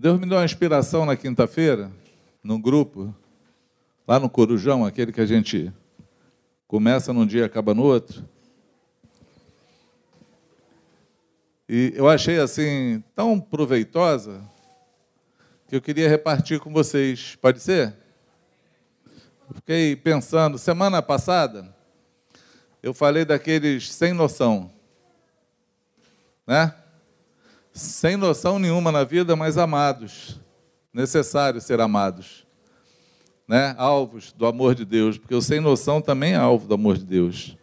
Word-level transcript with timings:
Deus 0.00 0.20
me 0.20 0.28
deu 0.28 0.38
uma 0.38 0.44
inspiração 0.44 1.04
na 1.04 1.16
quinta-feira, 1.16 1.90
num 2.40 2.60
grupo, 2.60 3.12
lá 4.06 4.20
no 4.20 4.30
Corujão, 4.30 4.84
aquele 4.84 5.10
que 5.10 5.20
a 5.20 5.26
gente 5.26 5.72
começa 6.68 7.12
num 7.12 7.26
dia 7.26 7.40
e 7.40 7.44
acaba 7.44 7.74
no 7.74 7.82
outro. 7.82 8.24
E 11.68 11.92
eu 11.96 12.08
achei 12.08 12.38
assim 12.38 13.02
tão 13.12 13.40
proveitosa 13.40 14.40
que 15.66 15.74
eu 15.74 15.82
queria 15.82 16.08
repartir 16.08 16.60
com 16.60 16.72
vocês. 16.72 17.34
Pode 17.34 17.58
ser? 17.58 17.92
Fiquei 19.52 19.96
pensando, 19.96 20.58
semana 20.58 21.02
passada, 21.02 21.74
eu 22.80 22.94
falei 22.94 23.24
daqueles 23.24 23.92
sem 23.92 24.12
noção, 24.12 24.70
né? 26.46 26.72
Sem 27.78 28.16
noção 28.16 28.58
nenhuma 28.58 28.90
na 28.90 29.04
vida, 29.04 29.36
mas 29.36 29.56
amados, 29.56 30.40
necessário 30.92 31.60
ser 31.60 31.80
amados, 31.80 32.44
né? 33.46 33.72
Alvos 33.78 34.32
do 34.32 34.46
amor 34.46 34.74
de 34.74 34.84
Deus, 34.84 35.16
porque 35.16 35.32
o 35.32 35.40
sem 35.40 35.60
noção 35.60 36.00
também 36.00 36.32
é 36.32 36.36
alvo 36.36 36.66
do 36.66 36.74
amor 36.74 36.98
de 36.98 37.04
Deus. 37.04 37.56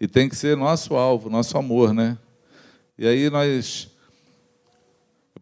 E 0.00 0.08
tem 0.08 0.30
que 0.30 0.34
ser 0.34 0.56
nosso 0.56 0.94
alvo, 0.94 1.28
nosso 1.28 1.58
amor, 1.58 1.92
né? 1.92 2.16
E 2.96 3.06
aí 3.06 3.28
nós 3.28 3.90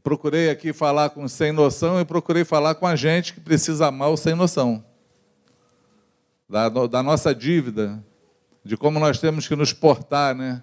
procurei 0.02 0.50
aqui 0.50 0.72
falar 0.72 1.10
com 1.10 1.28
sem 1.28 1.52
noção 1.52 2.00
e 2.00 2.04
procurei 2.04 2.44
falar 2.44 2.74
com 2.74 2.88
a 2.88 2.96
gente 2.96 3.32
que 3.32 3.40
precisa 3.40 3.86
amar 3.86 4.10
o 4.10 4.16
sem 4.16 4.34
noção. 4.34 4.84
Da, 6.48 6.68
da 6.68 7.04
nossa 7.04 7.32
dívida, 7.32 8.02
de 8.64 8.76
como 8.76 8.98
nós 8.98 9.20
temos 9.20 9.46
que 9.46 9.54
nos 9.54 9.72
portar, 9.72 10.34
né? 10.34 10.60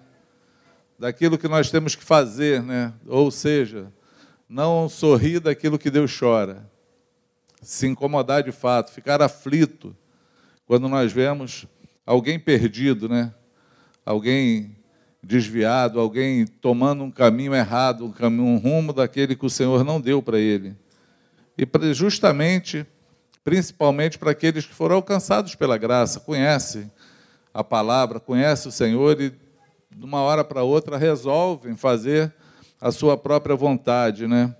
Daquilo 1.00 1.38
que 1.38 1.48
nós 1.48 1.70
temos 1.70 1.94
que 1.94 2.04
fazer, 2.04 2.62
né? 2.62 2.92
Ou 3.06 3.30
seja, 3.30 3.90
não 4.46 4.86
sorrir 4.86 5.40
daquilo 5.40 5.78
que 5.78 5.90
Deus 5.90 6.14
chora. 6.14 6.70
Se 7.62 7.86
incomodar 7.86 8.42
de 8.42 8.52
fato, 8.52 8.92
ficar 8.92 9.22
aflito 9.22 9.96
quando 10.66 10.90
nós 10.90 11.10
vemos 11.10 11.66
alguém 12.04 12.38
perdido, 12.38 13.08
né? 13.08 13.32
Alguém 14.04 14.76
desviado, 15.22 15.98
alguém 15.98 16.46
tomando 16.46 17.02
um 17.02 17.10
caminho 17.10 17.54
errado, 17.54 18.04
um, 18.04 18.12
caminho, 18.12 18.44
um 18.44 18.58
rumo 18.58 18.92
daquele 18.92 19.34
que 19.34 19.46
o 19.46 19.50
Senhor 19.50 19.82
não 19.82 19.98
deu 19.98 20.20
para 20.20 20.38
ele. 20.38 20.76
E 21.56 21.94
justamente, 21.94 22.86
principalmente 23.42 24.18
para 24.18 24.32
aqueles 24.32 24.66
que 24.66 24.74
foram 24.74 24.96
alcançados 24.96 25.54
pela 25.54 25.78
graça, 25.78 26.20
conhecem 26.20 26.92
a 27.54 27.64
palavra, 27.64 28.20
conhecem 28.20 28.68
o 28.68 28.72
Senhor 28.72 29.18
e 29.18 29.32
de 29.90 30.04
uma 30.04 30.20
hora 30.20 30.44
para 30.44 30.62
outra 30.62 30.96
resolvem 30.96 31.76
fazer 31.76 32.32
a 32.80 32.92
sua 32.92 33.16
própria 33.16 33.56
vontade, 33.56 34.26
né? 34.26 34.54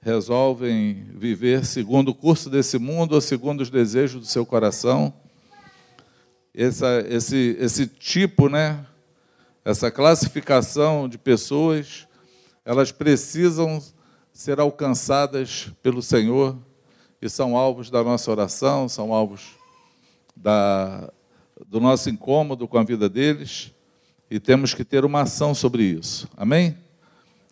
Resolvem 0.00 1.04
viver 1.14 1.64
segundo 1.64 2.08
o 2.08 2.14
curso 2.14 2.48
desse 2.48 2.78
mundo 2.78 3.12
ou 3.12 3.20
segundo 3.20 3.60
os 3.60 3.70
desejos 3.70 4.20
do 4.20 4.26
seu 4.26 4.46
coração. 4.46 5.12
Essa, 6.54 7.04
esse, 7.08 7.56
esse 7.60 7.86
tipo, 7.86 8.48
né, 8.48 8.84
essa 9.64 9.90
classificação 9.90 11.08
de 11.08 11.18
pessoas, 11.18 12.08
elas 12.64 12.90
precisam 12.90 13.80
ser 14.32 14.58
alcançadas 14.58 15.70
pelo 15.82 16.02
Senhor 16.02 16.58
e 17.20 17.28
são 17.28 17.56
alvos 17.56 17.90
da 17.90 18.02
nossa 18.02 18.30
oração, 18.30 18.88
são 18.88 19.12
alvos 19.12 19.50
da, 20.34 21.12
do 21.66 21.78
nosso 21.78 22.10
incômodo 22.10 22.66
com 22.66 22.78
a 22.78 22.82
vida 22.82 23.08
deles 23.08 23.72
e 24.32 24.40
temos 24.40 24.72
que 24.72 24.82
ter 24.82 25.04
uma 25.04 25.20
ação 25.20 25.54
sobre 25.54 25.82
isso. 25.82 26.26
Amém? 26.34 26.78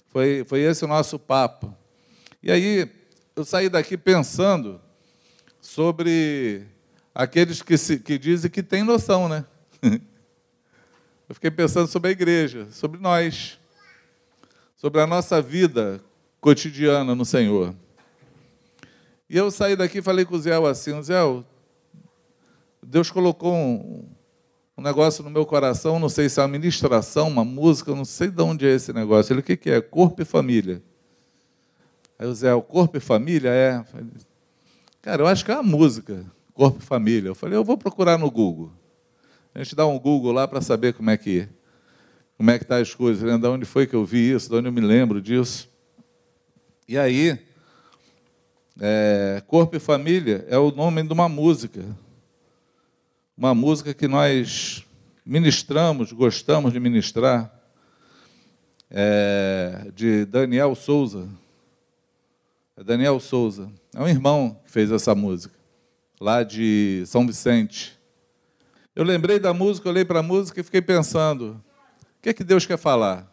Foi, 0.09 0.45
foi 0.45 0.61
esse 0.61 0.83
o 0.83 0.89
nosso 0.89 1.19
papo. 1.19 1.77
E 2.43 2.51
aí, 2.51 2.91
eu 3.37 3.45
saí 3.45 3.69
daqui 3.69 3.99
pensando 3.99 4.81
sobre 5.61 6.67
aqueles 7.15 7.61
que, 7.61 7.77
se, 7.77 7.99
que 7.99 8.17
dizem 8.19 8.51
que 8.51 8.63
têm 8.63 8.83
noção, 8.83 9.29
né? 9.29 9.45
eu 11.29 11.35
fiquei 11.35 11.51
pensando 11.51 11.87
sobre 11.87 12.09
a 12.09 12.13
igreja, 12.13 12.67
sobre 12.71 12.99
nós, 12.99 13.59
sobre 14.75 15.03
a 15.03 15.07
nossa 15.07 15.43
vida 15.43 16.01
cotidiana 16.41 17.15
no 17.15 17.27
Senhor. 17.27 17.75
E 19.29 19.37
eu 19.37 19.51
saí 19.51 19.77
daqui 19.77 19.99
e 19.99 20.03
falei 20.03 20.25
com 20.25 20.35
o 20.35 20.41
Zé 20.41 20.57
assim, 20.67 21.03
Zé, 21.03 21.21
Deus 22.83 23.11
colocou 23.11 23.55
um, 23.55 24.09
um, 24.81 24.83
negócio 24.83 25.23
no 25.23 25.31
meu 25.31 25.45
coração, 25.45 25.99
não 25.99 26.09
sei 26.09 26.29
se 26.29 26.41
é 26.41 26.43
uma 26.43 26.49
ministração, 26.49 27.29
uma 27.29 27.45
música, 27.45 27.95
não 27.95 28.05
sei 28.05 28.29
de 28.29 28.43
onde 28.43 28.67
é 28.67 28.75
esse 28.75 28.93
negócio. 28.93 29.33
Ele, 29.33 29.41
o 29.41 29.43
que, 29.43 29.71
é? 29.71 29.81
Corpo 29.81 30.23
e 30.23 30.25
família. 30.25 30.83
Aí 32.19 32.27
o 32.27 32.35
Zé, 32.35 32.55
o 32.55 32.63
corpo 32.63 32.97
e 32.97 33.01
família 33.01 33.51
é. 33.51 33.85
Cara, 35.03 35.23
eu 35.23 35.27
acho 35.27 35.45
que 35.45 35.51
é 35.51 35.55
uma 35.55 35.63
música, 35.63 36.25
corpo 36.55 36.79
e 36.81 36.85
família. 36.85 37.29
Eu 37.29 37.35
falei, 37.35 37.57
eu 37.57 37.65
vou 37.65 37.77
procurar 37.77 38.19
no 38.19 38.31
Google. 38.31 38.73
A 39.55 39.63
gente 39.63 39.75
dá 39.77 39.87
um 39.87 39.99
Google 39.99 40.33
lá 40.33 40.49
para 40.49 40.61
saber 40.61 40.95
como 40.95 41.11
é 41.11 41.17
que 41.17 41.47
como 42.39 42.51
é 42.51 42.59
que 42.59 42.65
tá 42.65 42.79
as 42.79 42.95
coisas, 42.95 43.23
né? 43.23 43.37
De 43.37 43.47
onde 43.47 43.67
foi 43.67 43.87
que 43.87 43.95
eu 43.95 44.03
vi 44.03 44.33
isso, 44.33 44.49
de 44.49 44.57
onde 44.57 44.69
eu 44.69 44.73
me 44.73 44.81
lembro 44.81 45.21
disso. 45.21 45.69
E 46.89 46.97
aí, 46.97 47.39
é, 48.81 49.43
Corpo 49.47 49.77
e 49.77 49.79
Família 49.79 50.47
é 50.49 50.57
o 50.57 50.71
nome 50.71 51.03
de 51.03 51.13
uma 51.13 51.29
música. 51.29 51.85
Uma 53.41 53.55
música 53.55 53.95
que 53.95 54.07
nós 54.07 54.85
ministramos, 55.25 56.13
gostamos 56.13 56.75
de 56.75 56.79
ministrar, 56.79 57.51
é, 58.91 59.91
de 59.95 60.27
Daniel 60.27 60.75
Souza. 60.75 61.27
É 62.77 62.85
Daniel 62.85 63.19
Souza. 63.19 63.73
É 63.95 64.03
um 64.03 64.07
irmão 64.07 64.61
que 64.63 64.71
fez 64.71 64.93
essa 64.93 65.15
música, 65.15 65.55
lá 66.21 66.43
de 66.43 67.03
São 67.07 67.27
Vicente. 67.27 67.99
Eu 68.95 69.05
lembrei 69.05 69.39
da 69.39 69.55
música, 69.55 69.89
olhei 69.89 70.05
para 70.05 70.19
a 70.19 70.23
música 70.23 70.61
e 70.61 70.63
fiquei 70.63 70.83
pensando: 70.83 71.53
o 72.19 72.21
que 72.21 72.29
é 72.29 72.35
que 72.35 72.45
Deus 72.45 72.67
quer 72.67 72.77
falar 72.77 73.27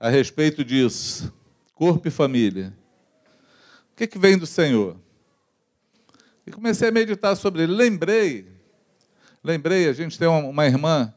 a 0.00 0.08
respeito 0.08 0.64
disso? 0.64 1.32
Corpo 1.76 2.08
e 2.08 2.10
família. 2.10 2.76
O 3.92 3.94
que 3.94 4.02
é 4.02 4.06
que 4.08 4.18
vem 4.18 4.36
do 4.36 4.46
Senhor? 4.46 4.96
E 6.48 6.50
comecei 6.50 6.88
a 6.88 6.90
meditar 6.90 7.36
sobre 7.36 7.64
ele. 7.64 7.74
Lembrei, 7.74 8.46
lembrei, 9.44 9.86
a 9.86 9.92
gente 9.92 10.18
tem 10.18 10.26
uma 10.26 10.64
irmã 10.64 11.12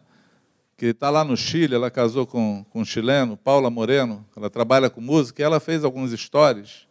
que 0.75 0.87
está 0.87 1.09
lá 1.09 1.23
no 1.23 1.37
Chile, 1.37 1.73
ela 1.73 1.89
casou 1.89 2.27
com, 2.27 2.65
com 2.69 2.81
um 2.81 2.85
chileno, 2.85 3.37
Paula 3.37 3.69
Moreno, 3.69 4.25
ela 4.35 4.49
trabalha 4.49 4.89
com 4.89 4.99
música, 4.99 5.41
e 5.41 5.45
ela 5.45 5.61
fez 5.61 5.85
alguns 5.85 6.11
stories 6.11 6.85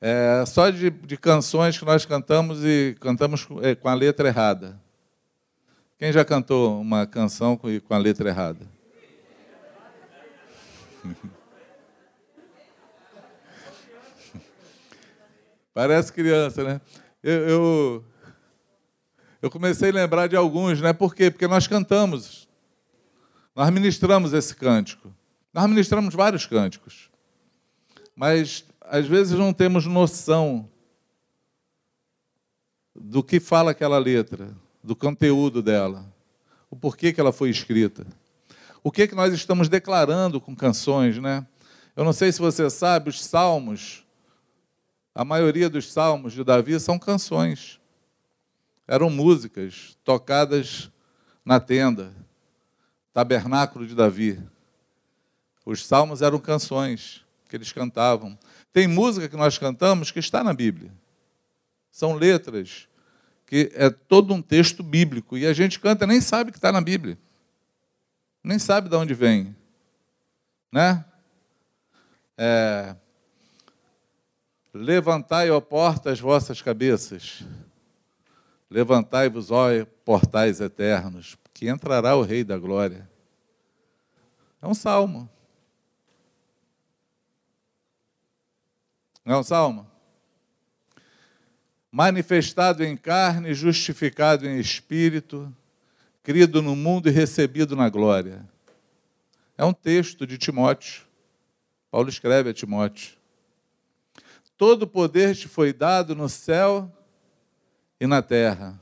é, 0.00 0.42
só 0.46 0.70
de, 0.70 0.88
de, 0.88 1.18
canções 1.18 1.76
que 1.78 1.84
nós 1.84 2.06
cantamos 2.06 2.64
e 2.64 2.96
cantamos 2.98 3.46
é, 3.60 3.74
com 3.74 3.90
a 3.90 3.94
letra 3.94 4.28
errada. 4.28 4.80
Quem 5.98 6.10
já 6.10 6.24
cantou 6.24 6.80
uma 6.80 7.06
canção 7.06 7.58
com, 7.58 7.68
com 7.78 7.92
a 7.92 7.98
letra 7.98 8.30
errada? 8.30 8.66
Parece 15.76 16.10
criança, 16.10 16.64
né? 16.64 16.80
Eu, 17.22 17.48
eu, 17.48 18.04
eu, 19.42 19.50
comecei 19.50 19.90
a 19.90 19.92
lembrar 19.92 20.26
de 20.26 20.34
alguns, 20.34 20.80
né? 20.80 20.94
Por 20.94 21.14
quê? 21.14 21.30
Porque 21.30 21.46
nós 21.46 21.66
cantamos, 21.66 22.48
nós 23.54 23.68
ministramos 23.68 24.32
esse 24.32 24.56
cântico. 24.56 25.14
Nós 25.52 25.68
ministramos 25.68 26.14
vários 26.14 26.46
cânticos. 26.46 27.10
Mas 28.16 28.64
às 28.80 29.06
vezes 29.06 29.38
não 29.38 29.52
temos 29.52 29.84
noção 29.84 30.66
do 32.94 33.22
que 33.22 33.38
fala 33.38 33.72
aquela 33.72 33.98
letra, 33.98 34.56
do 34.82 34.96
conteúdo 34.96 35.60
dela, 35.60 36.10
o 36.70 36.76
porquê 36.76 37.12
que 37.12 37.20
ela 37.20 37.32
foi 37.32 37.50
escrita. 37.50 38.06
O 38.82 38.90
que 38.90 39.06
que 39.06 39.14
nós 39.14 39.34
estamos 39.34 39.68
declarando 39.68 40.40
com 40.40 40.56
canções, 40.56 41.18
né? 41.18 41.46
Eu 41.94 42.02
não 42.02 42.14
sei 42.14 42.32
se 42.32 42.38
você 42.38 42.70
sabe, 42.70 43.10
os 43.10 43.22
salmos, 43.22 44.05
a 45.16 45.24
maioria 45.24 45.70
dos 45.70 45.90
salmos 45.90 46.34
de 46.34 46.44
Davi 46.44 46.78
são 46.78 46.98
canções. 46.98 47.80
Eram 48.86 49.08
músicas 49.08 49.96
tocadas 50.04 50.90
na 51.42 51.58
tenda, 51.58 52.12
tabernáculo 53.14 53.86
de 53.86 53.94
Davi. 53.94 54.38
Os 55.64 55.86
salmos 55.86 56.20
eram 56.20 56.38
canções 56.38 57.24
que 57.48 57.56
eles 57.56 57.72
cantavam. 57.72 58.38
Tem 58.74 58.86
música 58.86 59.26
que 59.26 59.36
nós 59.36 59.56
cantamos 59.56 60.10
que 60.10 60.18
está 60.18 60.44
na 60.44 60.52
Bíblia. 60.52 60.92
São 61.90 62.12
letras 62.12 62.86
que 63.46 63.72
é 63.74 63.88
todo 63.88 64.34
um 64.34 64.42
texto 64.42 64.82
bíblico 64.82 65.38
e 65.38 65.46
a 65.46 65.54
gente 65.54 65.80
canta 65.80 66.06
nem 66.06 66.20
sabe 66.20 66.52
que 66.52 66.58
está 66.58 66.70
na 66.70 66.82
Bíblia. 66.82 67.16
Nem 68.44 68.58
sabe 68.58 68.90
de 68.90 68.96
onde 68.96 69.14
vem. 69.14 69.56
Né? 70.70 71.02
É, 72.36 72.94
Levantai, 74.76 75.50
ó 75.50 75.60
porta, 75.60 76.10
as 76.10 76.20
vossas 76.20 76.60
cabeças. 76.60 77.42
Levantai-vos, 78.70 79.50
ó 79.50 79.68
portais 80.04 80.60
eternos, 80.60 81.36
que 81.54 81.68
entrará 81.68 82.14
o 82.14 82.22
Rei 82.22 82.44
da 82.44 82.58
Glória. 82.58 83.08
É 84.60 84.66
um 84.66 84.74
salmo. 84.74 85.28
Não 89.24 89.36
é 89.36 89.38
um 89.38 89.42
salmo? 89.42 89.86
Manifestado 91.90 92.84
em 92.84 92.96
carne, 92.96 93.54
justificado 93.54 94.46
em 94.46 94.58
espírito, 94.58 95.52
crido 96.22 96.60
no 96.60 96.76
mundo 96.76 97.08
e 97.08 97.12
recebido 97.12 97.74
na 97.74 97.88
glória. 97.88 98.46
É 99.56 99.64
um 99.64 99.72
texto 99.72 100.26
de 100.26 100.36
Timóteo. 100.36 101.04
Paulo 101.90 102.08
escreve 102.08 102.50
a 102.50 102.54
Timóteo. 102.54 103.16
Todo 104.56 104.86
poder 104.86 105.34
te 105.34 105.48
foi 105.48 105.72
dado 105.72 106.14
no 106.14 106.28
céu 106.28 106.90
e 108.00 108.06
na 108.06 108.22
terra. 108.22 108.80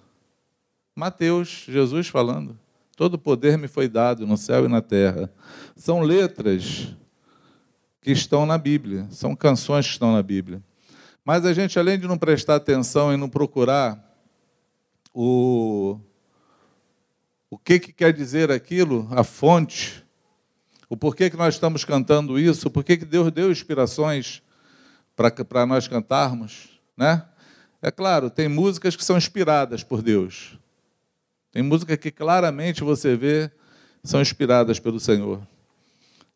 Mateus, 0.95 1.65
Jesus 1.67 2.07
falando. 2.07 2.57
Todo 2.97 3.19
poder 3.19 3.59
me 3.59 3.67
foi 3.67 3.89
dado 3.89 4.25
no 4.25 4.37
céu 4.37 4.67
e 4.67 4.69
na 4.69 4.81
terra. 4.81 5.33
São 5.75 6.01
letras 6.01 6.95
que 8.01 8.13
estão 8.13 8.47
na 8.47 8.57
Bíblia, 8.57 9.09
são 9.11 9.35
canções 9.35 9.87
que 9.87 9.93
estão 9.93 10.13
na 10.13 10.23
Bíblia. 10.23 10.63
Mas 11.25 11.45
a 11.45 11.53
gente, 11.53 11.77
além 11.77 11.99
de 11.99 12.07
não 12.07 12.19
prestar 12.19 12.55
atenção 12.55 13.13
e 13.13 13.17
não 13.17 13.29
procurar 13.29 13.99
o, 15.13 15.99
o 17.51 17.59
que, 17.59 17.81
que 17.81 17.93
quer 17.93 18.13
dizer 18.13 18.53
aquilo, 18.53 19.09
a 19.11 19.25
fonte, 19.25 20.05
o 20.89 20.97
porquê 20.97 21.29
que 21.29 21.37
nós 21.37 21.55
estamos 21.55 21.85
cantando 21.85 22.39
isso, 22.39 22.69
o 22.69 22.71
porquê 22.71 22.97
que 22.97 23.05
Deus 23.05 23.33
deu 23.33 23.51
inspirações 23.51 24.44
para 25.17 25.67
nós 25.67 25.87
cantarmos, 25.89 26.81
né? 26.97 27.25
É 27.81 27.91
claro, 27.91 28.31
tem 28.31 28.49
músicas 28.49 28.97
que 28.97 29.05
são 29.05 29.17
inspiradas 29.17 29.83
por 29.83 30.01
Deus. 30.01 30.59
Tem 31.53 31.63
música 31.63 31.97
que 31.97 32.11
claramente 32.11 32.83
você 32.83 33.15
vê 33.15 33.51
são 34.03 34.21
inspiradas 34.21 34.79
pelo 34.79 34.99
Senhor. 34.99 35.47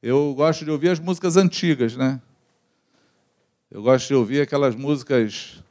Eu 0.02 0.32
gosto 0.34 0.64
de 0.64 0.70
ouvir 0.70 0.90
as 0.90 1.00
músicas 1.00 1.36
antigas, 1.36 1.96
né? 1.96 2.20
Eu 3.70 3.82
gosto 3.82 4.08
de 4.08 4.14
ouvir 4.14 4.40
aquelas 4.40 4.74
músicas 4.74 5.62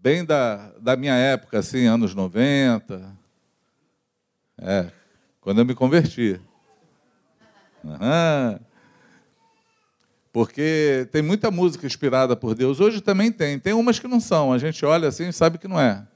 bem 0.00 0.24
da, 0.24 0.70
da 0.80 0.96
minha 0.96 1.14
época, 1.14 1.58
assim, 1.58 1.86
anos 1.86 2.14
90. 2.14 3.16
É, 4.58 4.90
quando 5.40 5.58
eu 5.58 5.64
me 5.64 5.74
converti. 5.74 6.40
Uhum. 7.84 8.58
Porque 10.38 11.08
tem 11.10 11.20
muita 11.20 11.50
música 11.50 11.84
inspirada 11.84 12.36
por 12.36 12.54
Deus. 12.54 12.78
Hoje 12.78 13.00
também 13.00 13.32
tem. 13.32 13.58
Tem 13.58 13.72
umas 13.72 13.98
que 13.98 14.06
não 14.06 14.20
são. 14.20 14.52
A 14.52 14.58
gente 14.58 14.86
olha 14.86 15.08
assim 15.08 15.26
e 15.28 15.32
sabe 15.32 15.58
que 15.58 15.66
não 15.66 15.80
é 15.80 16.06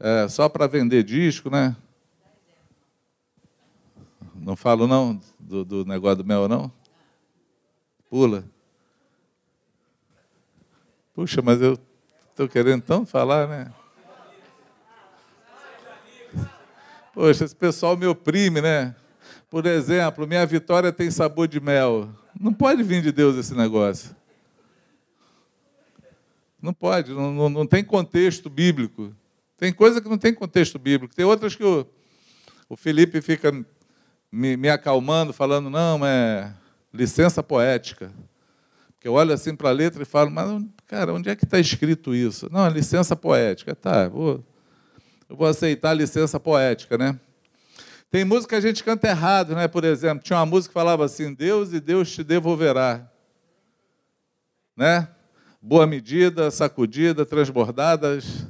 é, 0.00 0.28
só 0.28 0.48
para 0.48 0.66
vender 0.66 1.04
disco, 1.04 1.48
né? 1.48 1.76
Não 4.34 4.56
falo 4.56 4.88
não 4.88 5.20
do, 5.38 5.64
do 5.64 5.84
negócio 5.84 6.16
do 6.16 6.24
mel, 6.24 6.48
não? 6.48 6.72
Pula. 8.10 8.44
Puxa, 11.14 11.40
mas 11.40 11.62
eu 11.62 11.78
estou 12.28 12.48
querendo 12.48 12.82
tão 12.82 13.06
falar, 13.06 13.46
né? 13.46 13.72
Poxa, 17.14 17.44
esse 17.44 17.54
pessoal 17.54 17.96
me 17.96 18.06
oprime, 18.06 18.60
né? 18.60 18.96
Por 19.52 19.66
exemplo, 19.66 20.26
minha 20.26 20.46
vitória 20.46 20.90
tem 20.90 21.10
sabor 21.10 21.46
de 21.46 21.60
mel. 21.60 22.08
Não 22.40 22.54
pode 22.54 22.82
vir 22.82 23.02
de 23.02 23.12
Deus 23.12 23.36
esse 23.36 23.54
negócio. 23.54 24.16
Não 26.58 26.72
pode, 26.72 27.12
não, 27.12 27.30
não, 27.30 27.50
não 27.50 27.66
tem 27.66 27.84
contexto 27.84 28.48
bíblico. 28.48 29.14
Tem 29.58 29.70
coisa 29.70 30.00
que 30.00 30.08
não 30.08 30.16
tem 30.16 30.32
contexto 30.32 30.78
bíblico. 30.78 31.14
Tem 31.14 31.26
outras 31.26 31.54
que 31.54 31.62
o, 31.62 31.86
o 32.66 32.78
Felipe 32.78 33.20
fica 33.20 33.52
me, 34.32 34.56
me 34.56 34.70
acalmando, 34.70 35.34
falando, 35.34 35.68
não, 35.68 36.00
é 36.02 36.54
licença 36.90 37.42
poética. 37.42 38.10
Porque 38.94 39.06
eu 39.06 39.12
olho 39.12 39.34
assim 39.34 39.54
para 39.54 39.68
a 39.68 39.72
letra 39.72 40.02
e 40.02 40.06
falo, 40.06 40.30
mas, 40.30 40.64
cara, 40.86 41.12
onde 41.12 41.28
é 41.28 41.36
que 41.36 41.44
está 41.44 41.58
escrito 41.58 42.14
isso? 42.14 42.48
Não, 42.50 42.64
é 42.64 42.70
licença 42.70 43.14
poética. 43.14 43.74
Tá, 43.74 44.08
vou, 44.08 44.42
eu 45.28 45.36
vou 45.36 45.46
aceitar 45.46 45.90
a 45.90 45.94
licença 45.94 46.40
poética, 46.40 46.96
né? 46.96 47.20
Tem 48.12 48.26
música 48.26 48.50
que 48.50 48.54
a 48.56 48.60
gente 48.60 48.84
canta 48.84 49.08
errado, 49.08 49.54
né? 49.54 49.66
Por 49.66 49.84
exemplo, 49.84 50.22
tinha 50.22 50.38
uma 50.38 50.44
música 50.44 50.68
que 50.68 50.74
falava 50.74 51.02
assim: 51.02 51.32
Deus 51.32 51.72
e 51.72 51.80
Deus 51.80 52.12
te 52.12 52.22
devolverá. 52.22 53.10
Né? 54.76 55.08
Boa 55.62 55.86
medida, 55.86 56.50
sacudida, 56.50 57.24
transbordadas, 57.24 58.46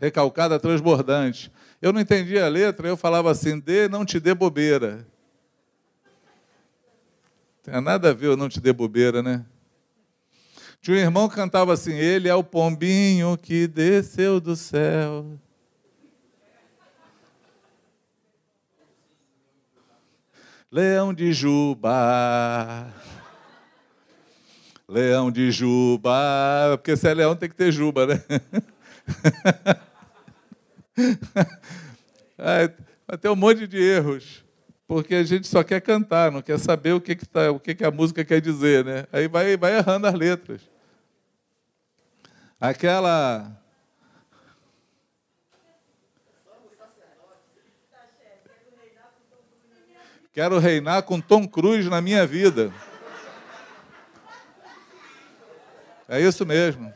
recalcada, 0.00 0.58
transbordante. 0.58 1.52
Eu 1.80 1.92
não 1.92 2.00
entendia 2.00 2.44
a 2.44 2.48
letra, 2.48 2.88
eu 2.88 2.96
falava 2.96 3.30
assim: 3.30 3.56
dê, 3.56 3.88
não 3.88 4.04
te 4.04 4.18
dê 4.18 4.34
bobeira. 4.34 5.06
Tem 7.62 7.80
nada 7.80 8.10
a 8.10 8.12
ver, 8.12 8.26
eu 8.26 8.36
não 8.36 8.48
te 8.48 8.60
dê 8.60 8.72
bobeira, 8.72 9.22
né? 9.22 9.46
Tinha 10.82 10.96
um 10.96 11.00
irmão 11.00 11.28
que 11.28 11.36
cantava 11.36 11.72
assim: 11.72 11.94
Ele 11.94 12.28
é 12.28 12.34
o 12.34 12.42
pombinho 12.42 13.38
que 13.38 13.68
desceu 13.68 14.40
do 14.40 14.56
céu. 14.56 15.38
Leão 20.72 21.12
de 21.12 21.32
Juba. 21.32 22.94
Leão 24.88 25.28
de 25.28 25.50
Juba. 25.50 26.76
Porque 26.76 26.96
se 26.96 27.08
é 27.08 27.14
leão 27.14 27.34
tem 27.34 27.48
que 27.48 27.56
ter 27.56 27.72
Juba, 27.72 28.06
né? 28.06 28.22
vai 33.08 33.18
ter 33.18 33.28
um 33.28 33.34
monte 33.36 33.66
de 33.66 33.78
erros, 33.78 34.44
porque 34.86 35.16
a 35.16 35.24
gente 35.24 35.48
só 35.48 35.64
quer 35.64 35.80
cantar, 35.80 36.30
não 36.30 36.40
quer 36.40 36.58
saber 36.58 36.92
o 36.92 37.00
que, 37.00 37.16
que, 37.16 37.26
tá, 37.26 37.50
o 37.50 37.58
que, 37.58 37.74
que 37.74 37.84
a 37.84 37.90
música 37.90 38.24
quer 38.24 38.40
dizer, 38.40 38.84
né? 38.84 39.06
Aí 39.12 39.26
vai, 39.26 39.56
vai 39.56 39.76
errando 39.76 40.06
as 40.06 40.14
letras. 40.14 40.60
Aquela. 42.60 43.59
Quero 50.32 50.60
reinar 50.60 51.02
com 51.02 51.20
Tom 51.20 51.46
Cruise 51.46 51.90
na 51.90 52.00
minha 52.00 52.24
vida. 52.24 52.72
É 56.08 56.20
isso 56.20 56.46
mesmo. 56.46 56.94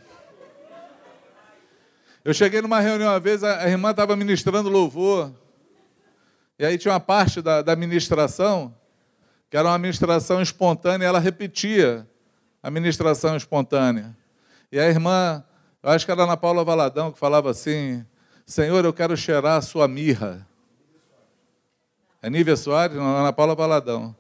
Eu 2.25 2.33
cheguei 2.33 2.63
numa 2.63 2.79
reunião 2.79 3.11
uma 3.11 3.19
vez, 3.19 3.43
a 3.43 3.69
irmã 3.69 3.91
estava 3.91 4.15
ministrando 4.15 4.69
louvor. 4.69 5.33
E 6.57 6.65
aí 6.65 6.79
tinha 6.79 6.95
uma 6.95 7.01
parte 7.01 7.43
da, 7.43 7.61
da 7.61 7.75
ministração, 7.75 8.73
que 9.51 9.57
era 9.57 9.69
uma 9.69 9.79
ministração 9.79 10.41
espontânea, 10.41 11.05
ela 11.05 11.19
repetia 11.19 12.09
a 12.63 12.71
ministração 12.71 13.37
espontânea. 13.37 14.17
E 14.71 14.79
a 14.79 14.89
irmã, 14.89 15.45
eu 15.83 15.91
acho 15.91 16.07
que 16.07 16.13
era 16.13 16.23
Ana 16.23 16.37
Paula 16.37 16.65
Valadão, 16.65 17.11
que 17.11 17.19
falava 17.19 17.51
assim: 17.51 18.07
Senhor, 18.47 18.85
eu 18.85 18.93
quero 18.93 19.17
cheirar 19.17 19.59
a 19.59 19.61
sua 19.61 19.89
mirra. 19.89 20.47
É 22.25 22.31
Nívia 22.31 22.57
Soares? 22.57 22.97
Não, 22.97 23.19
Ana 23.19 23.35
Paula 23.35 23.55
Valadão. 23.55 24.17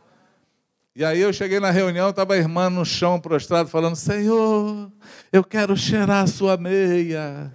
E 0.94 1.02
aí 1.02 1.20
eu 1.20 1.32
cheguei 1.32 1.58
na 1.58 1.70
reunião, 1.70 2.11
estava 2.11 2.34
a 2.34 2.37
irmã 2.37 2.68
no 2.68 2.84
chão 2.84 3.18
prostrado, 3.18 3.70
falando: 3.70 3.96
Senhor, 3.96 4.92
eu 5.32 5.42
quero 5.42 5.75
cheirar 5.75 6.23
a 6.23 6.26
sua 6.26 6.58
meia. 6.58 7.50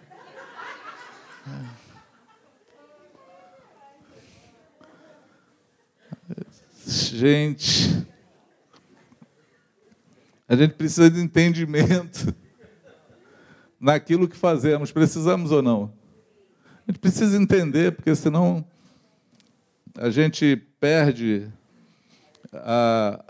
Gente, 6.83 8.07
a 10.47 10.55
gente 10.55 10.73
precisa 10.73 11.11
de 11.11 11.21
entendimento 11.21 12.33
naquilo 13.79 14.27
que 14.27 14.35
fazemos. 14.35 14.91
Precisamos 14.91 15.51
ou 15.51 15.61
não? 15.61 15.93
A 16.87 16.91
gente 16.91 16.99
precisa 16.99 17.37
entender, 17.37 17.91
porque 17.91 18.15
senão 18.15 18.65
a 20.01 20.09
gente 20.09 20.55
perde 20.79 21.51
a, 22.53 23.21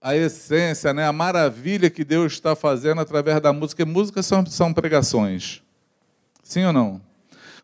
a 0.00 0.16
essência, 0.16 0.94
né? 0.94 1.06
a 1.06 1.12
maravilha 1.12 1.90
que 1.90 2.04
Deus 2.04 2.32
está 2.32 2.56
fazendo 2.56 3.02
através 3.02 3.38
da 3.42 3.52
música. 3.52 3.82
E 3.82 3.84
música 3.84 4.22
são, 4.22 4.46
são 4.46 4.72
pregações. 4.72 5.62
Sim 6.42 6.64
ou 6.64 6.72
não? 6.72 7.02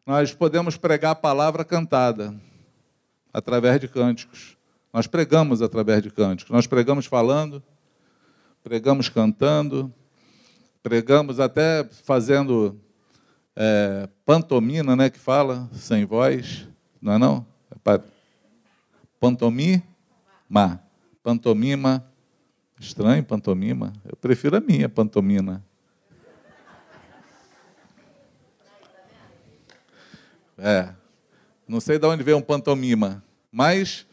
Nós 0.06 0.34
podemos 0.34 0.76
pregar 0.76 1.12
a 1.12 1.14
palavra 1.14 1.64
cantada 1.64 2.34
através 3.32 3.80
de 3.80 3.88
cânticos. 3.88 4.58
Nós 4.92 5.06
pregamos 5.06 5.62
através 5.62 6.02
de 6.02 6.10
cânticos. 6.10 6.52
Nós 6.52 6.66
pregamos 6.66 7.06
falando, 7.06 7.62
pregamos 8.62 9.08
cantando, 9.08 9.90
pregamos 10.82 11.40
até 11.40 11.88
fazendo 12.04 12.78
é, 13.56 14.10
pantomina, 14.26 14.94
né, 14.94 15.08
que 15.08 15.18
fala, 15.18 15.70
sem 15.72 16.04
voz, 16.04 16.68
não 17.00 17.14
é 17.14 17.18
não? 17.18 17.53
Pantomima, 19.20 19.82
pantomima, 21.22 22.04
estranho 22.78 23.24
pantomima, 23.24 23.92
eu 24.04 24.16
prefiro 24.16 24.56
a 24.56 24.60
minha 24.60 24.88
pantomina. 24.88 25.64
É, 30.56 30.94
não 31.66 31.80
sei 31.80 31.98
de 31.98 32.06
onde 32.06 32.22
veio 32.22 32.36
um 32.36 32.42
pantomima, 32.42 33.22
mas 33.50 34.06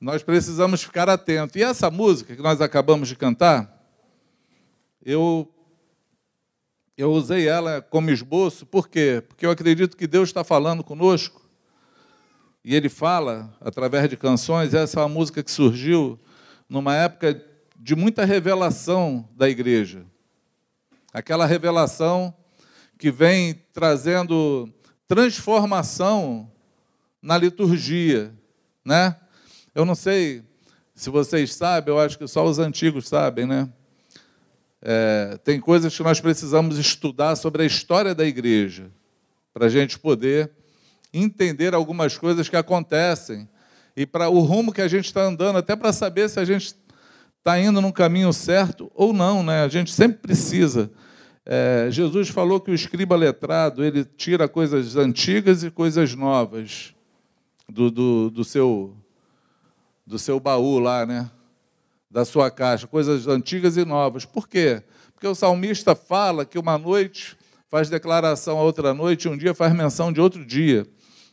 nós 0.00 0.22
precisamos 0.22 0.82
ficar 0.82 1.08
atentos. 1.08 1.56
E 1.56 1.62
essa 1.62 1.90
música 1.90 2.34
que 2.34 2.42
nós 2.42 2.60
acabamos 2.60 3.08
de 3.08 3.16
cantar, 3.16 3.72
eu 5.04 5.48
eu 6.96 7.12
usei 7.12 7.46
ela 7.46 7.82
como 7.82 8.10
esboço, 8.10 8.64
por 8.64 8.88
quê? 8.88 9.22
Porque 9.28 9.44
eu 9.44 9.50
acredito 9.50 9.96
que 9.98 10.06
Deus 10.06 10.30
está 10.30 10.42
falando 10.42 10.82
conosco 10.82 11.45
e 12.66 12.74
Ele 12.74 12.88
fala 12.88 13.56
através 13.60 14.10
de 14.10 14.16
canções. 14.16 14.74
Essa 14.74 14.98
é 14.98 15.02
uma 15.04 15.08
música 15.08 15.40
que 15.40 15.52
surgiu 15.52 16.18
numa 16.68 16.96
época 16.96 17.40
de 17.78 17.94
muita 17.94 18.24
revelação 18.24 19.28
da 19.36 19.48
igreja. 19.48 20.04
Aquela 21.12 21.46
revelação 21.46 22.34
que 22.98 23.08
vem 23.08 23.54
trazendo 23.72 24.68
transformação 25.06 26.50
na 27.22 27.38
liturgia, 27.38 28.34
né? 28.84 29.16
Eu 29.72 29.84
não 29.84 29.94
sei 29.94 30.42
se 30.92 31.08
vocês 31.08 31.54
sabem, 31.54 31.94
eu 31.94 32.00
acho 32.00 32.18
que 32.18 32.26
só 32.26 32.44
os 32.44 32.58
antigos 32.58 33.06
sabem, 33.06 33.46
né? 33.46 33.72
É, 34.82 35.38
tem 35.44 35.60
coisas 35.60 35.96
que 35.96 36.02
nós 36.02 36.20
precisamos 36.20 36.78
estudar 36.78 37.36
sobre 37.36 37.62
a 37.62 37.66
história 37.66 38.12
da 38.12 38.26
igreja, 38.26 38.90
para 39.54 39.66
a 39.66 39.70
gente 39.70 39.96
poder 40.00 40.50
entender 41.18 41.74
algumas 41.74 42.16
coisas 42.18 42.48
que 42.48 42.56
acontecem 42.56 43.48
e 43.96 44.04
para 44.06 44.28
o 44.28 44.40
rumo 44.40 44.72
que 44.72 44.82
a 44.82 44.88
gente 44.88 45.06
está 45.06 45.22
andando, 45.22 45.56
até 45.56 45.74
para 45.74 45.92
saber 45.92 46.28
se 46.28 46.38
a 46.38 46.44
gente 46.44 46.74
está 47.38 47.58
indo 47.58 47.80
no 47.80 47.92
caminho 47.92 48.32
certo 48.32 48.90
ou 48.94 49.12
não, 49.12 49.42
né? 49.42 49.62
A 49.62 49.68
gente 49.68 49.92
sempre 49.92 50.18
precisa. 50.18 50.90
É, 51.44 51.88
Jesus 51.90 52.28
falou 52.28 52.60
que 52.60 52.70
o 52.70 52.74
escriba 52.74 53.16
letrado 53.16 53.84
ele 53.84 54.04
tira 54.04 54.48
coisas 54.48 54.96
antigas 54.96 55.62
e 55.62 55.70
coisas 55.70 56.14
novas 56.14 56.92
do, 57.68 57.90
do, 57.90 58.30
do 58.30 58.44
seu 58.44 58.96
do 60.04 60.18
seu 60.18 60.38
baú 60.38 60.78
lá, 60.78 61.04
né? 61.04 61.30
da 62.10 62.24
sua 62.24 62.50
caixa, 62.50 62.86
coisas 62.86 63.26
antigas 63.26 63.76
e 63.76 63.84
novas. 63.84 64.24
Por 64.24 64.48
quê? 64.48 64.82
Porque 65.12 65.26
o 65.26 65.34
salmista 65.34 65.94
fala 65.94 66.46
que 66.46 66.58
uma 66.58 66.78
noite 66.78 67.36
faz 67.68 67.90
declaração 67.90 68.58
a 68.58 68.62
outra 68.62 68.94
noite, 68.94 69.28
um 69.28 69.36
dia 69.36 69.52
faz 69.52 69.74
menção 69.74 70.10
de 70.10 70.20
outro 70.20 70.42
dia. 70.42 70.86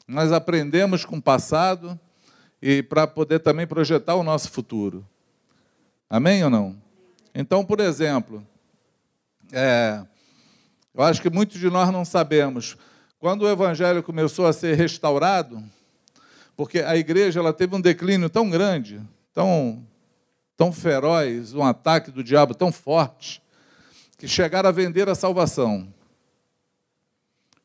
Nós 0.07 0.31
aprendemos 0.31 1.05
com 1.05 1.17
o 1.17 1.21
passado 1.21 1.99
e 2.61 2.83
para 2.83 3.07
poder 3.07 3.39
também 3.39 3.65
projetar 3.65 4.15
o 4.15 4.23
nosso 4.23 4.51
futuro. 4.51 5.05
Amém 6.09 6.43
ou 6.43 6.49
não? 6.49 6.75
Então, 7.33 7.65
por 7.65 7.79
exemplo, 7.79 8.45
é, 9.51 10.03
eu 10.93 11.03
acho 11.03 11.21
que 11.21 11.29
muitos 11.29 11.59
de 11.59 11.69
nós 11.69 11.91
não 11.91 12.05
sabemos. 12.05 12.77
Quando 13.19 13.43
o 13.43 13.49
evangelho 13.49 14.03
começou 14.03 14.45
a 14.45 14.53
ser 14.53 14.75
restaurado, 14.75 15.63
porque 16.55 16.79
a 16.79 16.95
igreja 16.95 17.39
ela 17.39 17.53
teve 17.53 17.75
um 17.75 17.81
declínio 17.81 18.29
tão 18.29 18.49
grande, 18.49 19.01
tão 19.33 19.83
tão 20.55 20.71
feroz, 20.71 21.53
um 21.53 21.63
ataque 21.63 22.11
do 22.11 22.23
diabo 22.23 22.53
tão 22.53 22.71
forte, 22.71 23.41
que 24.17 24.27
chegaram 24.27 24.69
a 24.69 24.71
vender 24.71 25.09
a 25.09 25.15
salvação. 25.15 25.91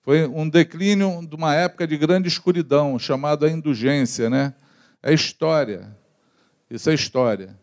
Foi 0.08 0.26
um 0.26 0.48
declínio 0.48 1.20
de 1.28 1.36
uma 1.36 1.54
época 1.54 1.86
de 1.86 1.94
grande 1.98 2.28
escuridão, 2.28 2.98
chamado 2.98 3.44
a 3.44 3.50
indulgência, 3.50 4.30
né? 4.30 4.54
É 5.02 5.12
história. 5.12 5.94
Isso 6.70 6.88
é 6.88 6.94
história. 6.94 7.54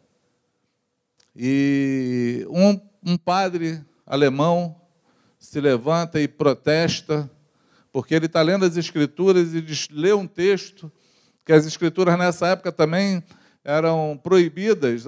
E 1.36 2.46
um, 2.48 2.80
um 3.04 3.18
padre 3.18 3.84
alemão 4.06 4.80
se 5.40 5.60
levanta 5.60 6.22
e 6.22 6.28
protesta, 6.28 7.28
porque 7.92 8.14
ele 8.14 8.28
está 8.28 8.44
lendo 8.44 8.64
as 8.64 8.78
Escrituras 8.78 9.56
e 9.56 9.60
diz, 9.60 9.90
lê 9.90 10.14
um 10.14 10.28
texto, 10.28 10.92
que 11.44 11.52
as 11.52 11.66
Escrituras 11.66 12.16
nessa 12.16 12.50
época 12.50 12.72
também 12.72 13.24
eram 13.64 14.20
proibidas 14.24 15.08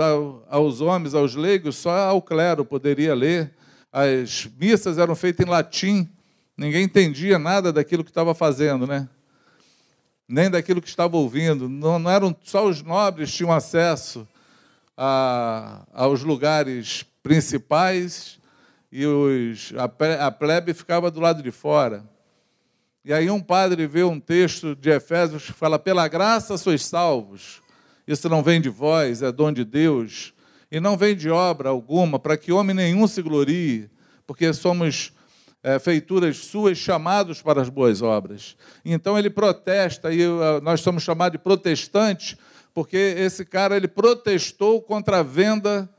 aos 0.50 0.82
homens, 0.82 1.14
aos 1.14 1.36
leigos, 1.36 1.76
só 1.76 1.92
ao 1.92 2.20
clero 2.20 2.66
poderia 2.66 3.14
ler. 3.14 3.54
As 3.94 4.50
missas 4.60 4.98
eram 4.98 5.16
feitas 5.16 5.46
em 5.46 5.50
latim, 5.52 6.17
ninguém 6.58 6.84
entendia 6.84 7.38
nada 7.38 7.72
daquilo 7.72 8.04
que 8.04 8.10
estava 8.10 8.34
fazendo, 8.34 8.88
né? 8.88 9.08
nem 10.28 10.50
daquilo 10.50 10.82
que 10.82 10.90
estava 10.90 11.16
ouvindo. 11.16 11.70
Não, 11.70 12.00
não 12.00 12.12
eram 12.12 12.36
só 12.44 12.68
os 12.68 12.82
nobres 12.82 13.34
tinham 13.34 13.52
acesso 13.52 14.28
a, 14.98 15.86
aos 15.94 16.24
lugares 16.24 17.06
principais 17.24 18.40
e 18.92 19.06
os, 19.06 19.74
a, 19.78 20.26
a 20.28 20.32
plebe 20.32 20.74
ficava 20.74 21.10
do 21.10 21.20
lado 21.20 21.42
de 21.42 21.52
fora. 21.52 22.04
E 23.06 23.14
aí 23.14 23.30
um 23.30 23.40
padre 23.40 23.88
vê 23.88 24.04
um 24.04 24.20
texto 24.20 24.76
de 24.76 24.90
Efésios 24.90 25.46
que 25.46 25.54
fala: 25.54 25.80
pela 25.80 26.08
graça 26.08 26.58
sois 26.58 26.84
salvos 26.86 27.62
isso 28.08 28.30
não 28.30 28.42
vem 28.42 28.62
de 28.62 28.70
vós, 28.70 29.22
é 29.22 29.32
dom 29.34 29.52
de 29.52 29.66
Deus, 29.66 30.34
e 30.72 30.80
não 30.80 30.96
vem 30.96 31.14
de 31.14 31.30
obra 31.30 31.70
alguma, 31.70 32.18
para 32.18 32.38
que 32.38 32.54
homem 32.54 32.74
nenhum 32.74 33.06
se 33.06 33.22
glorie, 33.22 33.90
porque 34.26 34.54
somos 34.54 35.12
é, 35.68 35.78
feituras 35.80 36.38
suas 36.38 36.78
chamados 36.78 37.42
para 37.42 37.62
as 37.62 37.68
boas 37.68 38.02
obras. 38.02 38.56
Então 38.86 39.20
ele 39.20 39.30
protesta, 39.30 40.14
e 40.14 40.26
uh, 40.26 40.62
nós 40.64 40.80
somos 40.80 41.04
chamados 41.04 41.38
de 41.38 41.44
protestantes, 41.44 42.38
porque 42.74 42.96
esse 42.96 43.44
cara 43.44 43.76
ele 43.76 43.90
protestou 43.90 44.82
contra 44.82 45.20
a 45.20 45.24
venda 45.24 45.90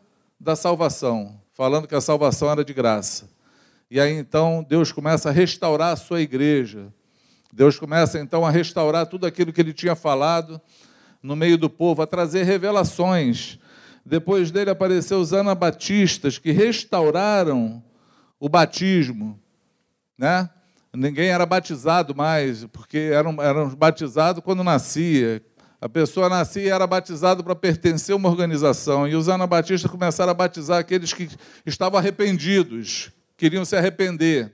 da 0.40 0.56
salvação, 0.56 1.38
falando 1.52 1.86
que 1.86 1.94
a 1.94 2.00
salvação 2.00 2.50
era 2.50 2.64
de 2.64 2.72
graça. 2.72 3.28
E 3.90 4.00
aí 4.00 4.14
então 4.14 4.64
Deus 4.66 4.90
começa 4.90 5.28
a 5.28 5.32
restaurar 5.32 5.92
a 5.92 5.96
sua 5.96 6.22
igreja. 6.22 6.90
Deus 7.52 7.78
começa 7.78 8.18
então 8.18 8.46
a 8.46 8.50
restaurar 8.50 9.04
tudo 9.04 9.26
aquilo 9.26 9.52
que 9.52 9.60
ele 9.60 9.74
tinha 9.74 9.94
falado 9.94 10.58
no 11.22 11.36
meio 11.36 11.58
do 11.58 11.68
povo, 11.68 12.00
a 12.00 12.06
trazer 12.06 12.44
revelações. 12.44 13.58
Depois 14.02 14.50
dele 14.50 14.70
apareceu 14.70 15.20
os 15.20 15.34
anabatistas, 15.34 16.38
que 16.38 16.52
restauraram 16.52 17.82
o 18.40 18.48
batismo. 18.48 19.38
Né? 20.18 20.50
Ninguém 20.92 21.28
era 21.28 21.46
batizado 21.46 22.14
mais, 22.14 22.64
porque 22.66 22.98
eram, 23.12 23.40
eram 23.40 23.68
batizados 23.74 24.42
quando 24.42 24.64
nascia. 24.64 25.40
A 25.80 25.88
pessoa 25.88 26.28
nascia 26.28 26.62
e 26.62 26.68
era 26.68 26.86
batizado 26.88 27.44
para 27.44 27.54
pertencer 27.54 28.12
a 28.12 28.16
uma 28.16 28.28
organização. 28.28 29.06
E 29.06 29.14
os 29.14 29.28
anabatistas 29.28 29.88
começaram 29.88 30.32
a 30.32 30.34
batizar 30.34 30.78
aqueles 30.78 31.12
que 31.12 31.28
estavam 31.64 31.98
arrependidos, 31.98 33.12
queriam 33.36 33.64
se 33.64 33.76
arrepender. 33.76 34.52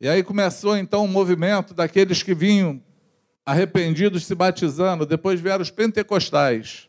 E 0.00 0.08
aí 0.08 0.22
começou 0.22 0.76
então 0.76 1.04
um 1.04 1.08
movimento 1.08 1.74
daqueles 1.74 2.22
que 2.22 2.34
vinham 2.34 2.80
arrependidos 3.44 4.24
se 4.24 4.34
batizando. 4.34 5.04
Depois 5.04 5.40
vieram 5.40 5.62
os 5.62 5.70
pentecostais, 5.70 6.88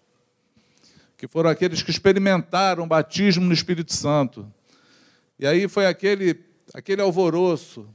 que 1.18 1.28
foram 1.28 1.50
aqueles 1.50 1.82
que 1.82 1.90
experimentaram 1.90 2.84
o 2.84 2.88
batismo 2.88 3.46
no 3.46 3.54
Espírito 3.54 3.94
Santo. 3.94 4.46
E 5.40 5.48
aí 5.48 5.68
foi 5.68 5.88
aquele, 5.88 6.40
aquele 6.76 7.02
alvoroço, 7.02 7.88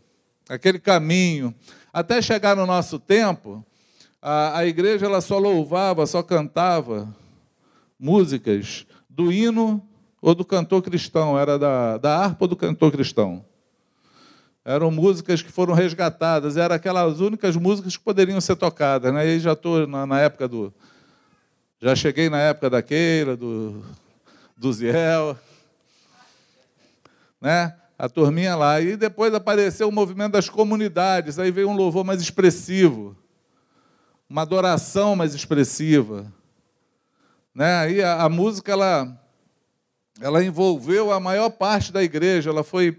aquele 0.49 0.79
caminho. 0.79 1.55
Até 1.93 2.23
chegar 2.23 2.57
no 2.57 2.65
nosso 2.65 2.99
tempo, 2.99 3.65
a, 4.23 4.59
a 4.59 4.67
igreja 4.67 5.05
ela 5.05 5.21
só 5.21 5.39
louvava, 5.39 6.07
só 6.07 6.23
cantava 6.23 7.15
músicas 7.99 8.87
do 9.07 9.31
hino 9.31 9.87
ou 10.23 10.35
do 10.35 10.47
cantor 10.47 10.83
cristão, 10.83 11.39
era 11.39 11.59
da, 11.59 11.99
da 11.99 12.19
harpa 12.19 12.45
ou 12.45 12.49
do 12.49 12.57
cantor 12.57 12.91
cristão. 12.91 13.45
Eram 14.65 14.91
músicas 14.91 15.43
que 15.43 15.53
foram 15.53 15.75
resgatadas, 15.75 16.57
eram 16.57 16.75
aquelas 16.75 17.21
únicas 17.21 17.57
músicas 17.57 17.99
que 17.99 18.03
poderiam 18.03 18.41
ser 18.41 18.57
tocadas. 18.57 19.13
Né? 19.13 19.27
E 19.27 19.41
já 19.41 19.53
estou 19.53 19.87
na, 19.87 20.07
na, 20.07 20.21
época 20.21 20.49
do. 20.49 20.73
Já 21.81 21.95
cheguei 21.95 22.31
na 22.31 22.39
época 22.39 22.71
da 22.71 22.83
Keila, 22.83 23.37
do, 23.37 23.83
do 24.57 24.73
Ziel. 24.73 25.37
Né? 27.41 27.75
A 28.01 28.09
turminha 28.09 28.57
lá. 28.57 28.81
E 28.81 28.97
depois 28.97 29.35
apareceu 29.35 29.87
o 29.87 29.93
movimento 29.93 30.33
das 30.33 30.49
comunidades, 30.49 31.39
aí 31.39 31.51
veio 31.51 31.69
um 31.69 31.77
louvor 31.77 32.03
mais 32.03 32.23
expressivo, 32.23 33.15
uma 34.27 34.41
adoração 34.41 35.15
mais 35.15 35.35
expressiva. 35.35 36.33
Né? 37.55 37.77
Aí 37.77 38.03
a, 38.03 38.23
a 38.23 38.29
música 38.31 38.73
ela, 38.73 39.23
ela 40.19 40.43
envolveu 40.43 41.13
a 41.13 41.21
maior 41.21 41.51
parte 41.51 41.93
da 41.93 42.03
igreja, 42.03 42.49
ela 42.49 42.65
foi 42.65 42.97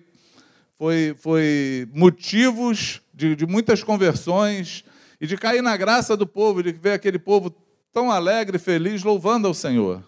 foi, 0.78 1.16
foi 1.20 1.90
motivos 1.92 3.02
de, 3.12 3.36
de 3.36 3.48
muitas 3.48 3.84
conversões 3.84 4.86
e 5.20 5.26
de 5.26 5.36
cair 5.36 5.64
na 5.64 5.76
graça 5.76 6.16
do 6.16 6.28
povo, 6.28 6.62
de 6.62 6.74
ver 6.74 6.94
aquele 6.94 7.18
povo 7.18 7.50
tão 7.92 8.12
alegre, 8.12 8.60
feliz, 8.60 9.02
louvando 9.02 9.48
ao 9.48 9.54
Senhor. 9.56 10.04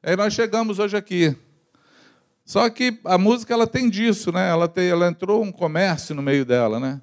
Aí 0.00 0.14
nós 0.14 0.34
chegamos 0.34 0.78
hoje 0.78 0.96
aqui. 0.96 1.36
Só 2.46 2.70
que 2.70 3.00
a 3.04 3.18
música 3.18 3.52
ela 3.52 3.66
tem 3.66 3.90
disso, 3.90 4.30
né? 4.30 4.48
Ela, 4.48 4.68
tem, 4.68 4.88
ela 4.88 5.08
entrou 5.08 5.42
um 5.42 5.50
comércio 5.50 6.14
no 6.14 6.22
meio 6.22 6.44
dela, 6.44 6.78
né? 6.78 7.00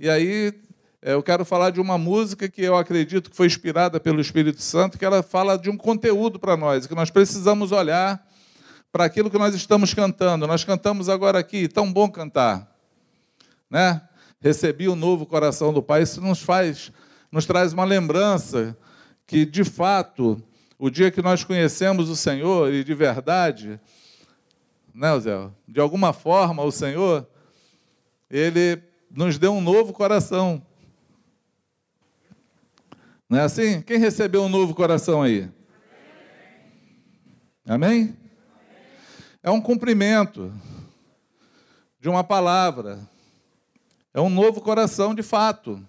E 0.00 0.10
aí 0.10 0.52
é, 1.00 1.12
eu 1.12 1.22
quero 1.22 1.44
falar 1.44 1.70
de 1.70 1.80
uma 1.80 1.96
música 1.96 2.48
que 2.48 2.60
eu 2.60 2.76
acredito 2.76 3.30
que 3.30 3.36
foi 3.36 3.46
inspirada 3.46 4.00
pelo 4.00 4.20
Espírito 4.20 4.60
Santo, 4.60 4.98
que 4.98 5.04
ela 5.04 5.22
fala 5.22 5.56
de 5.56 5.70
um 5.70 5.76
conteúdo 5.76 6.40
para 6.40 6.56
nós, 6.56 6.88
que 6.88 6.94
nós 6.94 7.08
precisamos 7.08 7.70
olhar 7.70 8.20
para 8.90 9.04
aquilo 9.04 9.30
que 9.30 9.38
nós 9.38 9.54
estamos 9.54 9.94
cantando. 9.94 10.44
Nós 10.48 10.64
cantamos 10.64 11.08
agora 11.08 11.38
aqui, 11.38 11.68
tão 11.68 11.92
bom 11.92 12.10
cantar. 12.10 12.68
Né? 13.70 14.02
Recebi 14.40 14.88
o 14.88 14.94
um 14.94 14.96
novo 14.96 15.24
coração 15.24 15.72
do 15.72 15.80
Pai. 15.80 16.02
Isso 16.02 16.20
nos 16.20 16.42
faz, 16.42 16.90
nos 17.30 17.46
traz 17.46 17.72
uma 17.72 17.84
lembrança 17.84 18.76
que, 19.24 19.46
de 19.46 19.62
fato, 19.62 20.42
o 20.76 20.90
dia 20.90 21.12
que 21.12 21.22
nós 21.22 21.44
conhecemos 21.44 22.08
o 22.08 22.16
Senhor 22.16 22.72
e 22.72 22.82
de 22.82 22.92
verdade, 22.92 23.78
né, 24.94 25.18
Zé? 25.20 25.50
De 25.66 25.80
alguma 25.80 26.12
forma, 26.12 26.62
o 26.62 26.70
Senhor, 26.70 27.26
Ele 28.30 28.82
nos 29.10 29.38
deu 29.38 29.52
um 29.52 29.60
novo 29.60 29.92
coração. 29.92 30.62
Não 33.28 33.38
é 33.38 33.42
assim? 33.42 33.80
Quem 33.82 33.98
recebeu 33.98 34.42
um 34.42 34.48
novo 34.48 34.74
coração 34.74 35.22
aí? 35.22 35.48
Amém? 37.66 38.16
É 39.42 39.50
um 39.50 39.60
cumprimento 39.60 40.52
de 42.00 42.08
uma 42.08 42.24
palavra. 42.24 42.98
É 44.12 44.20
um 44.20 44.28
novo 44.28 44.60
coração 44.60 45.14
de 45.14 45.22
fato. 45.22 45.80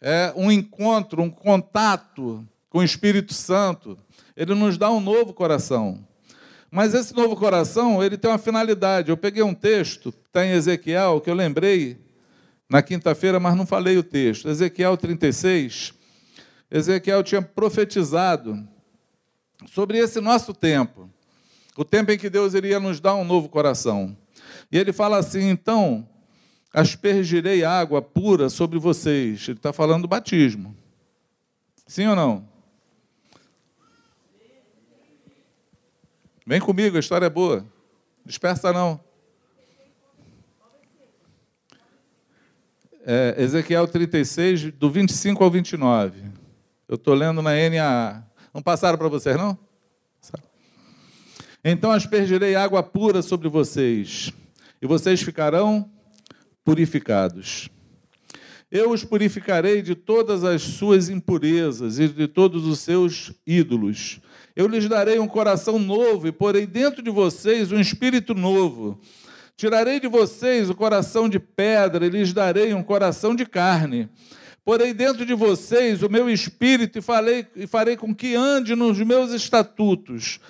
É 0.00 0.32
um 0.34 0.50
encontro, 0.50 1.22
um 1.22 1.30
contato 1.30 2.46
com 2.70 2.78
o 2.78 2.84
Espírito 2.84 3.34
Santo. 3.34 3.98
Ele 4.34 4.54
nos 4.54 4.78
dá 4.78 4.90
um 4.90 5.00
novo 5.00 5.34
coração. 5.34 6.07
Mas 6.70 6.92
esse 6.92 7.14
novo 7.14 7.34
coração, 7.34 8.02
ele 8.02 8.18
tem 8.18 8.30
uma 8.30 8.38
finalidade. 8.38 9.10
Eu 9.10 9.16
peguei 9.16 9.42
um 9.42 9.54
texto, 9.54 10.12
está 10.26 10.44
em 10.44 10.50
Ezequiel, 10.50 11.20
que 11.20 11.30
eu 11.30 11.34
lembrei 11.34 11.98
na 12.68 12.82
quinta-feira, 12.82 13.40
mas 13.40 13.56
não 13.56 13.66
falei 13.66 13.96
o 13.96 14.02
texto. 14.02 14.48
Ezequiel 14.48 14.96
36. 14.96 15.94
Ezequiel 16.70 17.22
tinha 17.22 17.40
profetizado 17.40 18.68
sobre 19.66 19.98
esse 19.98 20.20
nosso 20.20 20.52
tempo, 20.52 21.08
o 21.76 21.84
tempo 21.84 22.12
em 22.12 22.18
que 22.18 22.28
Deus 22.28 22.52
iria 22.52 22.78
nos 22.78 23.00
dar 23.00 23.14
um 23.14 23.24
novo 23.24 23.48
coração. 23.48 24.14
E 24.70 24.76
ele 24.76 24.92
fala 24.92 25.16
assim: 25.16 25.48
então, 25.48 26.06
aspergirei 26.72 27.64
água 27.64 28.02
pura 28.02 28.50
sobre 28.50 28.78
vocês. 28.78 29.48
Ele 29.48 29.56
está 29.56 29.72
falando 29.72 30.02
do 30.02 30.08
batismo. 30.08 30.76
Sim 31.86 32.08
ou 32.08 32.16
não? 32.16 32.57
Vem 36.48 36.60
comigo, 36.60 36.96
a 36.96 37.00
história 37.00 37.26
é 37.26 37.28
boa. 37.28 37.62
Dispersa 38.24 38.72
não. 38.72 38.98
É, 43.04 43.34
Ezequiel 43.36 43.86
36, 43.86 44.72
do 44.72 44.90
25 44.90 45.44
ao 45.44 45.50
29. 45.50 46.22
Eu 46.88 46.94
estou 46.94 47.12
lendo 47.12 47.42
na 47.42 47.50
NAA. 47.50 48.24
Não 48.54 48.62
passaram 48.62 48.96
para 48.96 49.08
vocês, 49.08 49.36
não? 49.36 49.58
Então 51.62 51.92
aspergirei 51.92 52.54
água 52.54 52.82
pura 52.82 53.20
sobre 53.20 53.46
vocês, 53.50 54.32
e 54.80 54.86
vocês 54.86 55.20
ficarão 55.20 55.90
purificados. 56.64 57.68
Eu 58.70 58.92
os 58.92 59.04
purificarei 59.04 59.82
de 59.82 59.94
todas 59.94 60.44
as 60.44 60.62
suas 60.62 61.10
impurezas 61.10 61.98
e 61.98 62.08
de 62.08 62.26
todos 62.26 62.64
os 62.64 62.78
seus 62.78 63.34
ídolos 63.46 64.22
eu 64.58 64.66
lhes 64.66 64.88
darei 64.88 65.20
um 65.20 65.28
coração 65.28 65.78
novo 65.78 66.26
e 66.26 66.32
porei 66.32 66.66
dentro 66.66 67.00
de 67.00 67.12
vocês 67.12 67.70
um 67.70 67.78
espírito 67.78 68.34
novo. 68.34 69.00
Tirarei 69.56 70.00
de 70.00 70.08
vocês 70.08 70.68
o 70.68 70.74
coração 70.74 71.28
de 71.28 71.38
pedra 71.38 72.04
e 72.04 72.08
lhes 72.08 72.32
darei 72.32 72.74
um 72.74 72.82
coração 72.82 73.36
de 73.36 73.46
carne. 73.46 74.08
Porei 74.64 74.92
dentro 74.92 75.24
de 75.24 75.32
vocês 75.32 76.02
o 76.02 76.08
meu 76.08 76.28
espírito 76.28 76.98
e, 76.98 77.00
falei, 77.00 77.46
e 77.54 77.68
farei 77.68 77.96
com 77.96 78.12
que 78.12 78.34
ande 78.34 78.74
nos 78.74 78.98
meus 78.98 79.30
estatutos. 79.30 80.40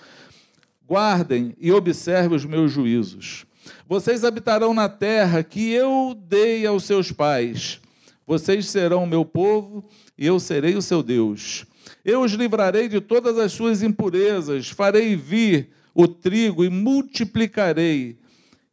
Guardem 0.86 1.54
e 1.60 1.70
observem 1.70 2.34
os 2.34 2.46
meus 2.46 2.72
juízos. 2.72 3.44
Vocês 3.86 4.24
habitarão 4.24 4.72
na 4.72 4.88
terra 4.88 5.42
que 5.42 5.70
eu 5.70 6.18
dei 6.18 6.64
aos 6.64 6.84
seus 6.84 7.12
pais. 7.12 7.78
Vocês 8.26 8.70
serão 8.70 9.04
o 9.04 9.06
meu 9.06 9.26
povo 9.26 9.84
e 10.16 10.26
eu 10.26 10.40
serei 10.40 10.76
o 10.76 10.82
seu 10.82 11.02
Deus. 11.02 11.66
Eu 12.08 12.22
os 12.22 12.32
livrarei 12.32 12.88
de 12.88 13.02
todas 13.02 13.36
as 13.36 13.52
suas 13.52 13.82
impurezas, 13.82 14.70
farei 14.70 15.14
vir 15.14 15.68
o 15.94 16.08
trigo 16.08 16.64
e 16.64 16.70
multiplicarei, 16.70 18.16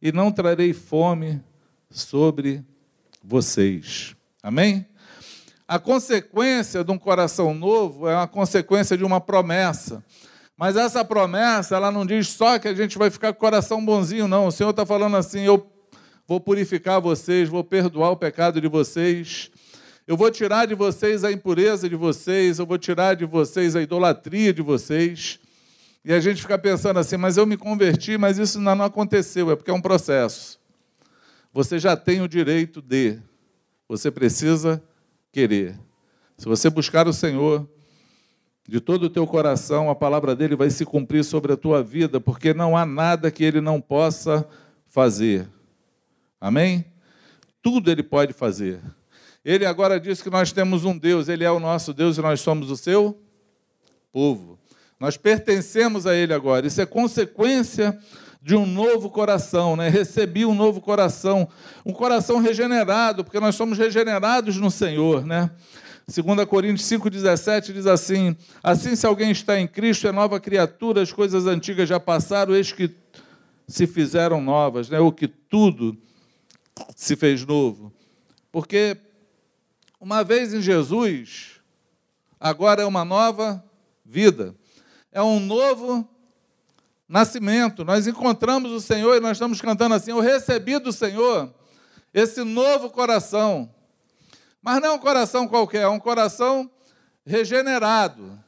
e 0.00 0.10
não 0.10 0.32
trarei 0.32 0.72
fome 0.72 1.42
sobre 1.90 2.64
vocês. 3.22 4.16
Amém? 4.42 4.86
A 5.68 5.78
consequência 5.78 6.82
de 6.82 6.90
um 6.90 6.96
coração 6.96 7.52
novo 7.52 8.08
é 8.08 8.14
uma 8.14 8.26
consequência 8.26 8.96
de 8.96 9.04
uma 9.04 9.20
promessa. 9.20 10.02
Mas 10.56 10.74
essa 10.74 11.04
promessa, 11.04 11.76
ela 11.76 11.90
não 11.90 12.06
diz 12.06 12.28
só 12.28 12.58
que 12.58 12.68
a 12.68 12.74
gente 12.74 12.96
vai 12.96 13.10
ficar 13.10 13.34
com 13.34 13.38
o 13.38 13.40
coração 13.40 13.84
bonzinho, 13.84 14.26
não. 14.26 14.46
O 14.46 14.50
Senhor 14.50 14.70
está 14.70 14.86
falando 14.86 15.14
assim: 15.14 15.40
eu 15.40 15.70
vou 16.26 16.40
purificar 16.40 17.02
vocês, 17.02 17.50
vou 17.50 17.62
perdoar 17.62 18.12
o 18.12 18.16
pecado 18.16 18.62
de 18.62 18.66
vocês, 18.66 19.50
eu 20.06 20.16
vou 20.16 20.30
tirar 20.30 20.66
de 20.66 20.74
vocês 20.74 21.24
a 21.24 21.32
impureza 21.32 21.88
de 21.88 21.96
vocês, 21.96 22.58
eu 22.58 22.66
vou 22.66 22.78
tirar 22.78 23.14
de 23.14 23.24
vocês 23.24 23.74
a 23.74 23.82
idolatria 23.82 24.52
de 24.52 24.62
vocês. 24.62 25.40
E 26.04 26.12
a 26.12 26.20
gente 26.20 26.40
fica 26.40 26.56
pensando 26.56 27.00
assim, 27.00 27.16
mas 27.16 27.36
eu 27.36 27.44
me 27.44 27.56
converti, 27.56 28.16
mas 28.16 28.38
isso 28.38 28.60
não 28.60 28.80
aconteceu, 28.82 29.50
é 29.50 29.56
porque 29.56 29.70
é 29.70 29.74
um 29.74 29.80
processo. 29.80 30.60
Você 31.52 31.78
já 31.78 31.96
tem 31.96 32.22
o 32.22 32.28
direito 32.28 32.80
de, 32.80 33.18
você 33.88 34.10
precisa 34.10 34.80
querer. 35.32 35.76
Se 36.38 36.46
você 36.46 36.70
buscar 36.70 37.08
o 37.08 37.12
Senhor 37.12 37.68
de 38.68 38.80
todo 38.80 39.04
o 39.04 39.10
teu 39.10 39.26
coração, 39.26 39.90
a 39.90 39.94
palavra 39.94 40.36
dele 40.36 40.54
vai 40.54 40.70
se 40.70 40.84
cumprir 40.84 41.24
sobre 41.24 41.52
a 41.52 41.56
tua 41.56 41.82
vida, 41.82 42.20
porque 42.20 42.54
não 42.54 42.76
há 42.76 42.86
nada 42.86 43.30
que 43.30 43.42
ele 43.42 43.60
não 43.60 43.80
possa 43.80 44.46
fazer. 44.86 45.48
Amém? 46.40 46.84
Tudo 47.60 47.90
ele 47.90 48.02
pode 48.02 48.32
fazer. 48.32 48.80
Ele 49.46 49.64
agora 49.64 50.00
diz 50.00 50.20
que 50.20 50.28
nós 50.28 50.50
temos 50.50 50.84
um 50.84 50.98
Deus, 50.98 51.28
ele 51.28 51.44
é 51.44 51.50
o 51.52 51.60
nosso 51.60 51.94
Deus 51.94 52.18
e 52.18 52.20
nós 52.20 52.40
somos 52.40 52.68
o 52.68 52.76
seu 52.76 53.16
povo. 54.12 54.58
Nós 54.98 55.16
pertencemos 55.16 56.04
a 56.04 56.16
ele 56.16 56.34
agora. 56.34 56.66
Isso 56.66 56.80
é 56.80 56.84
consequência 56.84 57.96
de 58.42 58.56
um 58.56 58.66
novo 58.66 59.08
coração, 59.08 59.76
né? 59.76 59.88
Recebi 59.88 60.44
um 60.44 60.52
novo 60.52 60.80
coração, 60.80 61.48
um 61.84 61.92
coração 61.92 62.40
regenerado, 62.40 63.22
porque 63.22 63.38
nós 63.38 63.54
somos 63.54 63.78
regenerados 63.78 64.56
no 64.56 64.68
Senhor, 64.68 65.24
né? 65.24 65.48
2 66.08 66.44
Coríntios 66.48 66.88
5,17 66.88 67.72
diz 67.72 67.86
assim: 67.86 68.34
Assim, 68.64 68.96
se 68.96 69.06
alguém 69.06 69.30
está 69.30 69.60
em 69.60 69.68
Cristo, 69.68 70.08
é 70.08 70.12
nova 70.12 70.40
criatura, 70.40 71.02
as 71.02 71.12
coisas 71.12 71.46
antigas 71.46 71.88
já 71.88 72.00
passaram, 72.00 72.52
eis 72.52 72.72
que 72.72 72.92
se 73.68 73.86
fizeram 73.86 74.40
novas, 74.40 74.88
né? 74.88 74.98
ou 74.98 75.12
que 75.12 75.28
tudo 75.28 75.96
se 76.96 77.14
fez 77.14 77.46
novo. 77.46 77.92
Porque 78.50 78.96
uma 80.00 80.22
vez 80.22 80.52
em 80.52 80.60
Jesus, 80.60 81.60
agora 82.38 82.82
é 82.82 82.86
uma 82.86 83.04
nova 83.04 83.64
vida. 84.04 84.54
É 85.10 85.22
um 85.22 85.40
novo 85.40 86.08
nascimento. 87.08 87.84
Nós 87.84 88.06
encontramos 88.06 88.70
o 88.72 88.80
Senhor 88.80 89.16
e 89.16 89.20
nós 89.20 89.32
estamos 89.32 89.60
cantando 89.60 89.94
assim: 89.94 90.10
Eu 90.10 90.20
recebi 90.20 90.78
do 90.78 90.92
Senhor 90.92 91.52
esse 92.12 92.42
novo 92.44 92.90
coração. 92.90 93.72
Mas 94.60 94.80
não 94.80 94.88
é 94.88 94.92
um 94.92 94.98
coração 94.98 95.46
qualquer, 95.46 95.82
é 95.82 95.88
um 95.88 96.00
coração 96.00 96.70
regenerado. 97.24 98.38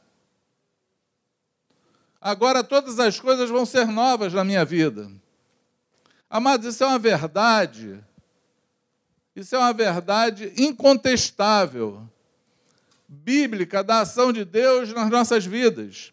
Agora 2.21 2.65
todas 2.65 2.99
as 2.99 3.21
coisas 3.21 3.49
vão 3.49 3.65
ser 3.65 3.87
novas 3.87 4.33
na 4.33 4.43
minha 4.43 4.65
vida. 4.65 5.11
Amados, 6.29 6.67
isso 6.67 6.85
é 6.85 6.87
uma 6.87 6.99
verdade 6.99 8.05
isso 9.40 9.55
é 9.55 9.59
uma 9.59 9.72
verdade 9.72 10.53
incontestável, 10.57 12.09
bíblica, 13.07 13.85
da 13.85 14.01
ação 14.01 14.33
de 14.33 14.44
Deus 14.44 14.92
nas 14.92 15.09
nossas 15.09 15.46
vidas. 15.46 16.12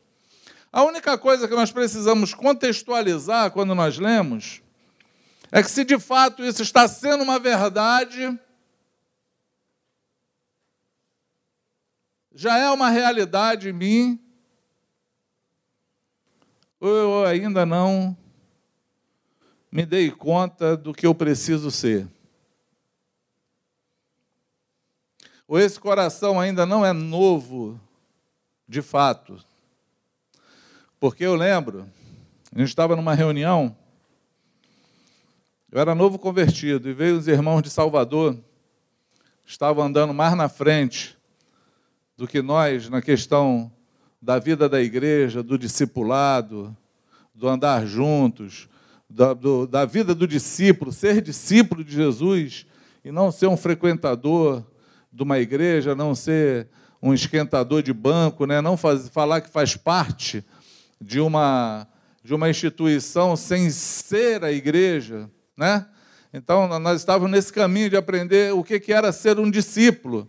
A 0.71 0.83
única 0.83 1.17
coisa 1.17 1.47
que 1.47 1.55
nós 1.55 1.71
precisamos 1.71 2.33
contextualizar 2.33 3.49
quando 3.49 3.73
nós 3.73 3.97
lemos 3.97 4.61
é 5.51 5.63
que, 5.63 5.71
se 5.71 5.83
de 5.83 5.97
fato 5.97 6.43
isso 6.43 6.61
está 6.61 6.87
sendo 6.87 7.23
uma 7.23 7.39
verdade, 7.39 8.37
já 12.33 12.57
é 12.57 12.69
uma 12.69 12.89
realidade 12.89 13.69
em 13.69 13.73
mim, 13.73 14.19
ou 16.79 16.89
eu 16.89 17.25
ainda 17.25 17.65
não 17.65 18.15
me 19.71 19.83
dei 19.83 20.11
conta 20.11 20.77
do 20.77 20.93
que 20.93 21.07
eu 21.07 21.15
preciso 21.15 21.71
ser. 21.71 22.07
Ou 25.47 25.59
esse 25.59 25.79
coração 25.79 26.39
ainda 26.39 26.65
não 26.65 26.85
é 26.85 26.91
novo 26.91 27.79
de 28.67 28.81
fato? 28.81 29.37
Porque 30.99 31.23
eu 31.23 31.35
lembro, 31.35 31.87
a 32.53 32.59
gente 32.59 32.69
estava 32.69 32.95
numa 32.95 33.13
reunião, 33.13 33.75
eu 35.71 35.79
era 35.79 35.93
novo 35.93 36.17
convertido, 36.17 36.89
e 36.89 36.93
veio 36.93 37.17
os 37.17 37.27
irmãos 37.27 37.61
de 37.61 37.69
Salvador, 37.69 38.37
estavam 39.45 39.83
andando 39.83 40.13
mais 40.13 40.35
na 40.35 40.49
frente 40.49 41.15
do 42.17 42.27
que 42.27 42.41
nós 42.41 42.89
na 42.89 43.01
questão 43.01 43.71
da 44.19 44.39
vida 44.39 44.67
da 44.67 44.81
igreja, 44.81 45.43
do 45.43 45.57
discipulado, 45.57 46.75
do 47.33 47.47
andar 47.47 47.85
juntos, 47.85 48.67
da, 49.07 49.33
do, 49.33 49.67
da 49.67 49.85
vida 49.85 50.15
do 50.15 50.27
discípulo, 50.27 50.91
ser 50.91 51.21
discípulo 51.21 51.83
de 51.83 51.93
Jesus 51.93 52.65
e 53.03 53.11
não 53.11 53.31
ser 53.31 53.47
um 53.47 53.57
frequentador 53.57 54.65
de 55.15 55.23
uma 55.23 55.39
igreja, 55.39 55.95
não 55.95 56.13
ser 56.13 56.67
um 57.01 57.13
esquentador 57.13 57.81
de 57.81 57.93
banco, 57.93 58.45
né? 58.45 58.59
não 58.59 58.75
faz, 58.75 59.07
falar 59.07 59.39
que 59.39 59.49
faz 59.49 59.77
parte 59.77 60.43
de 60.99 61.21
uma, 61.21 61.87
de 62.21 62.33
uma 62.33 62.49
instituição 62.49 63.33
sem 63.37 63.69
ser 63.69 64.43
a 64.43 64.51
igreja, 64.51 65.29
né? 65.55 65.85
Então, 66.33 66.67
nós 66.79 66.99
estávamos 66.99 67.31
nesse 67.31 67.53
caminho 67.53 67.89
de 67.89 67.95
aprender 67.95 68.53
o 68.53 68.61
que 68.61 68.91
era 68.91 69.13
ser 69.13 69.39
um 69.39 69.49
discípulo 69.49 70.27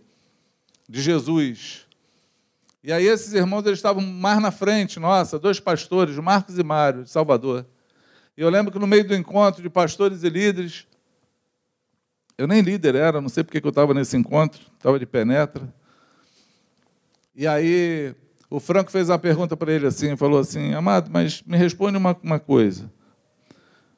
de 0.87 1.01
Jesus. 1.01 1.85
E 2.81 2.93
aí 2.93 3.05
esses 3.05 3.33
irmãos 3.33 3.65
eles 3.65 3.79
estavam 3.79 4.01
mais 4.01 4.41
na 4.41 4.51
frente, 4.51 5.01
nossa, 5.01 5.37
dois 5.37 5.59
pastores, 5.59 6.15
Marcos 6.17 6.57
e 6.57 6.63
Mário, 6.63 7.03
de 7.03 7.09
Salvador. 7.09 7.65
E 8.37 8.41
eu 8.41 8.49
lembro 8.49 8.71
que 8.71 8.79
no 8.79 8.87
meio 8.87 9.05
do 9.05 9.13
encontro 9.13 9.61
de 9.61 9.69
pastores 9.69 10.23
e 10.23 10.29
líderes, 10.29 10.87
eu 12.37 12.47
nem 12.47 12.61
líder 12.61 12.95
era, 12.95 13.19
não 13.19 13.29
sei 13.29 13.43
porque 13.43 13.65
eu 13.65 13.69
estava 13.69 13.93
nesse 13.93 14.15
encontro, 14.15 14.61
estava 14.77 14.99
de 14.99 15.05
penetra. 15.05 15.73
E 17.35 17.47
aí 17.47 18.13
o 18.49 18.59
Franco 18.59 18.91
fez 18.91 19.09
uma 19.09 19.17
pergunta 19.17 19.57
para 19.57 19.71
ele 19.71 19.87
assim, 19.87 20.15
falou 20.15 20.39
assim, 20.39 20.73
Amado, 20.73 21.09
mas 21.11 21.41
me 21.43 21.57
responde 21.57 21.97
uma, 21.97 22.15
uma 22.21 22.39
coisa. 22.39 22.91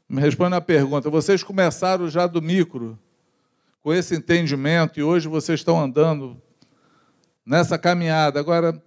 Me 0.07 0.21
responde 0.21 0.55
a 0.55 0.61
pergunta, 0.61 1.09
vocês 1.09 1.43
começaram 1.43 2.09
já 2.09 2.25
do 2.25 2.41
micro, 2.41 2.97
com 3.81 3.93
esse 3.93 4.15
entendimento, 4.15 4.99
e 4.99 5.03
hoje 5.03 5.27
vocês 5.27 5.59
estão 5.59 5.79
andando 5.79 6.41
nessa 7.45 7.77
caminhada. 7.77 8.39
Agora, 8.39 8.81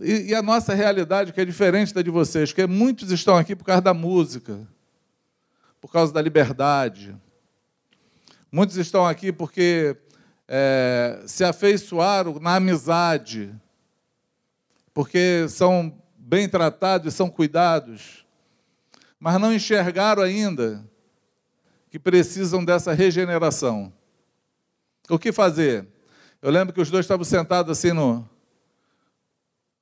e, 0.00 0.30
e, 0.30 0.34
a 0.34 0.42
nossa 0.42 0.74
realidade, 0.74 1.32
que 1.32 1.40
é 1.40 1.44
diferente 1.44 1.92
da 1.94 2.02
de 2.02 2.10
vocês, 2.10 2.52
que 2.52 2.66
muitos 2.66 3.10
estão 3.10 3.36
aqui 3.36 3.54
por 3.54 3.64
causa 3.64 3.82
da 3.82 3.94
música, 3.94 4.66
por 5.80 5.90
causa 5.90 6.12
da 6.12 6.20
liberdade. 6.20 7.16
Muitos 8.50 8.76
estão 8.76 9.06
aqui 9.06 9.32
porque 9.32 9.96
é, 10.48 11.22
se 11.26 11.44
afeiçoaram 11.44 12.38
na 12.38 12.56
amizade, 12.56 13.54
porque 14.94 15.46
são 15.48 16.00
bem 16.16 16.48
tratados 16.48 17.12
e 17.12 17.16
são 17.16 17.28
cuidados, 17.28 18.24
mas 19.18 19.40
não 19.40 19.52
enxergaram 19.52 20.22
ainda 20.22 20.84
que 21.90 21.98
precisam 21.98 22.64
dessa 22.64 22.92
regeneração. 22.92 23.92
O 25.08 25.18
que 25.18 25.32
fazer? 25.32 25.86
Eu 26.40 26.50
lembro 26.50 26.74
que 26.74 26.80
os 26.80 26.90
dois 26.90 27.04
estavam 27.04 27.24
sentados 27.24 27.76
assim 27.76 27.92
no, 27.92 28.28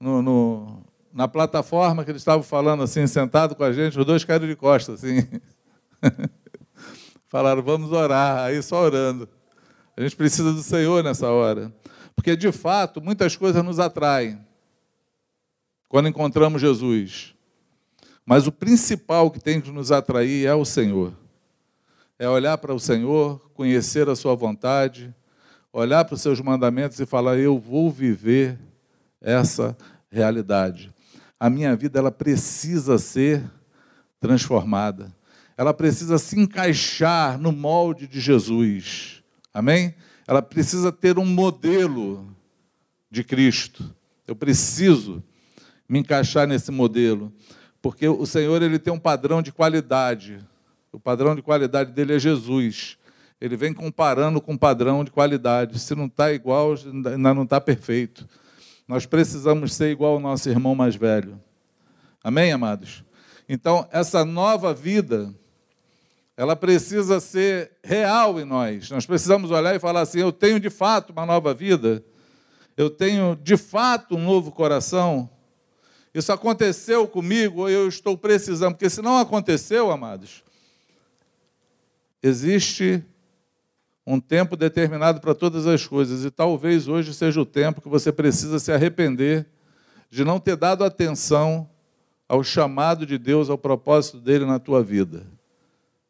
no, 0.01 0.23
no 0.23 0.85
na 1.13 1.29
plataforma 1.29 2.05
que 2.05 2.11
eles 2.11 2.23
estavam 2.23 2.43
falando 2.43 2.83
assim, 2.83 3.07
sentado 3.07 3.55
com 3.55 3.63
a 3.63 3.73
gente, 3.73 3.99
os 3.99 4.05
dois 4.05 4.25
caíram 4.25 4.49
de 4.49 4.57
costas, 4.57 5.05
assim. 5.05 5.29
Falaram, 7.35 7.65
vamos 7.65 7.91
orar, 7.91 8.45
aí 8.45 8.63
só 8.63 8.81
orando. 8.81 9.29
A 9.97 10.01
gente 10.01 10.15
precisa 10.15 10.53
do 10.53 10.63
Senhor 10.63 11.03
nessa 11.03 11.29
hora. 11.29 11.75
Porque, 12.15 12.37
de 12.37 12.53
fato, 12.53 13.03
muitas 13.03 13.35
coisas 13.35 13.61
nos 13.65 13.81
atraem 13.81 14.39
quando 15.89 16.09
encontramos 16.09 16.61
Jesus. 16.61 17.35
Mas 18.25 18.47
o 18.47 18.53
principal 18.53 19.33
que 19.33 19.41
tem 19.41 19.61
que 19.61 19.73
nos 19.73 19.91
atrair 19.91 20.47
é 20.47 20.55
o 20.55 20.65
Senhor. 20.65 21.13
É 22.21 22.29
olhar 22.29 22.57
para 22.57 22.73
o 22.73 22.79
Senhor, 22.79 23.51
conhecer 23.53 24.09
a 24.09 24.15
Sua 24.15 24.37
vontade, 24.37 25.13
olhar 25.73 26.05
para 26.05 26.15
os 26.15 26.23
seus 26.23 26.41
mandamentos 26.41 27.01
e 27.01 27.05
falar: 27.05 27.37
eu 27.37 27.59
vou 27.59 27.91
viver 27.91 28.57
essa 29.21 29.77
realidade. 30.09 30.95
A 31.41 31.51
minha 31.51 31.75
vida 31.75 31.99
ela 31.99 32.13
precisa 32.13 32.97
ser 32.97 33.43
transformada. 34.21 35.13
Ela 35.57 35.73
precisa 35.73 36.19
se 36.19 36.39
encaixar 36.39 37.39
no 37.39 37.53
molde 37.53 38.07
de 38.07 38.21
Jesus. 38.21 39.23
Amém? 39.53 39.95
Ela 40.27 40.43
precisa 40.43 40.91
ter 40.91 41.19
um 41.19 41.27
modelo 41.27 42.35
de 43.11 43.23
Cristo. 43.23 43.95
Eu 44.27 44.35
preciso 44.35 45.23
me 45.89 45.99
encaixar 46.01 46.47
nesse 46.47 46.71
modelo, 46.71 47.33
porque 47.81 48.09
o 48.09 48.27
Senhor 48.27 48.63
ele 48.63 48.79
tem 48.79 48.93
um 48.93 48.99
padrão 48.99 49.43
de 49.43 49.53
qualidade. 49.53 50.39
O 50.91 50.99
padrão 50.99 51.35
de 51.35 51.43
qualidade 51.43 51.93
dele 51.93 52.15
é 52.15 52.19
Jesus 52.19 52.97
ele 53.45 53.59
vem 53.59 53.75
comparando 53.75 54.41
com 54.41 54.57
padrão 54.57 55.05
de 55.05 55.11
qualidade. 55.11 55.79
Se 55.79 55.95
não 55.95 56.07
está 56.07 56.33
igual, 56.33 56.75
ainda 56.87 57.35
não 57.35 57.43
está 57.43 57.61
perfeito. 57.61 58.27
Nós 58.89 59.05
precisamos 59.05 59.75
ser 59.75 59.91
igual 59.91 60.15
ao 60.15 60.21
nosso 60.21 60.49
irmão 60.49 60.75
mais 60.75 60.97
velho. 60.97 61.39
Amém, 62.23 62.53
amados? 62.53 63.05
Então, 63.47 63.87
essa 63.93 64.25
nova 64.25 64.73
vida, 64.73 65.31
ela 66.37 66.57
precisa 66.57 67.21
ser 67.21 67.73
real 67.83 68.41
em 68.41 68.45
nós. 68.45 68.91
Nós 68.91 69.07
precisamos 69.07 69.51
olhar 69.51 69.75
e 69.75 69.79
falar 69.79 70.01
assim: 70.01 70.21
eu 70.21 70.33
tenho 70.33 70.59
de 70.59 70.71
fato 70.71 71.11
uma 71.11 71.25
nova 71.25 71.55
vida, 71.55 72.05
eu 72.77 72.91
tenho 72.91 73.37
de 73.37 73.57
fato 73.57 74.17
um 74.17 74.25
novo 74.25 74.51
coração. 74.51 75.31
Isso 76.13 76.33
aconteceu 76.33 77.09
comigo 77.09 77.63
ou 77.63 77.71
eu 77.71 77.89
estou 77.89 78.17
precisando? 78.17 78.75
Porque 78.75 78.91
se 78.91 79.03
não 79.03 79.19
aconteceu, 79.19 79.91
amados, 79.91 80.45
existe 82.23 83.05
um 84.07 84.21
tempo 84.21 84.57
determinado 84.57 85.21
para 85.21 85.35
todas 85.35 85.67
as 85.67 85.87
coisas, 85.87 86.25
e 86.25 86.31
talvez 86.31 86.89
hoje 86.89 87.15
seja 87.15 87.41
o 87.41 87.47
tempo 87.47 87.81
que 87.81 87.89
você 87.89 88.13
precisa 88.13 88.59
se 88.59 88.71
arrepender 88.71 89.47
de 90.11 90.25
não 90.25 90.39
ter 90.39 90.57
dado 90.57 90.85
atenção 90.85 91.69
ao 92.29 92.45
chamado 92.45 93.07
de 93.07 93.19
Deus, 93.19 93.49
ao 93.49 93.59
propósito 93.59 94.21
dele 94.21 94.45
na 94.45 94.59
tua 94.59 94.83
vida. 94.83 95.27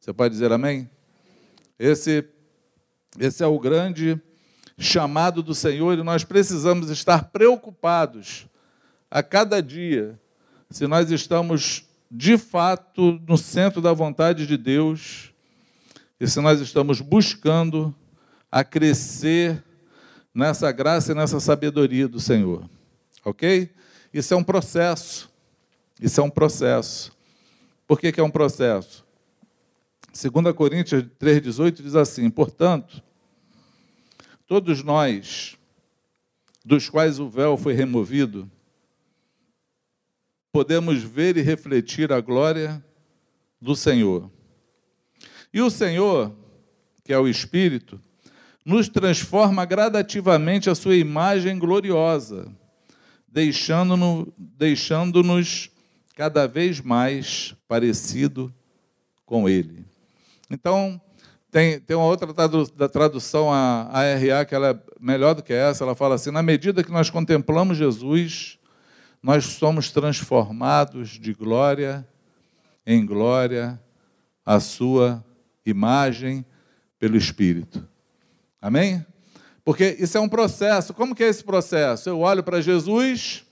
Você 0.04 0.12
pode 0.12 0.34
dizer 0.34 0.52
amém? 0.52 0.90
Esse, 1.78 2.28
esse 3.18 3.42
é 3.42 3.46
o 3.46 3.58
grande 3.58 4.20
chamado 4.76 5.42
do 5.42 5.54
Senhor 5.54 5.98
e 5.98 6.02
nós 6.02 6.24
precisamos 6.24 6.90
estar 6.90 7.30
preocupados 7.30 8.46
a 9.10 9.22
cada 9.22 9.62
dia 9.62 10.20
se 10.68 10.86
nós 10.86 11.10
estamos 11.10 11.88
de 12.10 12.36
fato 12.36 13.18
no 13.26 13.38
centro 13.38 13.80
da 13.80 13.94
vontade 13.94 14.46
de 14.46 14.58
Deus 14.58 15.32
e 16.20 16.28
se 16.28 16.38
nós 16.38 16.60
estamos 16.60 17.00
buscando 17.00 17.94
a 18.52 18.62
crescer 18.62 19.64
nessa 20.34 20.70
graça 20.70 21.12
e 21.12 21.14
nessa 21.14 21.40
sabedoria 21.40 22.06
do 22.06 22.20
Senhor. 22.20 22.68
Ok? 23.24 23.70
Isso 24.12 24.34
é 24.34 24.36
um 24.36 24.44
processo. 24.44 25.32
Isso 25.98 26.20
é 26.20 26.22
um 26.22 26.28
processo. 26.28 27.10
Por 27.86 27.98
que, 27.98 28.12
que 28.12 28.20
é 28.20 28.22
um 28.22 28.30
processo? 28.30 29.02
2 30.14 30.54
Coríntios 30.54 31.02
3,18 31.18 31.82
diz 31.82 31.96
assim: 31.96 32.30
Portanto, 32.30 33.02
todos 34.46 34.84
nós, 34.84 35.56
dos 36.64 36.88
quais 36.88 37.18
o 37.18 37.28
véu 37.28 37.56
foi 37.56 37.72
removido, 37.72 38.48
podemos 40.52 41.02
ver 41.02 41.36
e 41.36 41.42
refletir 41.42 42.12
a 42.12 42.20
glória 42.20 42.82
do 43.60 43.74
Senhor. 43.74 44.30
E 45.52 45.60
o 45.60 45.68
Senhor, 45.68 46.32
que 47.02 47.12
é 47.12 47.18
o 47.18 47.26
Espírito, 47.26 48.00
nos 48.64 48.88
transforma 48.88 49.64
gradativamente 49.64 50.70
a 50.70 50.76
sua 50.76 50.94
imagem 50.94 51.58
gloriosa, 51.58 52.54
deixando-nos 53.26 54.28
deixando 54.38 55.20
cada 56.14 56.46
vez 56.46 56.80
mais 56.80 57.52
parecido 57.66 58.54
com 59.26 59.48
Ele. 59.48 59.84
Então, 60.54 61.00
tem, 61.50 61.80
tem 61.80 61.96
uma 61.96 62.06
outra 62.06 62.32
da 62.32 62.88
tradução, 62.88 63.52
a 63.52 63.88
ARA, 63.92 64.44
que 64.44 64.54
ela 64.54 64.70
é 64.70 64.78
melhor 65.00 65.34
do 65.34 65.42
que 65.42 65.52
essa, 65.52 65.84
ela 65.84 65.94
fala 65.94 66.14
assim: 66.14 66.30
na 66.30 66.42
medida 66.42 66.84
que 66.84 66.92
nós 66.92 67.10
contemplamos 67.10 67.76
Jesus, 67.76 68.58
nós 69.22 69.44
somos 69.44 69.90
transformados 69.90 71.10
de 71.10 71.34
glória 71.34 72.06
em 72.86 73.04
glória 73.04 73.80
à 74.46 74.60
sua 74.60 75.24
imagem 75.66 76.44
pelo 76.98 77.16
Espírito. 77.16 77.86
Amém? 78.60 79.04
Porque 79.64 79.96
isso 79.98 80.16
é 80.16 80.20
um 80.20 80.28
processo. 80.28 80.94
Como 80.94 81.14
que 81.14 81.24
é 81.24 81.28
esse 81.28 81.42
processo? 81.42 82.08
Eu 82.08 82.20
olho 82.20 82.44
para 82.44 82.60
Jesus 82.60 83.44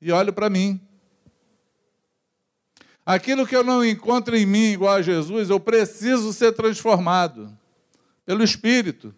e 0.00 0.10
olho 0.10 0.32
para 0.32 0.50
mim. 0.50 0.80
Aquilo 3.08 3.46
que 3.46 3.56
eu 3.56 3.64
não 3.64 3.82
encontro 3.82 4.36
em 4.36 4.44
mim 4.44 4.72
igual 4.72 4.96
a 4.96 5.00
Jesus, 5.00 5.48
eu 5.48 5.58
preciso 5.58 6.30
ser 6.30 6.52
transformado 6.52 7.50
pelo 8.26 8.44
Espírito. 8.44 9.14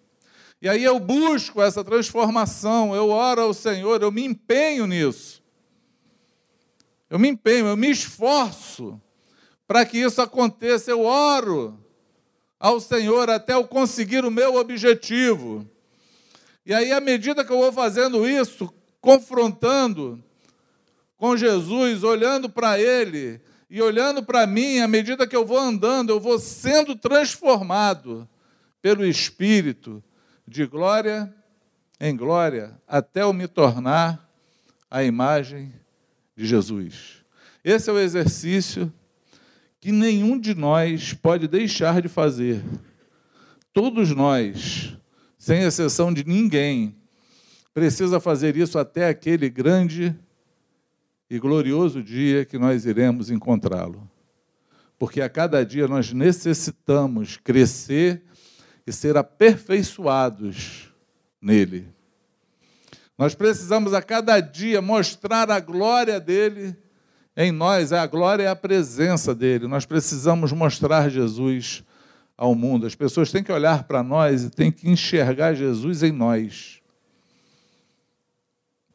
E 0.62 0.68
aí 0.68 0.84
eu 0.84 1.00
busco 1.00 1.60
essa 1.60 1.82
transformação, 1.82 2.94
eu 2.94 3.08
oro 3.08 3.42
ao 3.42 3.52
Senhor, 3.52 4.00
eu 4.00 4.12
me 4.12 4.24
empenho 4.24 4.86
nisso. 4.86 5.42
Eu 7.10 7.18
me 7.18 7.30
empenho, 7.30 7.66
eu 7.66 7.76
me 7.76 7.90
esforço 7.90 9.02
para 9.66 9.84
que 9.84 9.98
isso 9.98 10.22
aconteça, 10.22 10.92
eu 10.92 11.00
oro 11.00 11.76
ao 12.60 12.78
Senhor 12.78 13.28
até 13.28 13.54
eu 13.54 13.66
conseguir 13.66 14.24
o 14.24 14.30
meu 14.30 14.54
objetivo. 14.54 15.68
E 16.64 16.72
aí, 16.72 16.92
à 16.92 17.00
medida 17.00 17.44
que 17.44 17.52
eu 17.52 17.58
vou 17.58 17.72
fazendo 17.72 18.24
isso, 18.24 18.72
confrontando 19.00 20.22
com 21.16 21.36
Jesus, 21.36 22.04
olhando 22.04 22.48
para 22.48 22.78
Ele 22.78 23.40
e 23.70 23.80
olhando 23.80 24.20
para 24.20 24.48
mim, 24.48 24.80
à 24.80 24.88
medida 24.88 25.28
que 25.28 25.36
eu 25.36 25.46
vou 25.46 25.58
andando, 25.58 26.10
eu 26.10 26.18
vou 26.18 26.40
sendo 26.40 26.96
transformado 26.96 28.28
pelo 28.82 29.06
Espírito 29.06 30.02
de 30.46 30.66
glória 30.66 31.32
em 32.00 32.16
glória, 32.16 32.76
até 32.88 33.22
eu 33.22 33.32
me 33.32 33.46
tornar 33.46 34.28
a 34.90 35.04
imagem 35.04 35.72
de 36.34 36.46
Jesus. 36.46 37.22
Esse 37.62 37.90
é 37.90 37.92
o 37.92 37.98
exercício 37.98 38.92
que 39.78 39.92
nenhum 39.92 40.38
de 40.38 40.54
nós 40.54 41.12
pode 41.12 41.46
deixar 41.46 42.02
de 42.02 42.08
fazer. 42.08 42.64
Todos 43.72 44.10
nós, 44.10 44.96
sem 45.38 45.62
exceção 45.62 46.12
de 46.12 46.24
ninguém, 46.24 46.96
precisa 47.72 48.18
fazer 48.18 48.56
isso 48.56 48.78
até 48.78 49.08
aquele 49.08 49.48
grande 49.48 50.16
e 51.30 51.38
glorioso 51.38 52.02
dia 52.02 52.44
que 52.44 52.58
nós 52.58 52.84
iremos 52.84 53.30
encontrá-lo. 53.30 54.10
Porque 54.98 55.22
a 55.22 55.28
cada 55.28 55.64
dia 55.64 55.86
nós 55.86 56.12
necessitamos 56.12 57.36
crescer 57.36 58.24
e 58.84 58.92
ser 58.92 59.16
aperfeiçoados 59.16 60.92
nele. 61.40 61.88
Nós 63.16 63.34
precisamos 63.34 63.94
a 63.94 64.02
cada 64.02 64.40
dia 64.40 64.82
mostrar 64.82 65.48
a 65.50 65.60
glória 65.60 66.18
dele 66.18 66.76
em 67.36 67.52
nós, 67.52 67.92
a 67.92 68.04
glória 68.06 68.42
é 68.42 68.48
a 68.48 68.56
presença 68.56 69.34
dele. 69.34 69.68
Nós 69.68 69.86
precisamos 69.86 70.52
mostrar 70.52 71.08
Jesus 71.08 71.84
ao 72.36 72.54
mundo. 72.54 72.86
As 72.86 72.94
pessoas 72.94 73.30
têm 73.30 73.44
que 73.44 73.52
olhar 73.52 73.84
para 73.84 74.02
nós 74.02 74.42
e 74.42 74.50
têm 74.50 74.72
que 74.72 74.90
enxergar 74.90 75.54
Jesus 75.54 76.02
em 76.02 76.10
nós. 76.10 76.80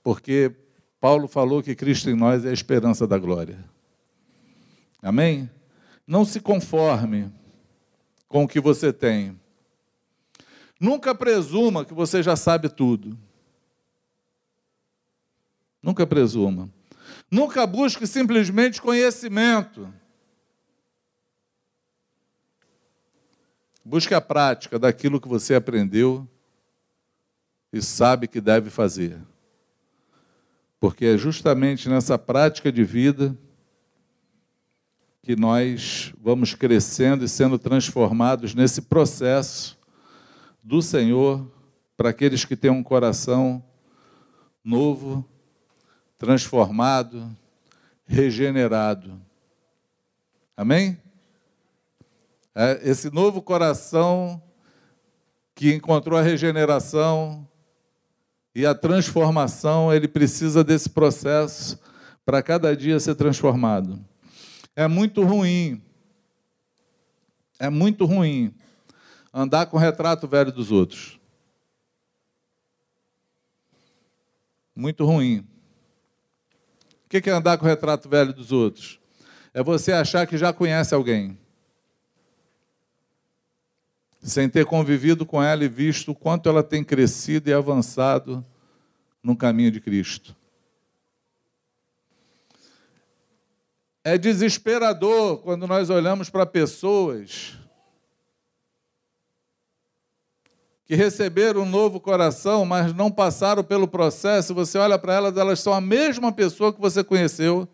Porque 0.03 0.51
Paulo 1.05 1.27
falou 1.27 1.61
que 1.61 1.75
Cristo 1.75 2.09
em 2.09 2.15
nós 2.15 2.45
é 2.45 2.49
a 2.49 2.51
esperança 2.51 3.05
da 3.05 3.15
glória. 3.19 3.63
Amém? 5.03 5.47
Não 6.07 6.25
se 6.25 6.41
conforme 6.41 7.31
com 8.27 8.43
o 8.43 8.47
que 8.47 8.59
você 8.59 8.91
tem. 8.91 9.39
Nunca 10.79 11.13
presuma 11.13 11.85
que 11.85 11.93
você 11.93 12.23
já 12.23 12.35
sabe 12.35 12.69
tudo. 12.69 13.15
Nunca 15.79 16.07
presuma. 16.07 16.71
Nunca 17.29 17.67
busque 17.67 18.07
simplesmente 18.07 18.81
conhecimento. 18.81 19.93
Busque 23.85 24.15
a 24.15 24.21
prática 24.21 24.79
daquilo 24.79 25.21
que 25.21 25.27
você 25.27 25.53
aprendeu 25.53 26.27
e 27.71 27.79
sabe 27.79 28.27
que 28.27 28.41
deve 28.41 28.71
fazer. 28.71 29.21
Porque 30.79 31.05
é 31.05 31.17
justamente 31.17 31.89
nessa 31.89 32.17
prática 32.17 32.71
de 32.71 32.83
vida 32.83 33.37
que 35.21 35.35
nós 35.35 36.13
vamos 36.21 36.53
crescendo 36.53 37.25
e 37.25 37.27
sendo 37.27 37.57
transformados 37.57 38.53
nesse 38.53 38.83
processo 38.83 39.75
do 40.61 40.81
Senhor 40.81 41.51
para 41.97 42.09
aqueles 42.09 42.45
que 42.45 42.55
têm 42.55 42.69
um 42.69 42.83
coração 42.83 43.63
novo, 44.63 45.27
transformado, 46.17 47.35
regenerado. 48.05 49.19
Amém? 50.55 50.97
É, 52.53 52.79
esse 52.83 53.09
novo 53.09 53.41
coração 53.41 54.41
que 55.53 55.73
encontrou 55.73 56.19
a 56.19 56.21
regeneração 56.21 57.47
e 58.55 58.65
a 58.65 58.73
transformação, 58.73 59.93
ele 59.93 60.07
precisa 60.07 60.63
desse 60.63 60.89
processo 60.89 61.77
para 62.25 62.41
cada 62.41 62.73
dia 62.73 62.97
ser 63.01 63.13
transformado. 63.15 63.99
É 64.73 64.87
muito 64.87 65.23
ruim, 65.23 65.83
é 67.59 67.69
muito 67.69 68.05
ruim 68.05 68.55
andar 69.33 69.65
com 69.65 69.75
o 69.75 69.79
retrato 69.79 70.25
velho 70.25 70.53
dos 70.53 70.71
outros. 70.71 71.19
Muito 74.73 75.05
ruim. 75.05 75.45
O 77.05 77.09
que 77.09 77.29
é 77.29 77.33
andar 77.33 77.57
com 77.57 77.65
o 77.65 77.67
retrato 77.67 78.07
velho 78.07 78.33
dos 78.33 78.53
outros? 78.53 78.99
É 79.53 79.61
você 79.61 79.91
achar 79.91 80.25
que 80.25 80.37
já 80.37 80.53
conhece 80.53 80.95
alguém 80.95 81.37
sem 84.25 84.49
ter 84.49 84.65
convivido 84.65 85.23
com 85.23 85.41
ela 85.41 85.63
e 85.63 85.67
visto 85.67 86.11
o 86.11 86.15
quanto 86.15 86.49
ela 86.49 86.63
tem 86.63 86.83
crescido 86.83 87.47
e 87.47 87.53
avançado 87.53 88.43
no 89.21 89.35
caminho 89.35 89.69
de 89.69 89.79
Cristo. 89.79 90.35
É 94.03 94.17
desesperador 94.17 95.37
quando 95.37 95.67
nós 95.67 95.91
olhamos 95.91 96.29
para 96.29 96.45
pessoas 96.45 97.57
que 100.85 100.95
receberam 100.95 101.61
um 101.61 101.69
novo 101.69 101.99
coração, 101.99 102.65
mas 102.65 102.93
não 102.93 103.11
passaram 103.11 103.63
pelo 103.63 103.87
processo. 103.87 104.53
Você 104.55 104.77
olha 104.77 104.97
para 104.97 105.13
elas, 105.13 105.37
elas 105.37 105.59
são 105.59 105.73
a 105.73 105.81
mesma 105.81 106.31
pessoa 106.31 106.73
que 106.73 106.81
você 106.81 107.03
conheceu 107.03 107.67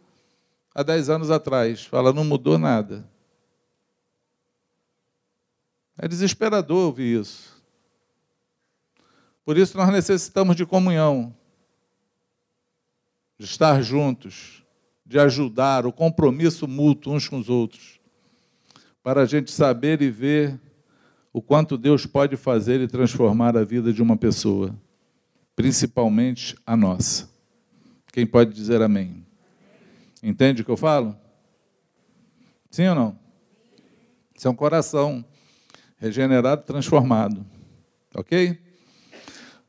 há 0.76 0.84
10 0.84 1.10
anos 1.10 1.32
atrás. 1.32 1.86
Fala, 1.86 2.14
não 2.14 2.24
mudou 2.24 2.58
nada. 2.58 3.11
É 6.04 6.08
desesperador 6.08 6.88
ouvir 6.88 7.22
isso. 7.22 7.62
Por 9.46 9.56
isso 9.56 9.78
nós 9.78 9.88
necessitamos 9.90 10.56
de 10.56 10.66
comunhão, 10.66 11.32
de 13.38 13.46
estar 13.46 13.80
juntos, 13.84 14.64
de 15.06 15.20
ajudar, 15.20 15.86
o 15.86 15.94
compromisso 15.94 16.68
mútuo 16.68 17.14
uns 17.14 17.28
com 17.28 17.38
os 17.38 17.50
outros, 17.50 18.00
para 19.04 19.22
a 19.22 19.26
gente 19.28 19.52
saber 19.52 20.02
e 20.02 20.10
ver 20.10 20.60
o 21.32 21.40
quanto 21.40 21.78
Deus 21.78 22.04
pode 22.08 22.36
fazer 22.36 22.82
e 22.82 22.88
transformar 22.88 23.56
a 23.56 23.64
vida 23.64 23.94
de 23.94 24.02
uma 24.02 24.18
pessoa, 24.18 24.76
principalmente 25.56 26.56
a 26.66 26.76
nossa. 26.76 27.30
Quem 28.12 28.26
pode 28.26 28.56
dizer 28.56 28.82
amém? 28.82 29.24
Entende 30.24 30.64
o 30.64 30.66
que 30.66 30.72
eu 30.72 30.78
falo? 30.78 31.16
Sim 32.72 32.88
ou 32.88 32.96
não? 32.96 33.20
Isso 34.36 34.48
é 34.48 34.52
um 34.52 34.56
coração 34.56 35.24
regenerado, 36.02 36.64
transformado. 36.64 37.46
Ok? 38.16 38.60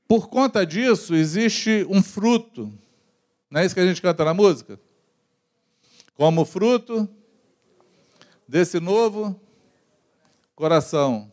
Por 0.08 0.30
conta 0.30 0.64
disso, 0.64 1.14
existe 1.14 1.86
um 1.90 2.02
fruto. 2.02 2.72
Não 3.50 3.60
é 3.60 3.66
isso 3.66 3.74
que 3.74 3.80
a 3.80 3.86
gente 3.86 4.00
canta 4.00 4.24
na 4.24 4.32
música? 4.32 4.80
Como 6.14 6.46
fruto 6.46 7.06
desse 8.48 8.80
novo 8.80 9.38
coração. 10.56 11.30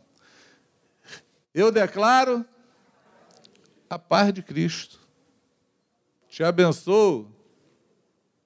Eu 1.54 1.72
declaro 1.72 2.46
a 3.90 3.98
paz 3.98 4.34
de 4.34 4.44
Cristo. 4.44 5.00
Te 6.28 6.44
abençoo, 6.44 7.28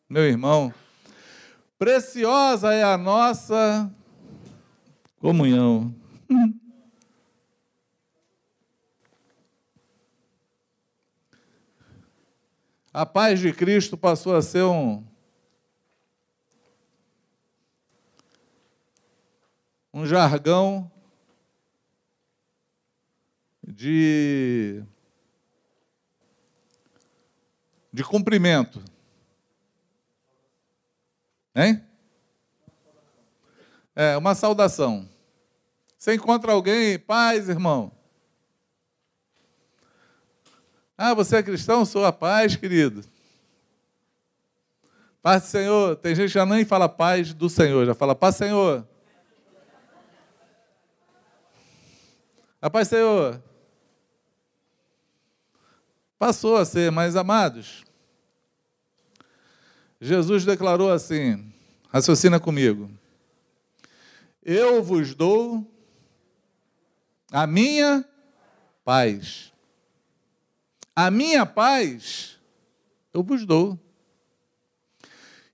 meu 0.07 0.23
irmão. 0.23 0.73
Preciosa 1.79 2.73
é 2.73 2.83
a 2.83 2.97
nossa 2.97 3.91
comunhão. 5.19 6.02
A 12.93 13.05
paz 13.07 13.39
de 13.39 13.51
Cristo 13.51 13.97
passou 13.97 14.35
a 14.35 14.41
ser 14.41 14.63
um, 14.63 15.03
um 19.91 20.05
jargão 20.05 20.91
de, 23.63 24.83
de 27.91 28.03
cumprimento. 28.03 28.79
Hein? 31.55 31.83
É, 33.95 34.15
uma 34.17 34.35
saudação. 34.35 35.12
Você 36.03 36.15
encontra 36.15 36.51
alguém, 36.51 36.99
paz, 36.99 37.47
irmão. 37.47 37.89
Ah, 40.97 41.13
você 41.13 41.37
é 41.37 41.41
cristão? 41.41 41.85
Sou 41.85 42.03
a 42.03 42.11
paz, 42.11 42.57
querido. 42.57 43.05
Paz 45.21 45.43
do 45.43 45.47
Senhor. 45.47 45.95
Tem 45.95 46.13
gente 46.13 46.27
que 46.27 46.33
já 46.33 46.45
nem 46.45 46.65
fala 46.65 46.89
paz 46.89 47.33
do 47.33 47.49
Senhor, 47.49 47.85
já 47.85 47.95
fala 47.95 48.13
paz, 48.13 48.35
Senhor. 48.35 48.85
A 52.61 52.69
paz, 52.69 52.89
Senhor. 52.89 53.41
Passou 56.19 56.57
a 56.57 56.65
ser, 56.65 56.91
mais 56.91 57.15
amados, 57.15 57.85
Jesus 60.01 60.43
declarou 60.43 60.91
assim: 60.91 61.49
raciocina 61.87 62.41
comigo. 62.41 62.91
Eu 64.43 64.83
vos 64.83 65.15
dou 65.15 65.72
a 67.33 67.47
minha 67.47 68.05
paz. 68.85 69.51
A 70.95 71.09
minha 71.09 71.45
paz 71.45 72.37
eu 73.11 73.23
vos 73.23 73.43
dou. 73.43 73.79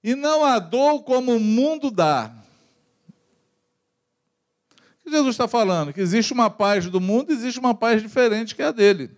E 0.03 0.13
não 0.13 0.43
a 0.43 0.59
dou 0.59 1.03
como 1.03 1.35
o 1.35 1.39
mundo 1.39 1.89
dá. 1.89 2.33
O 4.99 5.03
que 5.03 5.09
Jesus 5.09 5.35
está 5.35 5.47
falando? 5.47 5.93
Que 5.93 6.01
existe 6.01 6.33
uma 6.33 6.49
paz 6.49 6.87
do 6.87 6.99
mundo, 6.99 7.31
existe 7.31 7.59
uma 7.59 7.73
paz 7.73 8.01
diferente 8.01 8.55
que 8.55 8.61
é 8.61 8.65
a 8.65 8.71
dele. 8.71 9.11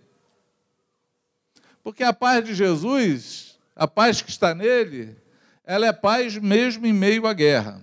Porque 1.82 2.04
a 2.04 2.12
paz 2.12 2.44
de 2.44 2.54
Jesus, 2.54 3.58
a 3.74 3.88
paz 3.88 4.22
que 4.22 4.30
está 4.30 4.54
nele, 4.54 5.16
ela 5.64 5.86
é 5.86 5.92
paz 5.92 6.36
mesmo 6.36 6.86
em 6.86 6.92
meio 6.92 7.26
à 7.26 7.32
guerra. 7.32 7.82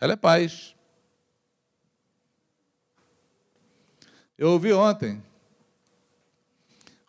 Ela 0.00 0.14
é 0.14 0.16
paz. 0.16 0.74
Eu 4.42 4.50
ouvi 4.50 4.72
ontem 4.72 5.22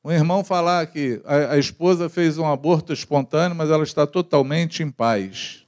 um 0.05 0.11
irmão 0.11 0.43
falar 0.43 0.85
que 0.85 1.19
a, 1.25 1.53
a, 1.53 1.57
esposa 1.57 2.07
fez 2.07 2.37
um 2.37 2.45
aborto 2.45 2.93
espontâneo, 2.93 3.57
mas 3.57 3.71
ela 3.71 3.83
está 3.83 4.05
totalmente 4.05 4.83
em 4.83 4.91
paz. 4.91 5.65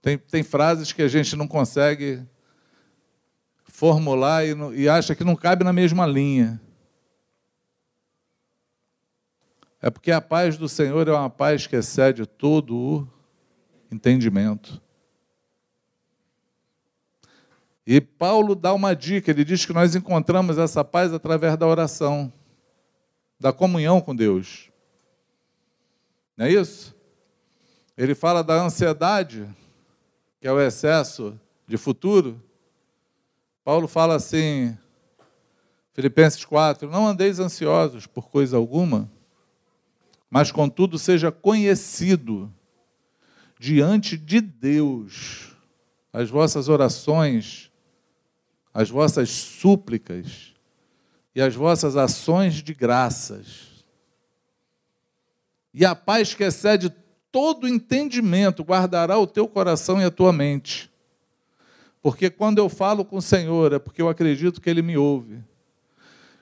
Tem, 0.00 0.16
tem 0.16 0.44
frases 0.44 0.92
que 0.92 1.02
a 1.02 1.08
gente 1.08 1.34
não 1.34 1.48
consegue 1.48 2.22
formular 3.64 4.46
e, 4.46 4.54
e 4.76 4.88
acha 4.88 5.16
que 5.16 5.24
não 5.24 5.34
cabe 5.34 5.64
na 5.64 5.72
mesma 5.72 6.06
linha. 6.06 6.60
É 9.82 9.90
porque 9.90 10.12
a 10.12 10.20
paz 10.20 10.56
do 10.56 10.68
Senhor 10.68 11.08
é 11.08 11.12
uma 11.12 11.28
paz 11.28 11.66
que 11.66 11.74
excede 11.74 12.24
todo 12.24 12.76
o 12.76 13.08
entendimento. 13.90 14.80
E 17.92 18.00
Paulo 18.00 18.54
dá 18.54 18.72
uma 18.72 18.94
dica, 18.94 19.32
ele 19.32 19.44
diz 19.44 19.66
que 19.66 19.72
nós 19.72 19.96
encontramos 19.96 20.58
essa 20.58 20.84
paz 20.84 21.12
através 21.12 21.56
da 21.56 21.66
oração, 21.66 22.32
da 23.36 23.52
comunhão 23.52 24.00
com 24.00 24.14
Deus. 24.14 24.70
Não 26.36 26.46
é 26.46 26.52
isso? 26.52 26.94
Ele 27.98 28.14
fala 28.14 28.44
da 28.44 28.62
ansiedade, 28.62 29.44
que 30.40 30.46
é 30.46 30.52
o 30.52 30.60
excesso 30.60 31.36
de 31.66 31.76
futuro. 31.76 32.40
Paulo 33.64 33.88
fala 33.88 34.14
assim, 34.14 34.78
Filipenses 35.92 36.44
4: 36.44 36.88
Não 36.88 37.08
andeis 37.08 37.40
ansiosos 37.40 38.06
por 38.06 38.30
coisa 38.30 38.56
alguma, 38.56 39.10
mas 40.30 40.52
contudo 40.52 40.96
seja 40.96 41.32
conhecido 41.32 42.54
diante 43.58 44.16
de 44.16 44.40
Deus 44.40 45.56
as 46.12 46.30
vossas 46.30 46.68
orações 46.68 47.69
as 48.72 48.88
vossas 48.88 49.30
súplicas 49.30 50.54
e 51.34 51.40
as 51.40 51.54
vossas 51.54 51.96
ações 51.96 52.54
de 52.54 52.74
graças. 52.74 53.84
E 55.72 55.84
a 55.84 55.94
paz 55.94 56.34
que 56.34 56.42
excede 56.42 56.92
todo 57.30 57.68
entendimento 57.68 58.62
guardará 58.64 59.18
o 59.18 59.26
teu 59.26 59.46
coração 59.46 60.00
e 60.00 60.04
a 60.04 60.10
tua 60.10 60.32
mente. 60.32 60.90
Porque 62.02 62.30
quando 62.30 62.58
eu 62.58 62.68
falo 62.68 63.04
com 63.04 63.16
o 63.16 63.22
Senhor, 63.22 63.72
é 63.72 63.78
porque 63.78 64.00
eu 64.00 64.08
acredito 64.08 64.60
que 64.60 64.70
Ele 64.70 64.82
me 64.82 64.96
ouve. 64.96 65.38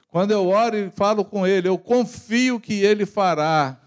Quando 0.09 0.31
eu 0.31 0.49
oro 0.49 0.77
e 0.77 0.91
falo 0.91 1.25
com 1.25 1.47
Ele, 1.47 1.69
eu 1.69 1.77
confio 1.77 2.61
que 2.61 2.75
Ele 2.75 3.05
fará. 3.05 3.79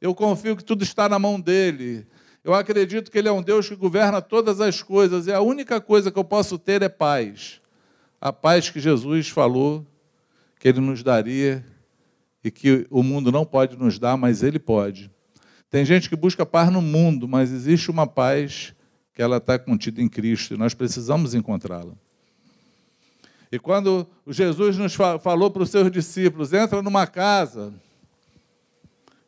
Eu 0.00 0.14
confio 0.14 0.56
que 0.56 0.64
tudo 0.64 0.84
está 0.84 1.08
na 1.08 1.18
mão 1.18 1.40
dele. 1.40 2.06
Eu 2.42 2.54
acredito 2.54 3.10
que 3.10 3.18
Ele 3.18 3.28
é 3.28 3.32
um 3.32 3.42
Deus 3.42 3.68
que 3.68 3.76
governa 3.76 4.22
todas 4.22 4.60
as 4.60 4.82
coisas 4.82 5.26
e 5.26 5.32
a 5.32 5.40
única 5.40 5.80
coisa 5.80 6.10
que 6.10 6.18
eu 6.18 6.24
posso 6.24 6.58
ter 6.58 6.82
é 6.82 6.88
paz. 6.88 7.60
A 8.20 8.32
paz 8.32 8.70
que 8.70 8.80
Jesus 8.80 9.28
falou 9.28 9.86
que 10.58 10.68
Ele 10.68 10.80
nos 10.80 11.02
daria 11.02 11.64
e 12.42 12.50
que 12.50 12.86
o 12.90 13.02
mundo 13.02 13.30
não 13.30 13.44
pode 13.44 13.76
nos 13.76 13.98
dar, 13.98 14.16
mas 14.16 14.42
Ele 14.42 14.58
pode. 14.58 15.10
Tem 15.68 15.84
gente 15.84 16.08
que 16.08 16.16
busca 16.16 16.44
paz 16.46 16.72
no 16.72 16.80
mundo, 16.80 17.28
mas 17.28 17.52
existe 17.52 17.90
uma 17.90 18.06
paz 18.06 18.74
que 19.14 19.22
ela 19.22 19.36
está 19.36 19.58
contida 19.58 20.00
em 20.00 20.08
Cristo 20.08 20.54
e 20.54 20.56
nós 20.56 20.72
precisamos 20.72 21.34
encontrá-la. 21.34 21.92
E 23.52 23.58
quando 23.58 24.06
Jesus 24.26 24.78
nos 24.78 24.94
falou 24.94 25.50
para 25.50 25.62
os 25.62 25.70
seus 25.70 25.90
discípulos: 25.90 26.52
entra 26.52 26.80
numa 26.80 27.06
casa, 27.06 27.72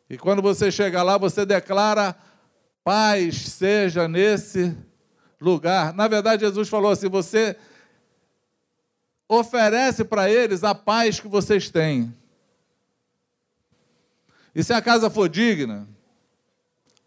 e 0.09 0.17
quando 0.17 0.41
você 0.41 0.71
chega 0.71 1.03
lá, 1.03 1.17
você 1.17 1.45
declara 1.45 2.15
paz 2.83 3.49
seja 3.49 4.07
nesse 4.07 4.75
lugar. 5.39 5.93
Na 5.93 6.07
verdade, 6.07 6.45
Jesus 6.45 6.69
falou 6.69 6.91
assim: 6.91 7.09
você 7.09 7.55
oferece 9.27 10.03
para 10.03 10.29
eles 10.29 10.63
a 10.63 10.75
paz 10.75 11.19
que 11.19 11.27
vocês 11.27 11.69
têm. 11.69 12.13
E 14.55 14.63
se 14.63 14.73
a 14.73 14.81
casa 14.81 15.09
for 15.09 15.27
digna, 15.27 15.87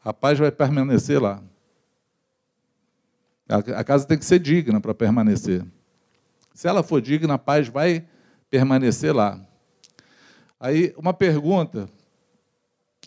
a 0.05 0.13
paz 0.13 0.39
vai 0.39 0.51
permanecer 0.51 1.21
lá. 1.21 1.43
A 3.49 3.85
casa 3.85 4.07
tem 4.07 4.19
que 4.19 4.25
ser 4.25 4.41
digna 4.41 4.81
para 4.81 4.93
permanecer. 4.93 5.65
Se 6.53 6.67
ela 6.67 6.83
for 6.83 7.01
digna, 7.01 7.35
a 7.35 7.39
paz 7.39 7.69
vai 7.69 8.05
permanecer 8.51 9.15
lá. 9.15 9.41
Aí, 10.59 10.93
uma 10.97 11.15
pergunta 11.15 11.89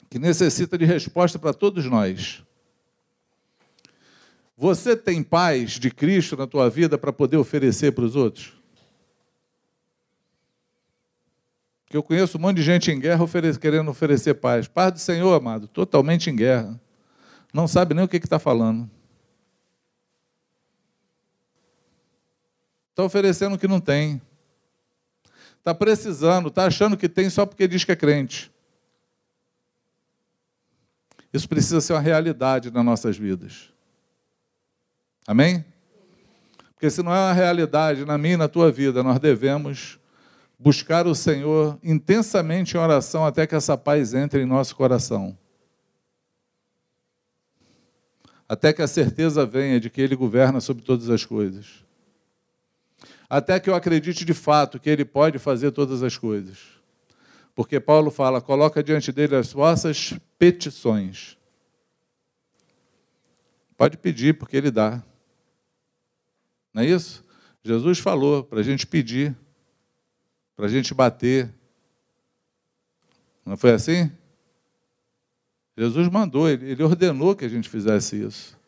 que 0.10 0.18
necessita 0.18 0.78
de 0.78 0.86
resposta 0.86 1.38
para 1.38 1.54
todos 1.54 1.86
nós. 1.86 2.44
Você 4.62 4.94
tem 4.94 5.24
paz 5.24 5.80
de 5.80 5.90
Cristo 5.90 6.36
na 6.36 6.46
tua 6.46 6.70
vida 6.70 6.98
para 6.98 7.14
poder 7.14 7.38
oferecer 7.38 7.94
para 7.94 8.04
os 8.04 8.18
outros? 8.18 8.52
Porque 11.86 11.96
eu 11.96 12.04
conheço 12.04 12.38
um 12.38 12.42
monte 12.42 12.58
de 12.58 12.64
gente 12.64 12.92
em 12.92 13.00
guerra 13.00 13.26
querendo 13.58 13.90
oferecer 13.90 14.34
paz. 14.34 14.68
Paz 14.68 14.92
do 14.92 15.00
Senhor, 15.00 15.34
amado, 15.34 15.66
totalmente 15.66 16.30
em 16.30 16.36
guerra. 16.36 16.78
Não 17.54 17.70
sabe 17.70 17.94
nem 17.94 18.04
o 18.04 18.08
que 18.10 18.18
está 18.18 18.38
falando. 18.38 18.92
Está 22.90 23.06
oferecendo 23.06 23.56
o 23.56 23.58
que 23.58 23.66
não 23.66 23.80
tem. 23.80 24.22
Está 25.58 25.74
precisando, 25.74 26.50
está 26.50 26.66
achando 26.66 26.98
que 26.98 27.08
tem 27.08 27.30
só 27.30 27.46
porque 27.46 27.66
diz 27.66 27.86
que 27.86 27.94
é 27.94 27.96
crente. 27.96 28.52
Isso 31.32 31.48
precisa 31.48 31.80
ser 31.80 31.94
uma 31.94 32.02
realidade 32.02 32.70
nas 32.70 32.84
nossas 32.84 33.18
vidas. 33.18 33.79
Amém? 35.28 35.66
Porque 36.74 36.90
se 36.90 37.04
não 37.04 37.14
é 37.14 37.20
uma 37.20 37.34
realidade 37.34 38.06
na 38.06 38.18
minha 38.18 38.36
e 38.36 38.38
na 38.38 38.48
tua 38.48 38.72
vida, 38.72 39.04
nós 39.04 39.20
devemos 39.20 40.00
buscar 40.58 41.08
o 41.08 41.16
Senhor 41.16 41.80
intensamente 41.84 42.76
em 42.76 42.80
oração 42.80 43.26
até 43.26 43.48
que 43.48 43.56
essa 43.56 43.78
paz 43.78 44.14
entre 44.14 44.42
em 44.42 44.46
nosso 44.46 44.76
coração. 44.76 45.38
Até 48.48 48.74
que 48.74 48.82
a 48.82 48.88
certeza 48.88 49.46
venha 49.46 49.80
de 49.80 49.90
que 49.90 50.02
Ele 50.02 50.16
governa 50.16 50.60
sobre 50.60 50.84
todas 50.84 51.10
as 51.10 51.24
coisas. 51.24 51.86
Até 53.30 53.60
que 53.60 53.70
eu 53.70 53.76
acredite 53.76 54.26
de 54.26 54.34
fato 54.34 54.80
que 54.80 54.90
Ele 54.90 55.06
pode 55.06 55.38
fazer 55.38 55.72
todas 55.72 56.02
as 56.02 56.18
coisas. 56.18 56.58
Porque 57.54 57.80
Paulo 57.80 58.10
fala: 58.10 58.42
coloca 58.42 58.82
diante 58.82 59.12
dele 59.12 59.36
as 59.36 59.54
vossas 59.54 60.14
petições. 60.38 61.38
Pode 63.80 63.96
pedir, 63.96 64.38
porque 64.38 64.58
Ele 64.58 64.70
dá. 64.70 65.02
Não 66.74 66.84
é 66.84 66.86
isso? 66.86 67.24
Jesus 67.64 67.98
falou 67.98 68.44
para 68.44 68.60
a 68.60 68.62
gente 68.62 68.86
pedir, 68.86 69.34
para 70.54 70.66
a 70.66 70.68
gente 70.68 70.94
bater. 70.94 71.50
Não 73.46 73.56
foi 73.56 73.72
assim? 73.72 74.12
Jesus 75.78 76.10
mandou, 76.10 76.50
ele 76.50 76.84
ordenou 76.84 77.34
que 77.34 77.46
a 77.46 77.48
gente 77.48 77.70
fizesse 77.70 78.22
isso. 78.22 78.60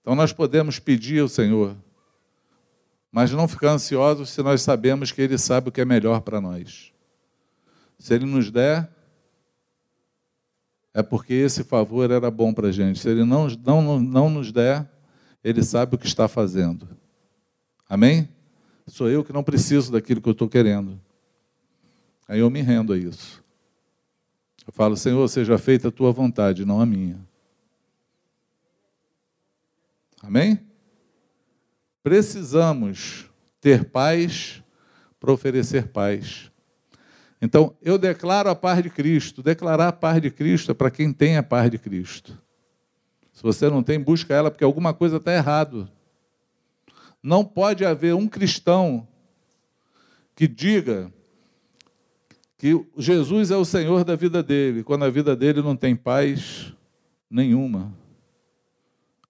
Então 0.00 0.14
nós 0.14 0.32
podemos 0.32 0.78
pedir 0.78 1.20
ao 1.20 1.28
Senhor, 1.28 1.76
mas 3.10 3.32
não 3.32 3.48
ficar 3.48 3.72
ansiosos 3.72 4.30
se 4.30 4.40
nós 4.40 4.62
sabemos 4.62 5.10
que 5.10 5.20
Ele 5.20 5.36
sabe 5.36 5.68
o 5.68 5.72
que 5.72 5.80
é 5.80 5.84
melhor 5.84 6.20
para 6.20 6.40
nós. 6.40 6.92
Se 7.98 8.14
Ele 8.14 8.24
nos 8.24 8.52
der, 8.52 8.88
é 10.98 11.02
porque 11.02 11.32
esse 11.32 11.62
favor 11.62 12.10
era 12.10 12.28
bom 12.28 12.52
para 12.52 12.68
a 12.68 12.72
gente. 12.72 12.98
Se 12.98 13.08
Ele 13.08 13.22
não, 13.22 13.46
não, 13.64 14.00
não 14.00 14.28
nos 14.28 14.50
der, 14.50 14.84
ele 15.44 15.62
sabe 15.62 15.94
o 15.94 15.98
que 15.98 16.08
está 16.08 16.26
fazendo. 16.26 16.88
Amém? 17.88 18.28
Sou 18.84 19.08
eu 19.08 19.22
que 19.22 19.32
não 19.32 19.44
preciso 19.44 19.92
daquilo 19.92 20.20
que 20.20 20.28
eu 20.28 20.32
estou 20.32 20.48
querendo. 20.48 21.00
Aí 22.26 22.40
eu 22.40 22.50
me 22.50 22.62
rendo 22.62 22.92
a 22.92 22.98
isso. 22.98 23.44
Eu 24.66 24.72
falo, 24.72 24.96
Senhor, 24.96 25.28
seja 25.28 25.56
feita 25.56 25.86
a 25.86 25.92
tua 25.92 26.10
vontade, 26.10 26.64
não 26.64 26.80
a 26.80 26.84
minha. 26.84 27.24
Amém? 30.20 30.58
Precisamos 32.02 33.30
ter 33.60 33.84
paz 33.84 34.64
para 35.20 35.30
oferecer 35.30 35.86
paz. 35.92 36.47
Então, 37.40 37.76
eu 37.80 37.96
declaro 37.98 38.50
a 38.50 38.54
paz 38.54 38.82
de 38.82 38.90
Cristo. 38.90 39.42
Declarar 39.42 39.88
a 39.88 39.92
paz 39.92 40.20
de 40.20 40.30
Cristo 40.30 40.72
é 40.72 40.74
para 40.74 40.90
quem 40.90 41.12
tem 41.12 41.36
a 41.36 41.42
paz 41.42 41.70
de 41.70 41.78
Cristo. 41.78 42.36
Se 43.32 43.42
você 43.42 43.70
não 43.70 43.82
tem, 43.82 44.00
busca 44.00 44.34
ela, 44.34 44.50
porque 44.50 44.64
alguma 44.64 44.92
coisa 44.92 45.18
está 45.18 45.32
errado. 45.32 45.88
Não 47.22 47.44
pode 47.44 47.84
haver 47.84 48.14
um 48.14 48.26
cristão 48.26 49.06
que 50.34 50.48
diga 50.48 51.12
que 52.56 52.84
Jesus 52.96 53.52
é 53.52 53.56
o 53.56 53.64
Senhor 53.64 54.02
da 54.02 54.16
vida 54.16 54.42
dele, 54.42 54.82
quando 54.82 55.04
a 55.04 55.10
vida 55.10 55.36
dele 55.36 55.62
não 55.62 55.76
tem 55.76 55.94
paz 55.94 56.74
nenhuma. 57.30 57.92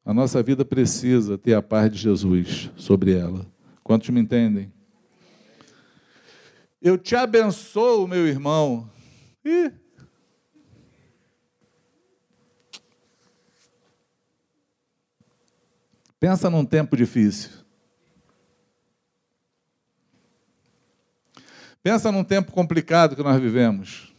A 0.03 0.15
nossa 0.15 0.43
vida 0.43 0.65
precisa 0.65 1.37
ter 1.37 1.53
a 1.53 1.61
paz 1.61 1.93
de 1.93 1.99
Jesus 1.99 2.71
sobre 2.77 3.13
ela. 3.13 3.47
Quantos 3.85 4.09
me 4.09 4.21
entendem? 4.21 4.73
Eu 6.81 6.97
te 6.97 7.17
abençoo, 7.17 8.07
meu 8.07 8.27
irmão. 8.27 8.89
Pensa 16.21 16.49
num 16.49 16.65
tempo 16.65 16.97
difícil. 16.97 17.51
Pensa 21.83 22.13
num 22.13 22.25
tempo 22.25 22.53
complicado 22.53 23.17
que 23.17 23.23
nós 23.23 23.41
vivemos, 23.41 24.13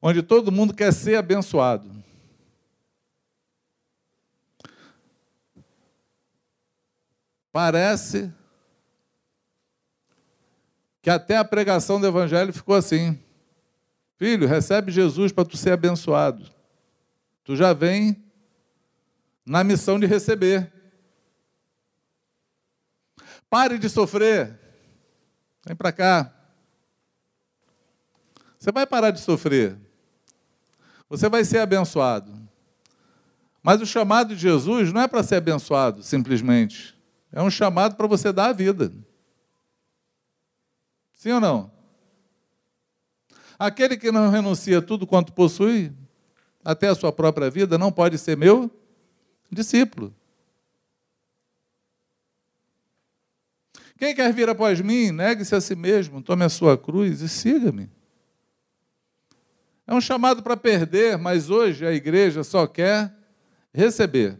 onde 0.00 0.22
todo 0.22 0.50
mundo 0.50 0.74
quer 0.74 0.92
ser 0.92 1.16
abençoado. 1.16 1.88
Parece 7.52 8.32
que 11.04 11.10
até 11.10 11.36
a 11.36 11.44
pregação 11.44 12.00
do 12.00 12.06
Evangelho 12.06 12.50
ficou 12.50 12.74
assim: 12.74 13.20
Filho, 14.16 14.48
recebe 14.48 14.90
Jesus 14.90 15.32
para 15.32 15.44
tu 15.44 15.54
ser 15.54 15.72
abençoado. 15.72 16.50
Tu 17.44 17.54
já 17.54 17.74
vem 17.74 18.24
na 19.44 19.62
missão 19.62 20.00
de 20.00 20.06
receber. 20.06 20.72
Pare 23.50 23.76
de 23.76 23.86
sofrer. 23.90 24.58
Vem 25.66 25.76
para 25.76 25.92
cá. 25.92 26.32
Você 28.58 28.72
vai 28.72 28.86
parar 28.86 29.10
de 29.10 29.20
sofrer. 29.20 29.76
Você 31.06 31.28
vai 31.28 31.44
ser 31.44 31.58
abençoado. 31.58 32.32
Mas 33.62 33.82
o 33.82 33.86
chamado 33.86 34.34
de 34.34 34.40
Jesus 34.40 34.90
não 34.90 35.02
é 35.02 35.06
para 35.06 35.22
ser 35.22 35.34
abençoado, 35.34 36.02
simplesmente. 36.02 36.98
É 37.30 37.42
um 37.42 37.50
chamado 37.50 37.94
para 37.94 38.06
você 38.06 38.32
dar 38.32 38.46
a 38.46 38.52
vida. 38.54 38.90
Sim 41.24 41.32
ou 41.32 41.40
não? 41.40 41.72
Aquele 43.58 43.96
que 43.96 44.12
não 44.12 44.28
renuncia 44.28 44.82
tudo 44.82 45.06
quanto 45.06 45.32
possui, 45.32 45.90
até 46.62 46.88
a 46.88 46.94
sua 46.94 47.10
própria 47.10 47.50
vida, 47.50 47.78
não 47.78 47.90
pode 47.90 48.18
ser 48.18 48.36
meu 48.36 48.70
discípulo. 49.50 50.14
Quem 53.96 54.14
quer 54.14 54.34
vir 54.34 54.50
após 54.50 54.82
mim, 54.82 55.12
negue-se 55.12 55.54
a 55.54 55.62
si 55.62 55.74
mesmo, 55.74 56.22
tome 56.22 56.44
a 56.44 56.50
sua 56.50 56.76
cruz 56.76 57.22
e 57.22 57.28
siga-me. 57.30 57.90
É 59.86 59.94
um 59.94 60.02
chamado 60.02 60.42
para 60.42 60.58
perder, 60.58 61.16
mas 61.16 61.48
hoje 61.48 61.86
a 61.86 61.92
igreja 61.92 62.44
só 62.44 62.66
quer 62.66 63.16
receber 63.72 64.38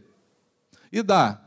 e 0.93 1.03
dar. 1.03 1.44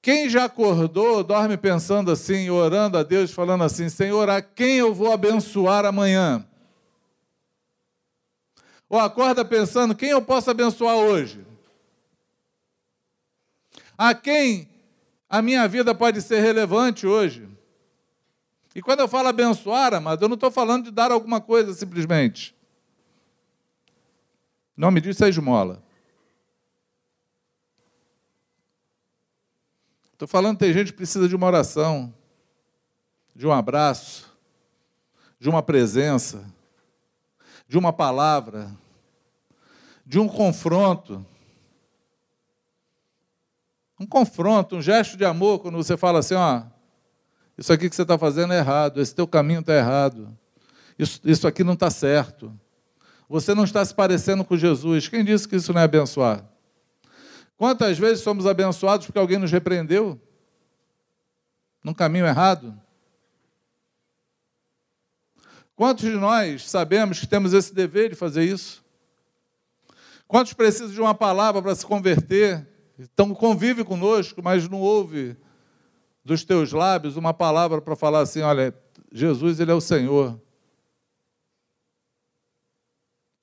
Quem 0.00 0.28
já 0.28 0.44
acordou, 0.44 1.24
dorme 1.24 1.56
pensando 1.56 2.10
assim, 2.10 2.48
orando 2.50 2.96
a 2.96 3.02
Deus, 3.02 3.32
falando 3.32 3.64
assim: 3.64 3.88
Senhor, 3.88 4.30
a 4.30 4.40
quem 4.40 4.76
eu 4.76 4.94
vou 4.94 5.12
abençoar 5.12 5.84
amanhã? 5.84 6.46
Ou 8.88 8.98
acorda 8.98 9.44
pensando: 9.44 9.94
quem 9.94 10.10
eu 10.10 10.22
posso 10.22 10.50
abençoar 10.50 10.96
hoje? 10.96 11.44
A 13.96 14.14
quem 14.14 14.68
a 15.28 15.42
minha 15.42 15.66
vida 15.66 15.94
pode 15.94 16.22
ser 16.22 16.40
relevante 16.40 17.06
hoje? 17.06 17.48
E 18.74 18.80
quando 18.80 19.00
eu 19.00 19.08
falo 19.08 19.26
abençoar, 19.28 19.92
amado, 19.92 20.24
eu 20.24 20.28
não 20.28 20.36
estou 20.36 20.52
falando 20.52 20.84
de 20.84 20.90
dar 20.92 21.10
alguma 21.10 21.40
coisa 21.40 21.74
simplesmente. 21.74 22.54
O 24.76 24.80
nome 24.80 25.00
disso 25.00 25.24
é 25.24 25.28
esmola. 25.28 25.82
Estou 30.18 30.26
falando 30.26 30.58
tem 30.58 30.72
gente 30.72 30.90
que 30.90 30.96
precisa 30.96 31.28
de 31.28 31.36
uma 31.36 31.46
oração, 31.46 32.12
de 33.36 33.46
um 33.46 33.52
abraço, 33.52 34.28
de 35.38 35.48
uma 35.48 35.62
presença, 35.62 36.44
de 37.68 37.78
uma 37.78 37.92
palavra, 37.92 38.68
de 40.04 40.18
um 40.18 40.26
confronto. 40.26 41.24
Um 44.00 44.04
confronto, 44.04 44.74
um 44.74 44.82
gesto 44.82 45.16
de 45.16 45.24
amor, 45.24 45.60
quando 45.60 45.76
você 45.76 45.96
fala 45.96 46.18
assim, 46.18 46.34
ó, 46.34 46.64
isso 47.56 47.72
aqui 47.72 47.88
que 47.88 47.94
você 47.94 48.02
está 48.02 48.18
fazendo 48.18 48.52
é 48.52 48.58
errado, 48.58 49.00
esse 49.00 49.14
teu 49.14 49.28
caminho 49.28 49.60
está 49.60 49.76
errado, 49.76 50.36
isso, 50.98 51.20
isso 51.22 51.46
aqui 51.46 51.62
não 51.62 51.74
está 51.74 51.90
certo. 51.90 52.52
Você 53.28 53.54
não 53.54 53.62
está 53.62 53.84
se 53.84 53.94
parecendo 53.94 54.44
com 54.44 54.56
Jesus. 54.56 55.06
Quem 55.06 55.24
disse 55.24 55.46
que 55.46 55.54
isso 55.54 55.72
não 55.72 55.80
é 55.80 55.84
abençoar? 55.84 56.44
Quantas 57.58 57.98
vezes 57.98 58.22
somos 58.22 58.46
abençoados 58.46 59.04
porque 59.04 59.18
alguém 59.18 59.36
nos 59.36 59.50
repreendeu? 59.50 60.18
Num 61.82 61.92
caminho 61.92 62.24
errado? 62.24 62.80
Quantos 65.74 66.04
de 66.04 66.16
nós 66.16 66.70
sabemos 66.70 67.18
que 67.18 67.26
temos 67.26 67.52
esse 67.52 67.74
dever 67.74 68.10
de 68.10 68.14
fazer 68.14 68.44
isso? 68.44 68.84
Quantos 70.28 70.52
precisam 70.52 70.90
de 70.90 71.00
uma 71.00 71.14
palavra 71.14 71.60
para 71.60 71.74
se 71.74 71.84
converter? 71.84 72.64
Então 72.96 73.34
convive 73.34 73.82
conosco, 73.84 74.40
mas 74.40 74.68
não 74.68 74.80
ouve 74.80 75.36
dos 76.24 76.44
teus 76.44 76.72
lábios 76.72 77.16
uma 77.16 77.34
palavra 77.34 77.82
para 77.82 77.96
falar 77.96 78.20
assim: 78.20 78.40
olha, 78.40 78.72
Jesus, 79.12 79.58
Ele 79.58 79.72
é 79.72 79.74
o 79.74 79.80
Senhor. 79.80 80.40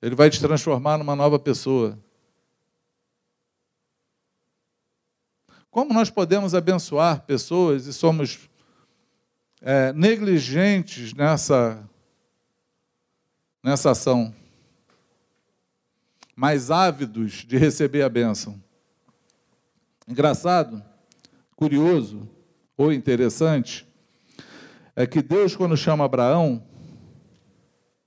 Ele 0.00 0.14
vai 0.14 0.30
te 0.30 0.40
transformar 0.40 0.96
numa 0.96 1.16
nova 1.16 1.38
pessoa. 1.38 1.98
Como 5.76 5.92
nós 5.92 6.08
podemos 6.08 6.54
abençoar 6.54 7.26
pessoas 7.26 7.84
e 7.84 7.92
somos 7.92 8.48
é, 9.60 9.92
negligentes 9.92 11.12
nessa, 11.12 11.86
nessa 13.62 13.90
ação? 13.90 14.34
Mais 16.34 16.70
ávidos 16.70 17.44
de 17.46 17.58
receber 17.58 18.00
a 18.00 18.08
bênção. 18.08 18.58
Engraçado, 20.08 20.82
curioso 21.54 22.26
ou 22.74 22.90
interessante 22.90 23.86
é 24.96 25.06
que 25.06 25.20
Deus, 25.20 25.54
quando 25.54 25.76
chama 25.76 26.06
Abraão, 26.06 26.66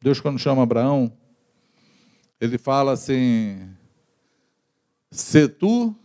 Deus, 0.02 0.20
quando 0.20 0.40
chama 0.40 0.64
Abraão, 0.64 1.16
ele 2.42 2.58
fala 2.58 2.94
assim: 2.94 3.70
se 5.12 5.48
tu 5.48 5.96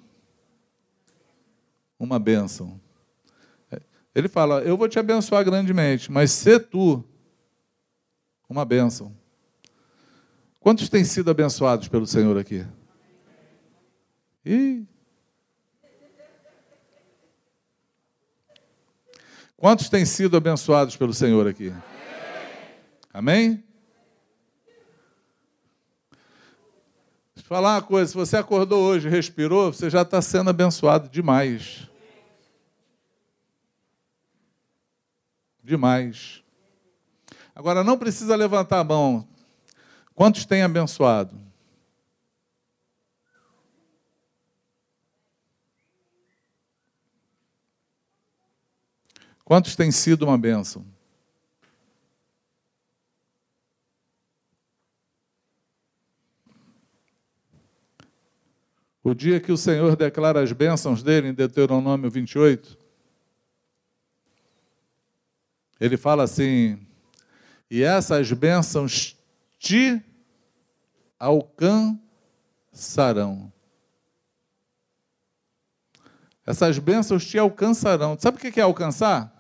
uma 2.05 2.19
bênção. 2.19 2.81
Ele 4.15 4.29
fala: 4.29 4.63
Eu 4.63 4.77
vou 4.77 4.89
te 4.89 4.99
abençoar 4.99 5.45
grandemente, 5.45 6.13
mas 6.13 6.31
se 6.31 6.61
tu 6.61 7.05
uma 8.49 8.65
bênção. 8.65 9.13
Quantos 10.61 10.89
têm 10.89 11.05
sido 11.05 11.31
abençoados 11.31 11.89
pelo 11.89 12.07
Senhor 12.07 12.39
aqui? 12.39 12.65
E 14.47 14.85
Quantos 19.57 19.89
têm 19.89 20.05
sido 20.05 20.37
abençoados 20.37 20.95
pelo 20.95 21.15
Senhor 21.15 21.49
aqui? 21.49 21.73
Amém? 23.11 23.65
Deixa 27.35 27.39
eu 27.39 27.45
falar 27.45 27.77
uma 27.77 27.83
coisa: 27.83 28.09
se 28.11 28.15
você 28.15 28.37
acordou 28.37 28.83
hoje, 28.83 29.09
respirou, 29.09 29.73
você 29.73 29.89
já 29.89 30.03
está 30.03 30.21
sendo 30.21 30.51
abençoado 30.51 31.09
demais. 31.09 31.89
Demais. 35.65 36.45
Agora, 37.55 37.83
não 37.83 37.97
precisa 37.97 38.37
levantar 38.37 38.81
a 38.81 38.85
mão. 38.85 39.27
Quantos 40.15 40.45
têm 40.45 40.63
abençoado? 40.63 41.41
Quantos 49.43 49.75
têm 49.75 49.91
sido 49.91 50.27
uma 50.27 50.37
bênção? 50.37 50.85
O 59.03 59.15
dia 59.15 59.41
que 59.41 59.53
o 59.53 59.57
Senhor 59.57 59.97
declara 59.97 60.43
as 60.43 60.53
bênçãos 60.53 61.03
dele, 61.03 61.29
em 61.29 61.35
Deuteronômio 61.35 62.11
28, 62.11 62.84
ele 65.81 65.97
fala 65.97 66.23
assim: 66.23 66.85
e 67.71 67.83
essas 67.83 68.31
bênçãos 68.33 69.17
te 69.59 70.03
alcançarão. 71.19 72.01
Essas 76.47 76.79
bênçãos 76.79 77.27
te 77.27 77.39
alcançarão. 77.39 78.17
Sabe 78.19 78.37
o 78.37 78.41
que 78.41 78.61
é 78.61 78.63
alcançar? 78.63 79.33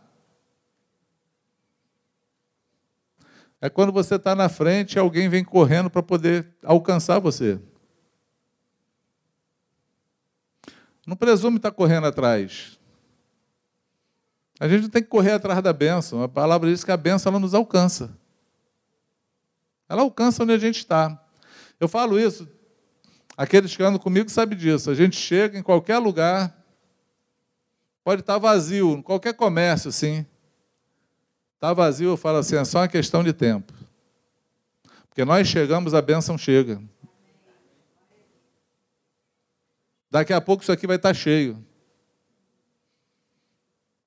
É 3.61 3.70
quando 3.70 3.93
você 3.93 4.16
está 4.16 4.35
na 4.35 4.49
frente 4.49 4.95
e 4.95 4.99
alguém 4.99 5.28
vem 5.28 5.45
correndo 5.45 5.89
para 5.89 6.03
poder 6.03 6.55
alcançar 6.62 7.18
você. 7.18 7.61
Não 11.07 11.16
presume 11.16 11.59
estar 11.59 11.70
tá 11.70 11.76
correndo 11.76 12.07
atrás. 12.07 12.78
A 14.61 14.68
gente 14.68 14.88
tem 14.88 15.02
que 15.02 15.09
correr 15.09 15.32
atrás 15.32 15.62
da 15.62 15.72
bênção. 15.72 16.22
A 16.22 16.28
palavra 16.28 16.70
diz 16.70 16.84
que 16.84 16.90
a 16.90 16.96
bênção 16.96 17.30
ela 17.30 17.40
nos 17.40 17.55
alcança. 17.55 18.16
Ela 19.88 20.02
alcança 20.02 20.42
onde 20.42 20.52
a 20.52 20.59
gente 20.59 20.78
está. 20.78 21.20
Eu 21.80 21.88
falo 21.88 22.18
isso 22.18 22.48
Aqueles 23.36 23.76
que 23.76 23.82
andam 23.82 23.98
comigo 23.98 24.30
sabem 24.30 24.57
disso. 24.57 24.90
A 24.90 24.94
gente 24.94 25.16
chega 25.16 25.59
em 25.59 25.62
qualquer 25.62 25.98
lugar, 25.98 26.57
pode 28.05 28.20
estar 28.20 28.38
vazio, 28.38 28.92
em 28.92 29.02
qualquer 29.02 29.34
comércio, 29.34 29.90
sim. 29.90 30.24
Está 31.57 31.72
vazio, 31.72 32.11
eu 32.11 32.16
falo 32.16 32.38
assim, 32.38 32.57
é 32.57 32.64
só 32.64 32.78
uma 32.78 32.88
questão 32.88 33.24
de 33.24 33.32
tempo. 33.32 33.72
Porque 35.09 35.24
nós 35.24 35.48
chegamos, 35.48 35.94
a 35.94 36.02
bênção 36.02 36.38
chega. 36.38 36.80
Daqui 40.11 40.32
a 40.32 40.40
pouco 40.40 40.62
isso 40.62 40.70
aqui 40.70 40.86
vai 40.86 40.96
estar 40.96 41.12
cheio. 41.12 41.59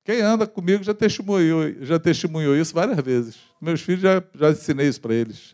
Quem 0.08 0.22
anda 0.22 0.48
comigo 0.48 0.86
já 0.86 0.94
testemunhou, 0.94 1.84
já 1.84 2.00
testemunhou 2.00 2.56
isso 2.56 2.74
várias 2.74 2.98
vezes. 2.98 3.36
Meus 3.60 3.82
filhos 3.82 4.04
já, 4.04 4.24
já 4.36 4.52
ensinei 4.52 4.88
isso 4.88 5.02
para 5.02 5.14
eles. 5.14 5.54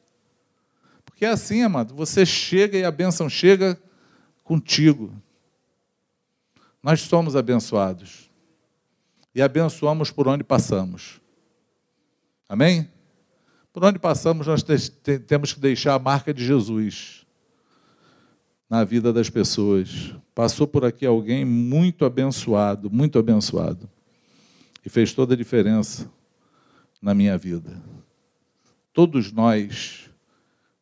Porque 1.04 1.26
é 1.26 1.30
assim, 1.30 1.64
amado, 1.64 1.95
você 1.95 2.24
chega 2.24 2.78
e 2.78 2.84
a 2.84 2.91
bênção 2.91 3.28
chega 3.28 3.82
contigo. 4.43 5.12
Nós 6.84 7.01
somos 7.01 7.36
abençoados. 7.36 8.30
E 9.34 9.41
abençoamos 9.41 10.12
por 10.12 10.28
onde 10.28 10.43
passamos. 10.43 11.20
Amém? 12.47 12.88
Por 13.74 13.84
onde 13.84 13.97
passamos, 13.97 14.45
nós 14.45 14.62
temos 15.26 15.51
que 15.51 15.60
deixar 15.60 15.95
a 15.95 15.99
marca 15.99 16.32
de 16.32 16.45
Jesus 16.45 17.26
na 18.70 18.84
vida 18.84 19.12
das 19.12 19.32
pessoas. 19.32 20.14
Passou 20.36 20.68
por 20.68 20.86
aqui 20.86 21.08
alguém 21.08 21.43
muito 21.43 22.06
abençoado, 22.06 22.91
muito 22.91 23.18
abençoado 23.18 23.89
e 24.86 24.90
fez 24.90 25.14
toda 25.14 25.34
a 25.34 25.38
diferença 25.38 26.12
na 27.02 27.14
minha 27.14 27.38
vida. 27.38 27.82
Todos 28.92 29.32
nós 29.32 30.10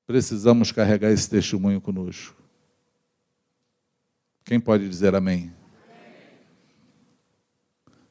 precisamos 0.05 0.71
carregar 0.71 1.11
esse 1.11 1.29
testemunho 1.29 1.79
conosco. 1.79 2.35
Quem 4.43 4.59
pode 4.59 4.87
dizer 4.89 5.15
amém? 5.15 5.53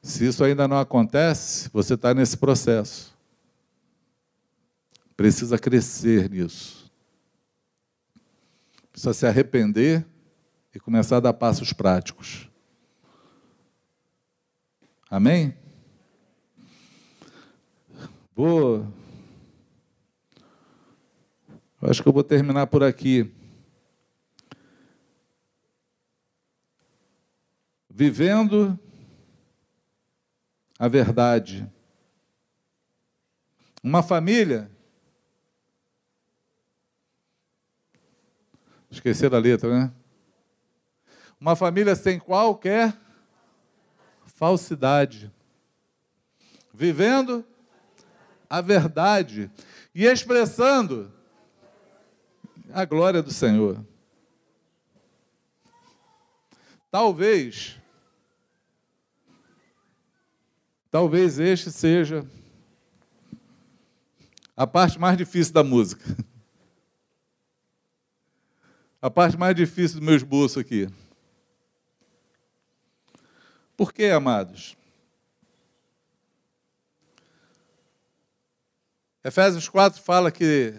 Se 0.03 0.26
isso 0.26 0.43
ainda 0.43 0.66
não 0.66 0.78
acontece, 0.78 1.68
você 1.70 1.95
está 1.95 2.14
nesse 2.14 2.36
processo. 2.36 3.14
Precisa 5.16 5.59
crescer 5.59 6.30
nisso. 6.30 6.91
Precisa 8.91 9.12
se 9.12 9.26
arrepender 9.26 10.07
e 10.74 10.80
começar 10.80 11.18
a 11.18 11.20
dar 11.20 11.34
passos 11.34 11.72
práticos. 11.72 12.49
Amém? 15.11 15.55
Vou. 18.35 18.87
Acho 21.83 22.03
que 22.03 22.09
eu 22.09 22.12
vou 22.12 22.22
terminar 22.22 22.66
por 22.66 22.83
aqui. 22.83 23.33
Vivendo 27.89 28.78
a 30.78 30.89
verdade. 30.89 31.70
Uma 33.83 34.03
família. 34.03 34.70
Esquecer 38.91 39.35
a 39.35 39.39
letra, 39.39 39.68
né? 39.72 39.93
Uma 41.41 41.57
família 41.57 41.95
sem 41.95 42.18
qualquer 42.18 42.97
falsidade. 44.26 45.33
Vivendo 46.72 47.45
a 48.51 48.61
verdade 48.61 49.48
e 49.94 50.05
expressando 50.05 51.12
a 52.72 52.84
glória 52.84 53.22
do 53.22 53.30
Senhor. 53.30 53.84
Talvez, 56.90 57.78
talvez 60.90 61.38
este 61.38 61.70
seja 61.70 62.26
a 64.57 64.66
parte 64.66 64.98
mais 64.98 65.16
difícil 65.16 65.55
da 65.55 65.62
música. 65.62 66.05
A 69.01 69.09
parte 69.09 69.36
mais 69.38 69.55
difícil 69.55 69.98
do 69.98 70.05
meu 70.05 70.14
esboço 70.14 70.61
aqui. 70.61 70.86
Por 73.74 73.94
quê, 73.94 74.07
amados? 74.07 74.76
Efésios 79.22 79.68
4 79.68 80.00
fala 80.02 80.30
que 80.30 80.74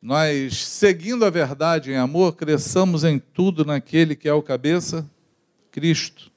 nós, 0.00 0.64
seguindo 0.64 1.24
a 1.24 1.30
verdade 1.30 1.90
em 1.90 1.96
amor, 1.96 2.34
cresçamos 2.34 3.04
em 3.04 3.18
tudo 3.18 3.62
naquele 3.62 4.16
que 4.16 4.26
é 4.26 4.32
o 4.32 4.42
cabeça, 4.42 5.08
Cristo. 5.70 6.32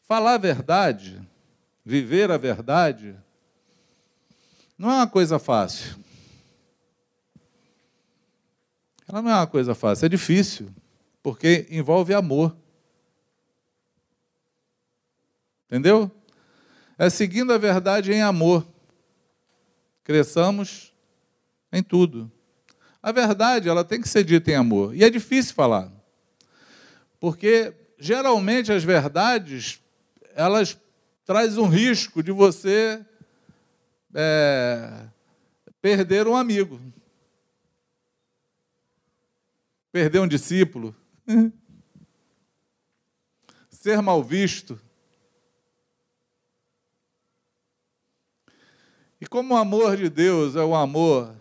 Falar 0.00 0.34
a 0.34 0.38
verdade, 0.38 1.22
viver 1.84 2.28
a 2.32 2.36
verdade, 2.36 3.16
não 4.76 4.90
é 4.90 4.94
uma 4.94 5.06
coisa 5.06 5.38
fácil. 5.38 5.96
Ela 9.06 9.22
não 9.22 9.30
é 9.30 9.34
uma 9.34 9.46
coisa 9.46 9.76
fácil, 9.76 10.06
é 10.06 10.08
difícil, 10.08 10.74
porque 11.22 11.68
envolve 11.70 12.12
amor. 12.14 12.56
Entendeu? 15.66 16.10
É 17.00 17.08
seguindo 17.08 17.50
a 17.50 17.56
verdade 17.56 18.12
em 18.12 18.20
amor. 18.20 18.66
Cresçamos 20.04 20.92
em 21.72 21.82
tudo. 21.82 22.30
A 23.02 23.10
verdade, 23.10 23.70
ela 23.70 23.82
tem 23.82 24.02
que 24.02 24.08
ser 24.08 24.22
dita 24.22 24.50
em 24.50 24.54
amor. 24.54 24.94
E 24.94 25.02
é 25.02 25.08
difícil 25.08 25.54
falar. 25.54 25.90
Porque 27.18 27.72
geralmente 27.98 28.70
as 28.70 28.84
verdades, 28.84 29.80
elas 30.34 30.78
trazem 31.24 31.58
um 31.64 31.68
risco 31.68 32.22
de 32.22 32.32
você 32.32 33.02
é, 34.14 35.06
perder 35.80 36.28
um 36.28 36.36
amigo. 36.36 36.78
Perder 39.90 40.18
um 40.18 40.28
discípulo. 40.28 40.94
Ser 43.70 44.02
mal 44.02 44.22
visto. 44.22 44.78
E 49.20 49.26
como 49.26 49.54
o 49.54 49.56
amor 49.56 49.96
de 49.96 50.08
Deus 50.08 50.56
é 50.56 50.64
um 50.64 50.74
amor 50.74 51.34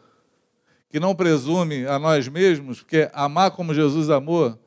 que 0.89 0.99
não 0.99 1.15
presume 1.15 1.86
a 1.86 1.97
nós 1.97 2.27
mesmos, 2.27 2.80
porque 2.80 3.09
amar 3.13 3.51
como 3.51 3.73
Jesus 3.73 4.09
amou 4.09 4.59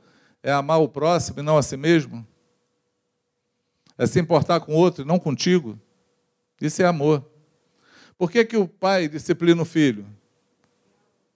é 0.42 0.50
amar 0.50 0.80
o 0.80 0.88
próximo 0.88 1.40
e 1.40 1.42
não 1.42 1.58
a 1.58 1.62
si 1.62 1.76
mesmo, 1.76 2.26
é 3.98 4.06
se 4.06 4.18
importar 4.18 4.60
com 4.60 4.74
o 4.74 4.76
outro 4.76 5.04
e 5.04 5.06
não 5.06 5.18
contigo. 5.18 5.78
Isso 6.60 6.82
é 6.82 6.86
amor. 6.86 7.28
Por 8.16 8.30
que, 8.30 8.44
que 8.44 8.56
o 8.56 8.66
pai 8.66 9.08
disciplina 9.08 9.60
o 9.60 9.64
filho? 9.64 10.06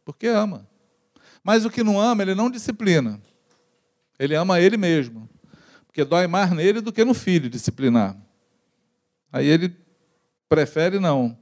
Porque 0.04 0.26
ama. 0.26 0.66
Mas 1.42 1.64
o 1.64 1.70
que 1.70 1.82
não 1.82 2.00
ama, 2.00 2.22
ele 2.22 2.34
não 2.34 2.50
disciplina. 2.50 3.20
Ele 4.18 4.34
ama 4.34 4.60
ele 4.60 4.76
mesmo. 4.76 5.28
Porque 5.86 6.04
dói 6.04 6.26
mais 6.26 6.50
nele 6.52 6.80
do 6.80 6.92
que 6.92 7.04
no 7.04 7.14
filho 7.14 7.50
disciplinar. 7.50 8.16
Aí 9.32 9.46
ele 9.46 9.76
prefere 10.48 10.98
não. 10.98 11.36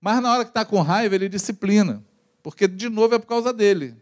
Mas 0.00 0.22
na 0.22 0.32
hora 0.32 0.44
que 0.44 0.50
está 0.50 0.64
com 0.64 0.80
raiva, 0.80 1.14
ele 1.14 1.28
disciplina. 1.28 2.02
Porque, 2.42 2.66
de 2.66 2.88
novo, 2.88 3.14
é 3.14 3.18
por 3.18 3.26
causa 3.26 3.52
dele. 3.52 3.94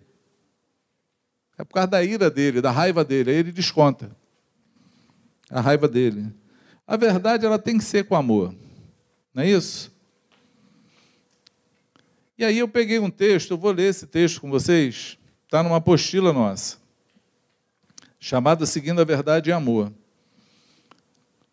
É 1.59 1.65
por 1.65 1.75
causa 1.75 1.89
da 1.89 2.05
ira 2.05 2.31
dele, 2.31 2.61
da 2.61 2.71
raiva 2.71 3.05
dele. 3.05 3.31
Aí 3.31 3.37
ele 3.37 3.51
desconta 3.51 4.17
a 5.51 5.61
raiva 5.61 5.89
dele. 5.89 6.33
A 6.87 6.97
verdade, 6.97 7.45
ela 7.45 7.59
tem 7.59 7.79
que 7.79 7.85
ser 7.85 8.05
com 8.05 8.15
amor. 8.15 8.55
Não 9.35 9.43
é 9.43 9.49
isso? 9.49 9.93
E 12.39 12.45
aí 12.45 12.59
eu 12.59 12.69
peguei 12.69 13.01
um 13.01 13.11
texto, 13.11 13.51
eu 13.51 13.59
vou 13.59 13.73
ler 13.73 13.91
esse 13.91 14.07
texto 14.07 14.41
com 14.41 14.49
vocês. 14.49 15.19
Está 15.45 15.63
numa 15.63 15.79
apostila 15.79 16.33
nossa. 16.33 16.79
Chamada 18.21 18.65
Seguindo 18.65 19.01
a 19.01 19.05
Verdade 19.05 19.51
e 19.51 19.53
Amor. 19.53 19.93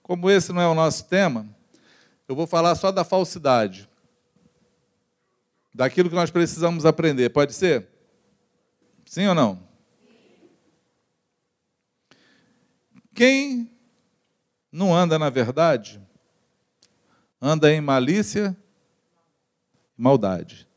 Como 0.03 0.29
esse 0.29 0.53
não 0.53 0.61
é 0.61 0.67
o 0.67 0.75
nosso 0.75 1.05
tema, 1.05 1.47
eu 2.27 2.35
vou 2.35 2.45
falar 2.45 2.75
só 2.75 2.91
da 2.91 3.03
falsidade 3.03 3.89
daquilo 5.75 6.09
que 6.09 6.15
nós 6.15 6.31
precisamos 6.31 6.85
aprender. 6.85 7.29
Pode 7.29 7.53
ser? 7.53 7.89
Sim 9.05 9.27
ou 9.27 9.35
não? 9.35 9.61
Quem 13.13 13.69
não 14.71 14.95
anda 14.95 15.19
na 15.19 15.29
verdade, 15.29 16.01
anda 17.41 17.71
em 17.71 17.81
malícia 17.81 18.55
e 19.97 20.01
maldade. 20.01 20.67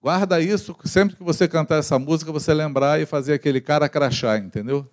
Guarda 0.00 0.40
isso, 0.40 0.76
sempre 0.84 1.14
que 1.14 1.22
você 1.22 1.46
cantar 1.46 1.78
essa 1.78 1.98
música, 2.00 2.32
você 2.32 2.52
lembrar 2.52 3.00
e 3.00 3.06
fazer 3.06 3.34
aquele 3.34 3.60
cara 3.60 3.88
crachá, 3.88 4.36
entendeu? 4.36 4.88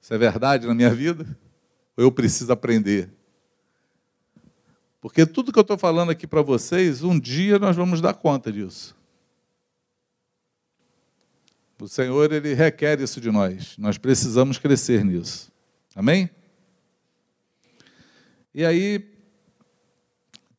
Isso 0.00 0.14
é 0.14 0.18
verdade 0.18 0.66
na 0.66 0.74
minha 0.74 0.94
vida? 0.94 1.24
Ou 1.94 2.04
eu 2.04 2.12
preciso 2.12 2.50
aprender? 2.50 3.10
Porque 5.02 5.26
tudo 5.26 5.52
que 5.52 5.58
eu 5.58 5.62
estou 5.62 5.76
falando 5.76 6.10
aqui 6.10 6.28
para 6.28 6.42
vocês, 6.42 7.02
um 7.02 7.18
dia 7.18 7.58
nós 7.58 7.74
vamos 7.74 8.00
dar 8.00 8.14
conta 8.14 8.52
disso. 8.52 8.96
O 11.80 11.88
Senhor, 11.88 12.32
Ele 12.32 12.54
requer 12.54 13.00
isso 13.00 13.20
de 13.20 13.28
nós. 13.28 13.76
Nós 13.76 13.98
precisamos 13.98 14.58
crescer 14.58 15.04
nisso. 15.04 15.50
Amém? 15.96 16.30
E 18.54 18.64
aí, 18.64 19.04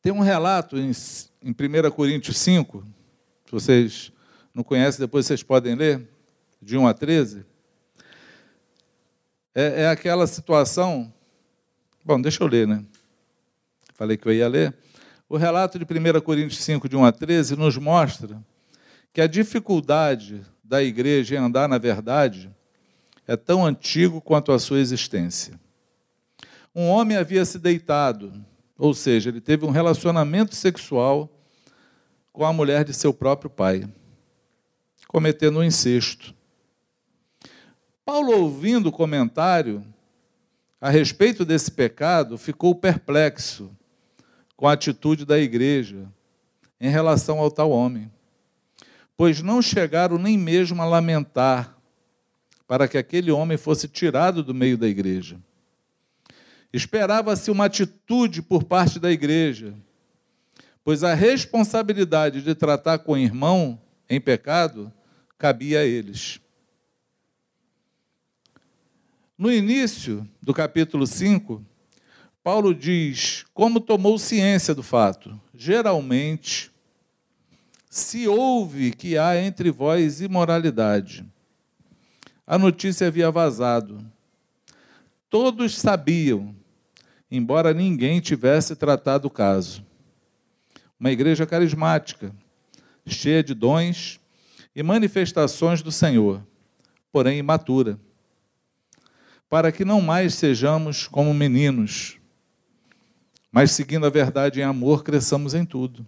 tem 0.02 0.12
um 0.12 0.20
relato 0.20 0.76
em, 0.76 0.92
em 1.42 1.50
1 1.50 1.90
Coríntios 1.92 2.36
5, 2.36 2.84
se 3.46 3.50
vocês 3.50 4.12
não 4.52 4.62
conhecem, 4.62 5.00
depois 5.00 5.24
vocês 5.24 5.42
podem 5.42 5.74
ler, 5.74 6.06
de 6.60 6.76
1 6.76 6.86
a 6.86 6.92
13. 6.92 7.46
É, 9.54 9.84
é 9.84 9.88
aquela 9.88 10.26
situação. 10.26 11.10
Bom, 12.04 12.20
deixa 12.20 12.42
eu 12.42 12.46
ler, 12.46 12.68
né? 12.68 12.84
Falei 13.94 14.16
que 14.16 14.26
eu 14.26 14.32
ia 14.32 14.48
ler. 14.48 14.74
O 15.28 15.36
relato 15.36 15.78
de 15.78 15.84
1 15.84 16.20
Coríntios 16.20 16.62
5, 16.62 16.88
de 16.88 16.96
1 16.96 17.04
a 17.04 17.12
13, 17.12 17.56
nos 17.56 17.76
mostra 17.78 18.42
que 19.12 19.20
a 19.20 19.26
dificuldade 19.26 20.42
da 20.62 20.82
igreja 20.82 21.36
em 21.36 21.38
andar 21.38 21.68
na 21.68 21.78
verdade 21.78 22.50
é 23.26 23.36
tão 23.36 23.64
antigo 23.64 24.20
quanto 24.20 24.52
a 24.52 24.58
sua 24.58 24.80
existência. 24.80 25.58
Um 26.74 26.88
homem 26.88 27.16
havia 27.16 27.44
se 27.44 27.58
deitado, 27.58 28.32
ou 28.76 28.92
seja, 28.92 29.30
ele 29.30 29.40
teve 29.40 29.64
um 29.64 29.70
relacionamento 29.70 30.54
sexual 30.56 31.30
com 32.32 32.44
a 32.44 32.52
mulher 32.52 32.84
de 32.84 32.92
seu 32.92 33.14
próprio 33.14 33.48
pai, 33.48 33.88
cometendo 35.06 35.60
um 35.60 35.64
incesto. 35.64 36.34
Paulo, 38.04 38.32
ouvindo 38.32 38.88
o 38.88 38.92
comentário 38.92 39.84
a 40.80 40.90
respeito 40.90 41.44
desse 41.44 41.70
pecado, 41.70 42.36
ficou 42.36 42.74
perplexo 42.74 43.70
com 44.64 44.68
a 44.68 44.72
atitude 44.72 45.26
da 45.26 45.38
igreja 45.38 46.10
em 46.80 46.88
relação 46.88 47.38
ao 47.38 47.50
tal 47.50 47.70
homem, 47.70 48.10
pois 49.14 49.42
não 49.42 49.60
chegaram 49.60 50.16
nem 50.16 50.38
mesmo 50.38 50.80
a 50.80 50.86
lamentar 50.86 51.76
para 52.66 52.88
que 52.88 52.96
aquele 52.96 53.30
homem 53.30 53.58
fosse 53.58 53.86
tirado 53.86 54.42
do 54.42 54.54
meio 54.54 54.78
da 54.78 54.88
igreja. 54.88 55.38
Esperava-se 56.72 57.50
uma 57.50 57.66
atitude 57.66 58.40
por 58.40 58.64
parte 58.64 58.98
da 58.98 59.12
igreja, 59.12 59.74
pois 60.82 61.04
a 61.04 61.12
responsabilidade 61.12 62.40
de 62.40 62.54
tratar 62.54 63.00
com 63.00 63.12
o 63.12 63.18
irmão 63.18 63.78
em 64.08 64.18
pecado 64.18 64.90
cabia 65.36 65.80
a 65.80 65.84
eles. 65.84 66.40
No 69.36 69.52
início 69.52 70.26
do 70.40 70.54
capítulo 70.54 71.06
5, 71.06 71.62
Paulo 72.44 72.72
diz 72.72 73.44
como 73.52 73.80
tomou 73.80 74.16
ciência 74.18 74.72
do 74.72 74.82
fato. 74.84 75.40
Geralmente, 75.52 76.70
se 77.90 78.28
ouve 78.28 78.92
que 78.92 79.18
há 79.18 79.36
entre 79.36 79.70
vós 79.72 80.20
imoralidade. 80.20 81.26
A 82.46 82.56
notícia 82.56 83.08
havia 83.08 83.30
vazado. 83.32 83.98
Todos 85.28 85.76
sabiam 85.76 86.54
embora 87.36 87.74
ninguém 87.74 88.20
tivesse 88.20 88.76
tratado 88.76 89.26
o 89.26 89.30
caso. 89.30 89.84
Uma 90.98 91.10
igreja 91.10 91.44
carismática, 91.44 92.32
cheia 93.04 93.42
de 93.42 93.54
dons 93.54 94.20
e 94.74 94.82
manifestações 94.84 95.82
do 95.82 95.90
Senhor, 95.90 96.46
porém 97.10 97.38
imatura, 97.38 97.98
para 99.48 99.72
que 99.72 99.84
não 99.84 100.00
mais 100.00 100.34
sejamos 100.34 101.08
como 101.08 101.34
meninos, 101.34 102.18
mas 103.54 103.70
seguindo 103.70 104.04
a 104.04 104.10
verdade 104.10 104.58
em 104.60 104.64
amor, 104.64 105.04
cresçamos 105.04 105.54
em 105.54 105.64
tudo. 105.64 106.04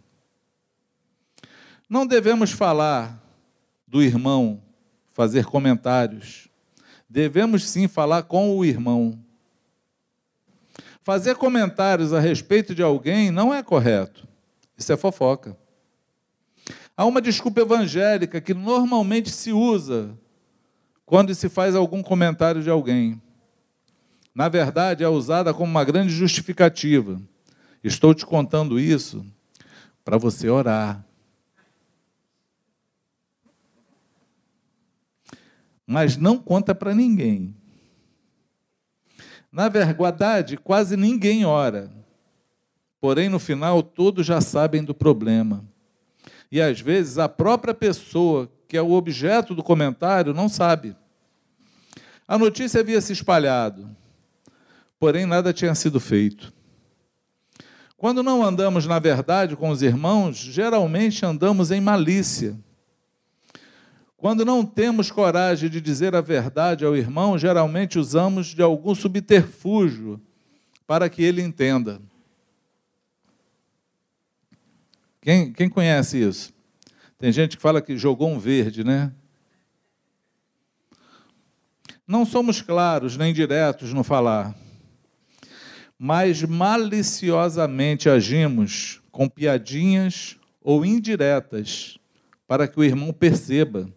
Não 1.89 2.05
devemos 2.05 2.51
falar 2.51 3.23
do 3.87 4.03
irmão, 4.03 4.61
fazer 5.15 5.45
comentários. 5.45 6.49
Devemos 7.09 7.69
sim 7.69 7.87
falar 7.87 8.25
com 8.25 8.57
o 8.57 8.65
irmão 8.65 9.25
Fazer 11.07 11.37
comentários 11.37 12.13
a 12.13 12.19
respeito 12.19 12.75
de 12.75 12.83
alguém 12.83 13.31
não 13.31 13.55
é 13.55 13.63
correto. 13.63 14.27
Isso 14.77 14.93
é 14.93 14.97
fofoca. 14.97 15.57
Há 16.97 17.05
uma 17.05 17.23
desculpa 17.23 17.61
evangélica 17.61 18.41
que 18.41 18.53
normalmente 18.53 19.31
se 19.31 19.53
usa 19.53 20.19
quando 21.05 21.33
se 21.33 21.49
faz 21.49 21.77
algum 21.77 22.03
comentário 22.03 22.61
de 22.61 22.69
alguém. 22.69 23.23
Na 24.35 24.49
verdade, 24.49 25.05
é 25.05 25.09
usada 25.09 25.55
como 25.55 25.71
uma 25.71 25.85
grande 25.85 26.13
justificativa. 26.13 27.23
Estou 27.87 28.13
te 28.13 28.27
contando 28.27 28.81
isso 28.81 29.25
para 30.05 30.19
você 30.19 30.49
orar. 30.49 31.07
Mas 35.87 36.17
não 36.17 36.37
conta 36.37 36.75
para 36.75 36.93
ninguém. 36.93 37.55
Na 39.53 39.69
verdade, 39.69 40.57
quase 40.57 40.97
ninguém 40.97 41.45
ora. 41.45 41.93
Porém, 43.01 43.29
no 43.29 43.39
final, 43.39 43.81
todos 43.85 44.27
já 44.27 44.41
sabem 44.41 44.83
do 44.83 44.93
problema. 44.93 45.65
E 46.51 46.61
às 46.61 46.81
vezes 46.81 47.19
a 47.19 47.29
própria 47.29 47.73
pessoa 47.73 48.51
que 48.67 48.77
é 48.77 48.83
o 48.83 48.91
objeto 48.91 49.55
do 49.55 49.63
comentário 49.63 50.35
não 50.35 50.49
sabe. 50.49 50.97
A 52.27 52.37
notícia 52.37 52.81
havia 52.81 53.01
se 53.01 53.13
espalhado, 53.13 53.89
porém 54.99 55.25
nada 55.25 55.53
tinha 55.53 55.73
sido 55.77 56.01
feito. 56.01 56.56
Quando 57.97 58.23
não 58.23 58.43
andamos 58.43 58.87
na 58.87 58.99
verdade 58.99 59.57
com 59.57 59.71
os 59.71 59.83
irmãos, 59.83 60.37
geralmente 60.37 61.25
andamos 61.25 61.71
em 61.71 61.81
malícia. 61.81 62.59
Quando 64.17 64.45
não 64.45 64.65
temos 64.65 65.11
coragem 65.11 65.71
de 65.71 65.81
dizer 65.81 66.15
a 66.15 66.21
verdade 66.21 66.85
ao 66.85 66.97
irmão, 66.97 67.39
geralmente 67.39 67.99
usamos 67.99 68.49
de 68.49 68.63
algum 68.63 68.95
subterfúgio 68.95 70.21
para 70.87 71.09
que 71.09 71.23
ele 71.23 71.43
entenda. 71.43 72.01
Quem, 75.21 75.53
quem 75.53 75.69
conhece 75.69 76.19
isso? 76.23 76.55
Tem 77.19 77.33
gente 77.33 77.57
que 77.57 77.63
fala 77.63 77.83
que 77.83 77.97
jogou 77.97 78.29
um 78.29 78.39
verde, 78.39 78.85
né? 78.85 79.13
Não 82.07 82.25
somos 82.25 82.63
claros 82.63 83.17
nem 83.17 83.35
diretos 83.35 83.93
no 83.93 84.05
falar, 84.05 84.55
mas 85.99 86.43
maliciosamente 86.43 88.09
agimos 88.09 89.01
com 89.11 89.29
piadinhas 89.29 90.37
ou 90.63 90.85
indiretas 90.85 91.99
para 92.47 92.69
que 92.69 92.79
o 92.79 92.85
irmão 92.85 93.13
perceba 93.13 93.89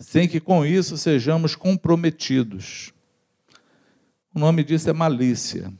sem 0.00 0.26
que 0.26 0.40
com 0.40 0.64
isso 0.64 0.96
sejamos 0.96 1.54
comprometidos. 1.54 2.92
O 4.34 4.38
nome 4.38 4.64
disso 4.64 4.88
é 4.88 4.94
malícia. 4.94 5.70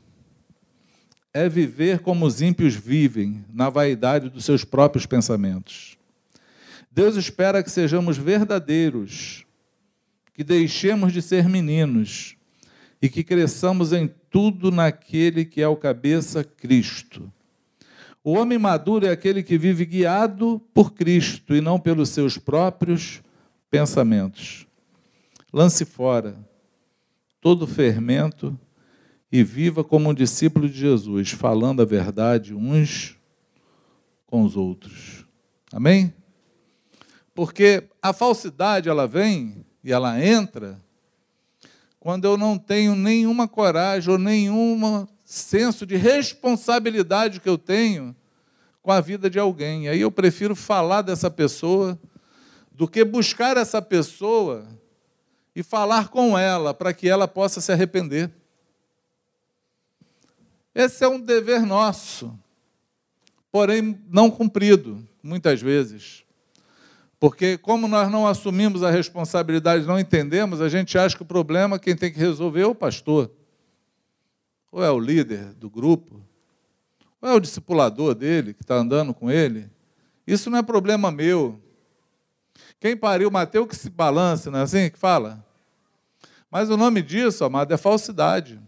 É 1.33 1.49
viver 1.49 1.99
como 1.99 2.25
os 2.25 2.41
ímpios 2.41 2.75
vivem, 2.75 3.43
na 3.51 3.69
vaidade 3.69 4.29
dos 4.29 4.45
seus 4.45 4.63
próprios 4.63 5.07
pensamentos. 5.07 5.97
Deus 6.91 7.15
espera 7.15 7.63
que 7.63 7.71
sejamos 7.71 8.17
verdadeiros, 8.17 9.45
que 10.33 10.43
deixemos 10.43 11.13
de 11.13 11.21
ser 11.21 11.49
meninos 11.49 12.35
e 13.01 13.09
que 13.09 13.23
cresçamos 13.23 13.91
em 13.91 14.09
tudo 14.29 14.71
naquele 14.71 15.43
que 15.43 15.61
é 15.61 15.67
o 15.67 15.75
cabeça 15.75 16.43
Cristo. 16.43 17.31
O 18.23 18.33
homem 18.33 18.59
maduro 18.59 19.07
é 19.07 19.09
aquele 19.09 19.41
que 19.41 19.57
vive 19.57 19.83
guiado 19.85 20.61
por 20.73 20.93
Cristo 20.93 21.55
e 21.55 21.61
não 21.61 21.79
pelos 21.79 22.09
seus 22.09 22.37
próprios 22.37 23.21
pensamentos. 23.69 24.67
Lance 25.51 25.83
fora 25.83 26.37
todo 27.41 27.65
fermento 27.65 28.57
e 29.31 29.43
viva 29.43 29.83
como 29.83 30.09
um 30.09 30.13
discípulo 30.13 30.69
de 30.69 30.77
Jesus, 30.77 31.31
falando 31.31 31.81
a 31.81 31.85
verdade 31.85 32.53
uns 32.53 33.17
com 34.27 34.43
os 34.43 34.55
outros. 34.55 35.25
Amém? 35.73 36.13
Porque 37.33 37.89
a 38.01 38.13
falsidade 38.13 38.87
ela 38.87 39.07
vem 39.07 39.65
e 39.83 39.91
ela 39.91 40.23
entra 40.23 40.79
quando 42.01 42.25
eu 42.25 42.35
não 42.35 42.57
tenho 42.57 42.95
nenhuma 42.95 43.47
coragem 43.47 44.11
ou 44.11 44.17
nenhum 44.17 45.07
senso 45.23 45.85
de 45.85 45.95
responsabilidade 45.95 47.39
que 47.39 47.47
eu 47.47 47.59
tenho 47.59 48.15
com 48.81 48.91
a 48.91 48.99
vida 48.99 49.29
de 49.29 49.37
alguém. 49.37 49.87
Aí 49.87 50.01
eu 50.01 50.09
prefiro 50.09 50.55
falar 50.55 51.03
dessa 51.03 51.29
pessoa 51.29 51.97
do 52.71 52.87
que 52.87 53.05
buscar 53.05 53.55
essa 53.55 53.79
pessoa 53.83 54.67
e 55.55 55.61
falar 55.61 56.07
com 56.07 56.35
ela 56.35 56.73
para 56.73 56.91
que 56.91 57.07
ela 57.07 57.27
possa 57.27 57.61
se 57.61 57.71
arrepender. 57.71 58.31
Esse 60.73 61.03
é 61.03 61.07
um 61.07 61.19
dever 61.19 61.61
nosso, 61.67 62.35
porém 63.51 64.03
não 64.09 64.31
cumprido, 64.31 65.07
muitas 65.21 65.61
vezes. 65.61 66.20
Porque, 67.21 67.55
como 67.55 67.87
nós 67.87 68.09
não 68.09 68.25
assumimos 68.25 68.81
a 68.81 68.89
responsabilidade, 68.89 69.85
não 69.85 69.99
entendemos, 69.99 70.59
a 70.59 70.67
gente 70.67 70.97
acha 70.97 71.15
que 71.15 71.21
o 71.21 71.25
problema 71.25 71.77
quem 71.77 71.95
tem 71.95 72.11
que 72.11 72.17
resolver 72.17 72.61
é 72.61 72.65
o 72.65 72.73
pastor, 72.73 73.29
ou 74.71 74.83
é 74.83 74.89
o 74.89 74.99
líder 74.99 75.53
do 75.53 75.69
grupo, 75.69 76.19
Qual 77.19 77.31
é 77.31 77.35
o 77.35 77.39
discipulador 77.39 78.15
dele 78.15 78.55
que 78.55 78.63
está 78.63 78.73
andando 78.73 79.13
com 79.13 79.29
ele? 79.29 79.69
Isso 80.25 80.49
não 80.49 80.57
é 80.57 80.63
problema 80.63 81.11
meu. 81.11 81.61
Quem 82.79 82.97
pariu 82.97 83.29
Mateus 83.29 83.67
que 83.67 83.75
se 83.75 83.91
balance, 83.91 84.49
não 84.49 84.57
é 84.57 84.63
assim 84.63 84.89
que 84.89 84.97
fala? 84.97 85.45
Mas 86.49 86.71
o 86.71 86.75
nome 86.75 87.03
disso, 87.03 87.45
amado, 87.45 87.71
é 87.71 87.77
falsidade. 87.77 88.59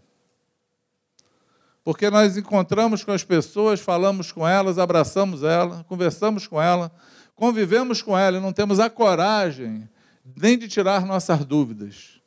Porque 1.82 2.08
nós 2.08 2.36
encontramos 2.36 3.02
com 3.02 3.10
as 3.10 3.24
pessoas, 3.24 3.80
falamos 3.80 4.30
com 4.30 4.46
elas, 4.46 4.78
abraçamos 4.78 5.42
elas, 5.42 5.82
conversamos 5.82 6.46
com 6.46 6.62
elas, 6.62 6.92
convivemos 7.34 8.00
com 8.02 8.16
elas 8.16 8.40
e 8.40 8.42
não 8.42 8.52
temos 8.52 8.78
a 8.80 8.88
coragem 8.88 9.88
nem 10.36 10.56
de 10.56 10.68
tirar 10.68 11.04
nossas 11.04 11.44
dúvidas, 11.44 12.20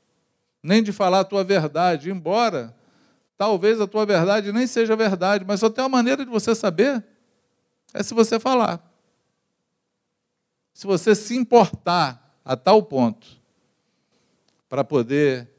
nem 0.62 0.84
de 0.84 0.92
falar 0.92 1.22
a 1.22 1.26
tua 1.26 1.44
verdade, 1.44 2.12
embora 2.12 2.76
talvez 3.38 3.80
a 3.80 3.88
tua 3.88 4.06
verdade 4.06 4.52
nem 4.52 4.68
seja 4.68 4.96
verdade, 4.96 5.46
mas 5.46 5.60
só 5.60 5.70
tem 5.70 5.84
uma 5.84 5.90
maneira 5.90 6.24
de 6.24 6.32
você 6.32 6.54
saber 6.54 7.04
é 7.94 8.04
se 8.04 8.14
você 8.14 8.40
falar. 8.40 8.84
Se 10.74 10.86
você 10.86 11.16
se 11.16 11.36
importar 11.36 12.40
a 12.46 12.56
tal 12.56 12.84
ponto 12.84 13.28
para 14.70 14.84
poder 14.84 15.50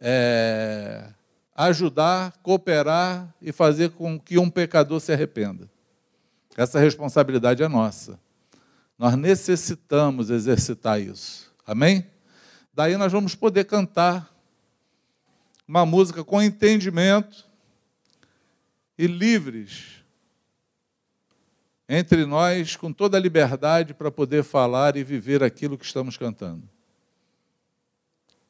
é, 0.00 1.08
ajudar, 1.54 2.36
cooperar 2.42 3.34
e 3.40 3.50
fazer 3.50 3.90
com 3.90 4.18
que 4.18 4.38
um 4.38 4.48
pecador 4.48 5.00
se 5.00 5.12
arrependa. 5.12 5.68
Essa 6.56 6.78
responsabilidade 6.78 7.62
é 7.62 7.68
nossa. 7.68 8.18
Nós 9.00 9.16
necessitamos 9.16 10.28
exercitar 10.28 11.00
isso. 11.00 11.50
Amém? 11.66 12.06
Daí 12.74 12.98
nós 12.98 13.10
vamos 13.10 13.34
poder 13.34 13.64
cantar 13.64 14.30
uma 15.66 15.86
música 15.86 16.22
com 16.22 16.42
entendimento 16.42 17.48
e 18.98 19.06
livres 19.06 20.04
entre 21.88 22.26
nós, 22.26 22.76
com 22.76 22.92
toda 22.92 23.16
a 23.16 23.20
liberdade 23.20 23.94
para 23.94 24.10
poder 24.10 24.44
falar 24.44 24.94
e 24.96 25.02
viver 25.02 25.42
aquilo 25.42 25.78
que 25.78 25.86
estamos 25.86 26.18
cantando. 26.18 26.68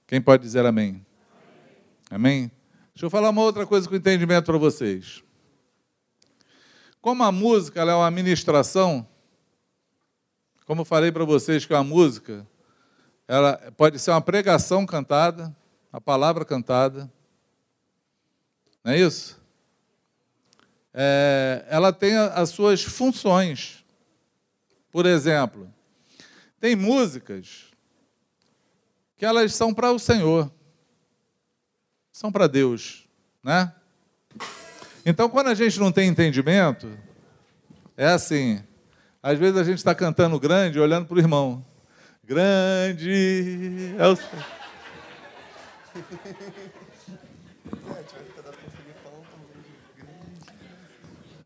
Quem 0.05 0.21
pode 0.21 0.43
dizer 0.43 0.67
amém? 0.67 1.07
Amém? 2.11 2.51
Deixa 2.93 3.07
eu 3.07 3.11
falar 3.11 3.31
uma 3.31 3.43
outra 3.43 3.65
coisa 3.65 3.89
com 3.89 3.95
entendimento 3.95 4.47
para 4.47 4.59
vocês. 4.59 5.23
Como 7.01 7.23
a 7.23 7.31
música 7.31 7.83
é 7.83 7.95
uma 7.95 8.11
ministração, 8.11 9.07
como 10.71 10.83
eu 10.83 10.85
falei 10.85 11.11
para 11.11 11.25
vocês 11.25 11.67
que 11.67 11.75
a 11.75 11.83
música 11.83 12.47
ela 13.27 13.57
pode 13.77 13.99
ser 13.99 14.13
uma 14.13 14.21
pregação 14.21 14.87
cantada, 14.87 15.53
a 15.93 16.01
palavra 16.01 16.45
cantada, 16.45 17.13
não 18.85 18.93
é 18.93 19.01
isso? 19.01 19.43
É, 20.95 21.67
ela 21.69 21.93
tem 21.93 22.17
as 22.17 22.51
suas 22.51 22.85
funções. 22.85 23.85
Por 24.93 25.07
exemplo, 25.07 25.69
tem 26.61 26.77
músicas 26.77 27.73
que 29.17 29.27
elas 29.27 29.53
são 29.53 29.75
para 29.75 29.91
o 29.91 29.99
Senhor, 29.99 30.53
são 32.13 32.31
para 32.31 32.47
Deus, 32.47 33.09
né? 33.43 33.75
Então, 35.05 35.29
quando 35.29 35.49
a 35.49 35.55
gente 35.55 35.81
não 35.81 35.91
tem 35.91 36.09
entendimento, 36.09 36.97
é 37.97 38.07
assim, 38.07 38.63
às 39.23 39.39
vezes 39.39 39.57
a 39.59 39.65
gente 39.65 39.79
está 39.79 39.95
cantando 39.95 40.39
grande, 40.41 40.81
olhando 40.81 41.07
para 41.07 41.17
o 41.17 41.21
irmão. 41.21 41.65
Grande 42.25 43.95
é 43.99 44.09
o. 44.09 44.17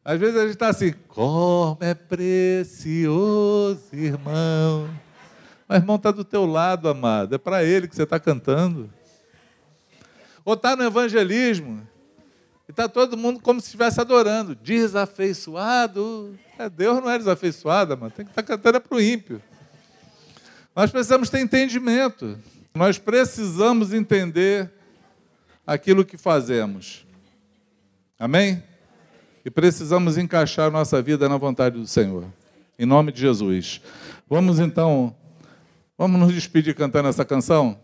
Às 0.05 0.21
vezes 0.21 0.37
a 0.37 0.43
gente 0.43 0.51
está 0.51 0.69
assim, 0.69 0.93
como 1.09 1.79
é 1.81 1.95
precioso, 1.95 3.81
irmão. 3.93 4.91
Mas 5.67 5.79
irmão 5.79 5.97
está 5.97 6.11
do 6.11 6.25
teu 6.25 6.45
lado, 6.45 6.89
amado. 6.89 7.35
É 7.35 7.39
para 7.39 7.65
ele 7.65 7.89
que 7.89 7.97
você 7.97 8.03
está 8.03 8.21
cantando. 8.21 8.93
Ou 10.45 10.53
está 10.53 10.77
no 10.77 10.85
evangelismo. 10.85 11.89
E 12.67 12.71
está 12.71 12.89
todo 12.89 13.17
mundo 13.17 13.41
como 13.41 13.61
se 13.61 13.67
estivesse 13.67 14.01
adorando. 14.01 14.55
Desafeiçoado. 14.55 16.39
É, 16.59 16.69
Deus 16.69 17.03
não 17.03 17.11
é 17.11 17.19
desafeiçoado, 17.19 17.97
mano. 17.97 18.11
Tem 18.11 18.25
que 18.25 18.31
estar 18.31 18.43
tá 18.43 18.57
cantando 18.57 18.77
é 18.79 18.81
para 18.81 18.97
o 18.97 19.01
ímpio. 19.01 19.43
Nós 20.75 20.91
precisamos 20.91 21.29
ter 21.29 21.41
entendimento. 21.41 22.39
Nós 22.75 22.99
precisamos 22.99 23.93
entender 23.93 24.71
aquilo 25.67 26.05
que 26.05 26.17
fazemos. 26.17 27.07
Amém? 28.19 28.63
E 29.45 29.51
precisamos 29.51 30.17
encaixar 30.17 30.71
nossa 30.71 31.03
vida 31.03 31.29
na 31.29 31.37
vontade 31.37 31.79
do 31.79 31.87
Senhor. 31.87 32.25
Em 32.79 32.87
nome 32.87 33.13
de 33.13 33.21
Jesus. 33.21 33.81
Vamos 34.29 34.59
então, 34.59 35.15
vamos 35.99 36.19
nos 36.19 36.33
despedir 36.33 36.75
cantando 36.75 37.09
essa 37.09 37.25
canção? 37.25 37.79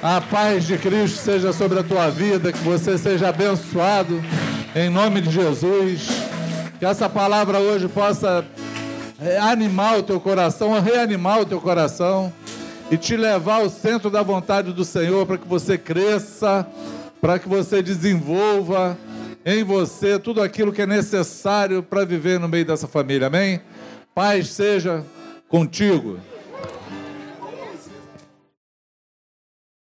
A 0.00 0.20
paz 0.20 0.64
de 0.64 0.78
Cristo 0.78 1.18
seja 1.18 1.52
sobre 1.52 1.80
a 1.80 1.82
tua 1.82 2.08
vida, 2.08 2.52
que 2.52 2.58
você 2.60 2.96
seja 2.96 3.30
abençoado 3.30 4.22
em 4.72 4.88
nome 4.88 5.20
de 5.20 5.28
Jesus. 5.28 6.06
Que 6.78 6.86
essa 6.86 7.08
palavra 7.08 7.58
hoje 7.58 7.88
possa 7.88 8.44
animar 9.42 9.98
o 9.98 10.02
teu 10.04 10.20
coração, 10.20 10.80
reanimar 10.80 11.40
o 11.40 11.46
teu 11.46 11.60
coração 11.60 12.32
e 12.92 12.96
te 12.96 13.16
levar 13.16 13.56
ao 13.56 13.68
centro 13.68 14.08
da 14.08 14.22
vontade 14.22 14.72
do 14.72 14.84
Senhor 14.84 15.26
para 15.26 15.36
que 15.36 15.48
você 15.48 15.76
cresça, 15.76 16.64
para 17.20 17.36
que 17.36 17.48
você 17.48 17.82
desenvolva 17.82 18.96
em 19.44 19.64
você 19.64 20.16
tudo 20.16 20.40
aquilo 20.40 20.72
que 20.72 20.82
é 20.82 20.86
necessário 20.86 21.82
para 21.82 22.04
viver 22.04 22.38
no 22.38 22.48
meio 22.48 22.64
dessa 22.64 22.86
família. 22.86 23.26
Amém? 23.26 23.60
Paz 24.14 24.46
seja 24.50 25.04
contigo. 25.48 26.20